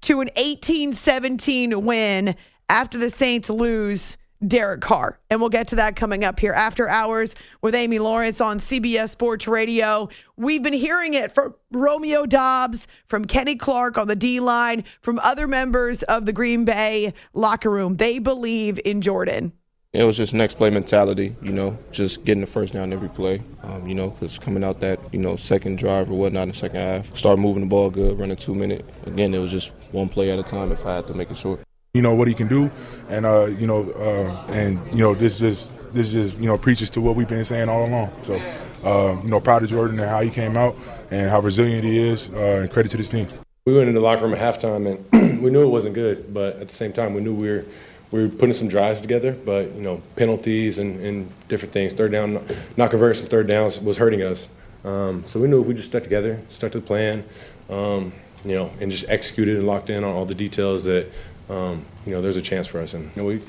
to 0.03 0.21
an 0.21 0.31
18-17 0.37 1.83
win 1.83 2.35
after 2.69 2.99
the 2.99 3.11
Saints 3.11 3.51
lose 3.51 4.17
Derek 4.47 4.81
Carr. 4.81 5.19
And 5.31 5.41
we'll 5.41 5.49
get 5.49 5.69
to 5.69 5.77
that 5.77 5.97
coming 5.97 6.25
up 6.25 6.39
here 6.39 6.53
after 6.53 6.89
hours 6.89 7.35
with 7.63 7.75
Amy 7.75 7.99
Lawrence 7.99 8.41
on 8.41 8.59
CBS 8.59 9.11
Sports 9.11 9.49
Radio. 9.49 10.09
We've 10.37 10.63
been 10.63 10.73
hearing 10.73 11.15
it 11.15 11.35
from 11.35 11.55
Romeo 11.73 12.27
Doubs, 12.27 12.87
from 13.07 13.25
Kenny 13.25 13.57
Clark 13.57 13.99
on 13.99 14.09
the 14.09 14.17
D 14.17 14.41
line, 14.41 14.85
from 15.01 15.19
other 15.21 15.47
members 15.49 16.03
of 16.05 16.27
the 16.27 16.33
Green 16.33 16.65
Bay 16.65 17.13
locker 17.35 17.71
room. 17.71 17.97
They 17.97 18.19
believe 18.19 18.79
in 18.85 19.01
Jordan. 19.01 19.53
It 19.95 20.05
was 20.05 20.19
just 20.19 20.35
next 20.35 20.57
play 20.57 20.69
mentality, 20.69 21.35
you 21.41 21.51
know, 21.51 21.79
just 21.93 22.23
getting 22.25 22.43
the 22.43 22.47
first 22.47 22.75
down 22.75 22.93
every 22.93 23.09
play, 23.09 23.43
um, 23.63 23.89
you 23.89 23.95
know, 23.95 24.11
because 24.11 24.39
coming 24.39 24.63
out 24.63 24.81
that, 24.81 25.01
you 25.13 25.19
know, 25.19 25.35
second 25.35 25.79
drive 25.79 26.11
or 26.11 26.15
whatnot 26.15 26.43
in 26.43 26.49
the 26.51 26.55
second 26.55 26.81
half, 26.81 27.17
start 27.17 27.39
moving 27.39 27.63
the 27.63 27.69
ball 27.69 27.89
good, 27.89 28.19
running 28.19 28.37
two 28.37 28.55
minute. 28.55 28.85
Again, 29.07 29.33
it 29.33 29.39
was 29.39 29.51
just 29.51 29.73
one 29.93 30.11
play 30.11 30.31
at 30.31 30.39
a 30.39 30.43
time 30.43 30.73
if 30.73 30.85
I 30.85 30.97
had 30.97 31.07
to 31.07 31.15
make 31.15 31.31
it 31.31 31.39
short 31.39 31.61
you 31.95 32.03
know 32.03 32.15
what 32.15 32.29
he 32.29 32.35
can 32.35 32.49
do, 32.49 32.71
and 33.09 33.25
uh, 33.27 33.47
you 33.47 33.67
know, 33.67 33.91
uh, 33.93 34.53
and 34.53 34.79
you 34.93 34.99
know, 34.99 35.15
this 35.15 35.39
just 35.39 35.73
this 35.93 36.11
just 36.11 36.39
you 36.39 36.47
know 36.47 36.59
preaches 36.59 36.91
to 36.91 37.01
what 37.01 37.17
we've 37.17 37.29
been 37.29 37.45
saying 37.45 37.69
all 37.69 37.87
along. 37.87 38.11
So, 38.23 38.37
uh, 38.85 39.21
you 39.23 39.31
know, 39.31 39.41
proud 39.41 39.63
of 39.63 39.71
Jordan 39.71 39.99
and 39.99 40.09
how 40.09 40.21
he 40.21 40.31
came 40.31 40.57
out 40.57 40.77
and 41.11 41.29
how 41.31 41.41
resilient 41.41 41.85
he 41.85 41.99
is, 41.99 42.31
uh, 42.31 42.61
and 42.63 42.71
credit 42.71 42.91
to 42.91 42.97
this 42.97 43.11
team. 43.11 43.27
We 43.67 43.75
went 43.75 43.89
into 43.89 44.01
the 44.01 44.05
locker 44.05 44.23
room 44.23 44.35
at 44.35 44.41
halftime, 44.41 44.99
and 45.13 45.43
we 45.43 45.51
knew 45.51 45.63
it 45.63 45.69
wasn't 45.69 45.95
good, 45.95 46.33
but 46.33 46.57
at 46.57 46.69
the 46.69 46.75
same 46.75 46.93
time, 46.93 47.15
we 47.15 47.21
knew 47.21 47.35
we 47.35 47.51
were 47.51 47.65
we 48.11 48.23
were 48.23 48.29
putting 48.29 48.55
some 48.55 48.69
drives 48.69 49.01
together, 49.01 49.33
but 49.33 49.75
you 49.75 49.83
know, 49.83 50.03
penalties 50.17 50.79
and, 50.79 50.99
and 51.01 51.31
different 51.49 51.73
things, 51.73 51.93
third 51.93 52.13
down, 52.13 52.43
not 52.77 52.91
converting 52.91 53.19
some 53.19 53.29
third 53.29 53.47
downs 53.47 53.81
was 53.81 53.99
hurting 53.99 54.23
us. 54.23 54.49
Um, 54.85 55.25
so 55.27 55.41
we 55.41 55.49
knew 55.49 55.61
if 55.61 55.67
we 55.67 55.75
just 55.75 55.89
stuck 55.89 56.05
together, 56.05 56.41
stuck 56.49 56.73
to 56.73 56.81
the 56.81 56.87
plan, 56.87 57.25
um, 57.69 58.13
you 58.45 58.55
know, 58.55 58.71
and 58.81 58.91
just 58.91 59.09
executed 59.11 59.57
and 59.57 59.67
locked 59.67 59.91
in 59.91 60.05
on 60.05 60.15
all 60.15 60.25
the 60.25 60.35
details 60.35 60.85
that 60.85 61.09
um, 61.49 61.85
you 62.07 62.13
know, 62.13 62.21
there's 62.21 62.37
a 62.37 62.43
chance 62.43 62.67
for 62.67 62.81
us. 62.81 62.95
And 62.95 63.05
you 63.17 63.23
know, 63.23 63.29
we 63.29 63.41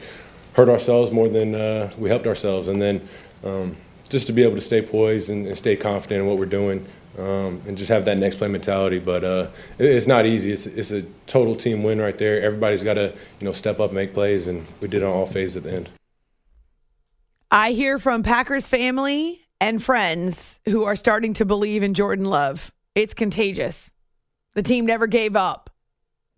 hurt 0.54 0.70
ourselves 0.70 1.12
more 1.12 1.30
than 1.30 1.56
uh, 1.56 1.91
we 1.97 2.10
helped 2.10 2.28
ourselves. 2.28 2.68
And 2.68 2.82
then 2.82 3.08
um, 3.43 3.78
just 4.10 4.28
to 4.28 4.34
be 4.34 4.43
able 4.43 4.56
to 4.56 4.62
stay 4.62 4.82
poised 4.82 5.30
and, 5.30 5.47
and 5.47 5.58
stay 5.58 5.76
confident 5.76 6.22
in 6.22 6.28
what 6.28 6.38
we're 6.38 6.45
doing 6.45 6.86
um, 7.18 7.62
and 7.68 7.78
just 7.78 7.89
have 7.89 8.06
that 8.06 8.18
next 8.18 8.36
play 8.36 8.47
mentality. 8.47 9.00
But 9.00 9.24
uh, 9.24 9.47
it, 9.78 9.86
it's 9.86 10.08
not 10.08 10.26
easy. 10.26 10.52
It's, 10.52 10.66
it's 10.66 10.91
a 10.91 11.02
total 11.28 11.56
team 11.56 11.84
win 11.84 12.00
right 12.02 12.18
there. 12.18 12.41
Everybody's 12.41 12.84
got 12.84 12.95
to, 12.95 13.14
you 13.39 13.45
know, 13.45 13.52
step 13.52 13.80
up, 13.80 13.89
and 13.89 13.95
make 13.95 14.14
plays, 14.14 14.47
and 14.47 14.66
we 14.80 14.88
did 14.88 15.04
on 15.04 15.12
all 15.12 15.26
phases 15.26 15.58
at 15.58 15.64
the 15.64 15.74
end. 15.74 15.89
I 17.52 17.72
hear 17.72 17.97
from 17.97 18.24
Packers 18.24 18.68
family 18.68 19.41
and 19.60 19.82
friends 19.82 20.60
who 20.66 20.84
are 20.84 20.95
starting 20.95 21.34
to 21.36 21.45
believe 21.45 21.84
in 21.84 21.93
Jordan 21.93 22.26
Love. 22.26 22.72
It's 22.95 23.14
contagious. 23.14 23.91
The 24.54 24.64
team 24.64 24.86
never 24.86 25.08
gave 25.08 25.36
up 25.36 25.68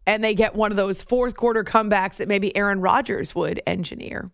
and 0.06 0.24
they 0.24 0.34
get 0.34 0.56
one 0.56 0.72
of 0.72 0.78
those 0.78 1.02
fourth 1.02 1.36
quarter 1.36 1.64
comebacks 1.64 2.18
that 2.18 2.28
maybe 2.28 2.56
Aaron 2.56 2.82
Rodgers 2.82 3.36
would 3.36 3.62
engineer. 3.68 4.32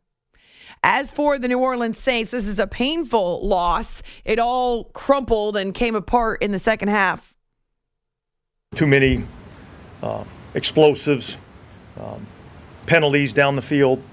As 0.84 1.12
for 1.12 1.40
the 1.40 1.48
New 1.48 1.60
Orleans 1.60 1.98
Saints, 1.98 2.32
this 2.32 2.46
is 2.46 2.60
a 2.60 2.68
painful 2.68 3.46
loss. 3.46 4.04
It 4.24 4.40
all 4.40 4.86
crumpled 4.86 5.58
and 5.58 5.74
came 5.74 5.96
apart 5.96 6.42
in 6.42 6.52
the 6.52 6.60
second 6.60 6.90
half. 6.90 7.34
Too 8.76 8.88
many 8.88 9.24
uh, 10.04 10.24
explosives, 10.54 11.38
um, 12.00 12.28
penalties 12.86 13.34
down 13.34 13.56
the 13.56 13.62
field, 13.62 14.04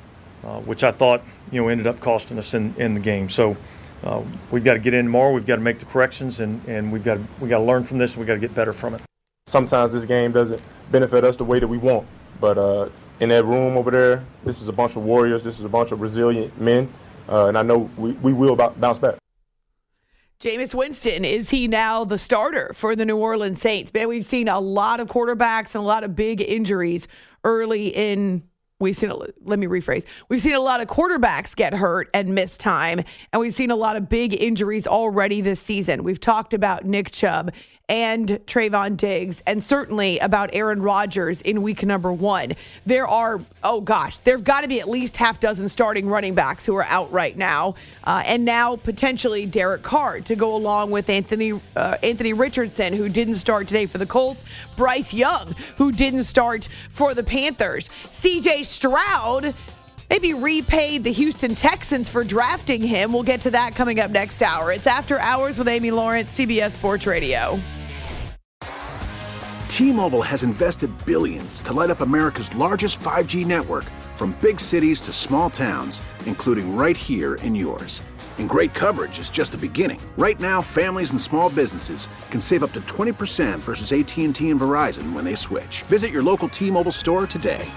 uh, 0.42 0.60
which 0.60 0.82
I 0.82 0.90
thought 0.90 1.22
you 1.52 1.60
know 1.60 1.68
ended 1.68 1.86
up 1.86 2.00
costing 2.00 2.38
us 2.38 2.54
in, 2.54 2.74
in 2.76 2.94
the 2.94 3.00
game. 3.00 3.28
So 3.28 3.56
uh, 4.02 4.22
we've 4.50 4.64
got 4.64 4.74
to 4.74 4.78
get 4.78 4.94
in 4.94 5.06
more. 5.06 5.32
We've 5.32 5.46
got 5.46 5.56
to 5.56 5.62
make 5.62 5.78
the 5.78 5.84
corrections, 5.84 6.40
and, 6.40 6.66
and 6.66 6.92
we've 6.92 7.04
got 7.04 7.16
to, 7.16 7.26
we 7.40 7.48
got 7.48 7.58
to 7.58 7.64
learn 7.64 7.84
from 7.84 7.98
this. 7.98 8.16
We've 8.16 8.26
got 8.26 8.34
to 8.34 8.40
get 8.40 8.54
better 8.54 8.72
from 8.72 8.94
it 8.94 9.02
sometimes 9.46 9.92
this 9.92 10.04
game 10.04 10.32
doesn't 10.32 10.60
benefit 10.90 11.24
us 11.24 11.36
the 11.36 11.44
way 11.44 11.58
that 11.58 11.68
we 11.68 11.78
want. 11.78 12.06
But 12.40 12.58
uh, 12.58 12.88
in 13.20 13.28
that 13.30 13.44
room 13.44 13.76
over 13.76 13.90
there, 13.90 14.24
this 14.44 14.60
is 14.62 14.68
a 14.68 14.72
bunch 14.72 14.96
of 14.96 15.04
warriors. 15.04 15.44
This 15.44 15.58
is 15.58 15.64
a 15.64 15.68
bunch 15.68 15.92
of 15.92 16.00
resilient 16.00 16.58
men, 16.60 16.92
uh, 17.28 17.46
and 17.46 17.58
I 17.58 17.62
know 17.62 17.90
we, 17.96 18.12
we 18.12 18.32
will 18.32 18.56
bounce 18.56 18.98
back. 18.98 19.16
Jameis 20.40 20.74
Winston, 20.74 21.24
is 21.24 21.48
he 21.48 21.68
now 21.68 22.04
the 22.04 22.18
starter 22.18 22.72
for 22.74 22.96
the 22.96 23.06
New 23.06 23.16
Orleans 23.16 23.60
Saints? 23.60 23.94
Man, 23.94 24.08
we've 24.08 24.24
seen 24.24 24.48
a 24.48 24.60
lot 24.60 25.00
of 25.00 25.08
quarterbacks 25.08 25.74
and 25.74 25.76
a 25.76 25.86
lot 25.86 26.04
of 26.04 26.14
big 26.16 26.42
injuries 26.42 27.08
early 27.44 27.88
in 27.88 28.42
We've 28.80 28.94
seen, 28.94 29.12
let 29.44 29.58
me 29.58 29.66
rephrase. 29.66 30.04
We've 30.28 30.40
seen 30.40 30.54
a 30.54 30.60
lot 30.60 30.80
of 30.80 30.88
quarterbacks 30.88 31.54
get 31.54 31.72
hurt 31.72 32.10
and 32.12 32.34
miss 32.34 32.58
time, 32.58 33.02
and 33.32 33.40
we've 33.40 33.54
seen 33.54 33.70
a 33.70 33.76
lot 33.76 33.96
of 33.96 34.08
big 34.08 34.34
injuries 34.34 34.86
already 34.86 35.40
this 35.40 35.60
season. 35.60 36.02
We've 36.02 36.18
talked 36.18 36.52
about 36.52 36.84
Nick 36.84 37.12
Chubb 37.12 37.52
and 37.88 38.28
Trevon 38.46 38.96
Diggs, 38.96 39.42
and 39.46 39.62
certainly 39.62 40.18
about 40.20 40.50
Aaron 40.54 40.80
Rodgers 40.80 41.42
in 41.42 41.60
week 41.60 41.82
number 41.82 42.12
one. 42.12 42.54
There 42.86 43.06
are, 43.06 43.40
oh 43.62 43.82
gosh, 43.82 44.20
there've 44.20 44.42
got 44.42 44.62
to 44.62 44.68
be 44.68 44.80
at 44.80 44.88
least 44.88 45.16
half 45.18 45.38
dozen 45.38 45.68
starting 45.68 46.08
running 46.08 46.34
backs 46.34 46.64
who 46.64 46.74
are 46.76 46.84
out 46.84 47.12
right 47.12 47.36
now, 47.36 47.74
uh, 48.04 48.22
and 48.24 48.44
now 48.44 48.76
potentially 48.76 49.44
Derek 49.44 49.82
Carr 49.82 50.20
to 50.20 50.34
go 50.34 50.56
along 50.56 50.92
with 50.92 51.10
Anthony 51.10 51.52
uh, 51.76 51.98
Anthony 52.02 52.32
Richardson, 52.32 52.94
who 52.94 53.08
didn't 53.08 53.36
start 53.36 53.68
today 53.68 53.84
for 53.84 53.98
the 53.98 54.06
Colts, 54.06 54.44
Bryce 54.76 55.12
Young, 55.12 55.54
who 55.76 55.92
didn't 55.92 56.24
start 56.24 56.68
for 56.88 57.12
the 57.12 57.24
Panthers, 57.24 57.90
C.J. 58.12 58.62
Stroud 58.62 59.54
maybe 60.10 60.34
repaid 60.34 61.04
the 61.04 61.12
Houston 61.12 61.54
Texans 61.54 62.08
for 62.08 62.24
drafting 62.24 62.82
him. 62.82 63.12
We'll 63.12 63.22
get 63.22 63.40
to 63.42 63.50
that 63.50 63.74
coming 63.74 64.00
up 64.00 64.10
next 64.10 64.42
hour. 64.42 64.72
It's 64.72 64.86
After 64.86 65.18
Hours 65.18 65.58
with 65.58 65.68
Amy 65.68 65.90
Lawrence, 65.90 66.30
CBS 66.32 66.72
Sports 66.72 67.06
Radio. 67.06 67.58
T-Mobile 69.68 70.22
has 70.22 70.44
invested 70.44 70.88
billions 71.04 71.60
to 71.62 71.72
light 71.72 71.90
up 71.90 72.00
America's 72.00 72.54
largest 72.54 73.00
5G 73.00 73.44
network 73.44 73.82
from 74.14 74.36
big 74.40 74.60
cities 74.60 75.00
to 75.00 75.12
small 75.12 75.50
towns, 75.50 76.00
including 76.26 76.76
right 76.76 76.96
here 76.96 77.34
in 77.42 77.56
yours. 77.56 78.00
And 78.38 78.48
great 78.48 78.72
coverage 78.72 79.18
is 79.18 79.30
just 79.30 79.50
the 79.50 79.58
beginning. 79.58 80.00
Right 80.16 80.38
now, 80.38 80.62
families 80.62 81.10
and 81.10 81.20
small 81.20 81.50
businesses 81.50 82.08
can 82.30 82.40
save 82.40 82.62
up 82.62 82.70
to 82.72 82.80
20% 82.82 83.58
versus 83.58 83.92
AT&T 83.92 84.48
and 84.48 84.60
Verizon 84.60 85.12
when 85.12 85.24
they 85.24 85.34
switch. 85.34 85.82
Visit 85.82 86.12
your 86.12 86.22
local 86.22 86.48
T-Mobile 86.48 86.92
store 86.92 87.26
today. 87.26 87.68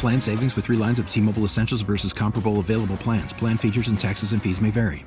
Plan 0.00 0.18
savings 0.18 0.56
with 0.56 0.64
3 0.64 0.78
lines 0.78 0.98
of 0.98 1.10
T-Mobile 1.10 1.44
Essentials 1.44 1.82
versus 1.82 2.14
comparable 2.14 2.58
available 2.58 2.96
plans. 2.96 3.34
Plan 3.34 3.58
features 3.58 3.88
and 3.88 4.00
taxes 4.00 4.32
and 4.32 4.40
fees 4.40 4.58
may 4.58 4.70
vary. 4.70 5.04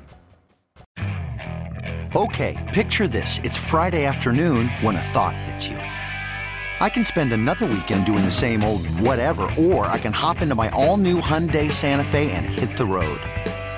Okay, 2.14 2.70
picture 2.72 3.08
this. 3.08 3.40
It's 3.42 3.56
Friday 3.56 4.04
afternoon 4.04 4.68
when 4.82 4.94
a 4.94 5.02
thought 5.02 5.36
hits 5.36 5.66
you. 5.66 5.78
I 5.78 6.88
can 6.88 7.04
spend 7.04 7.32
another 7.32 7.66
weekend 7.66 8.06
doing 8.06 8.24
the 8.24 8.30
same 8.30 8.62
old 8.62 8.86
whatever, 9.00 9.50
or 9.58 9.86
I 9.86 9.98
can 9.98 10.12
hop 10.12 10.42
into 10.42 10.54
my 10.54 10.68
all-new 10.68 11.20
Hyundai 11.20 11.72
Santa 11.72 12.04
Fe 12.04 12.30
and 12.30 12.46
hit 12.46 12.76
the 12.76 12.86
road. 12.86 13.20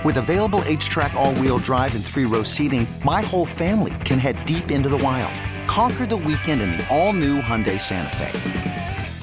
With 0.04 0.18
available 0.18 0.60
HTRAC 0.66 1.14
all-wheel 1.14 1.60
drive 1.60 1.94
and 1.94 2.04
three-row 2.04 2.42
seating, 2.42 2.86
my 3.06 3.22
whole 3.22 3.46
family 3.46 3.94
can 4.04 4.18
head 4.18 4.36
deep 4.44 4.70
into 4.70 4.90
the 4.90 4.98
wild. 4.98 5.32
Conquer 5.66 6.04
the 6.04 6.16
weekend 6.18 6.60
in 6.60 6.72
the 6.72 6.86
all-new 6.94 7.40
Hyundai 7.40 7.80
Santa 7.80 8.14
Fe. 8.18 8.85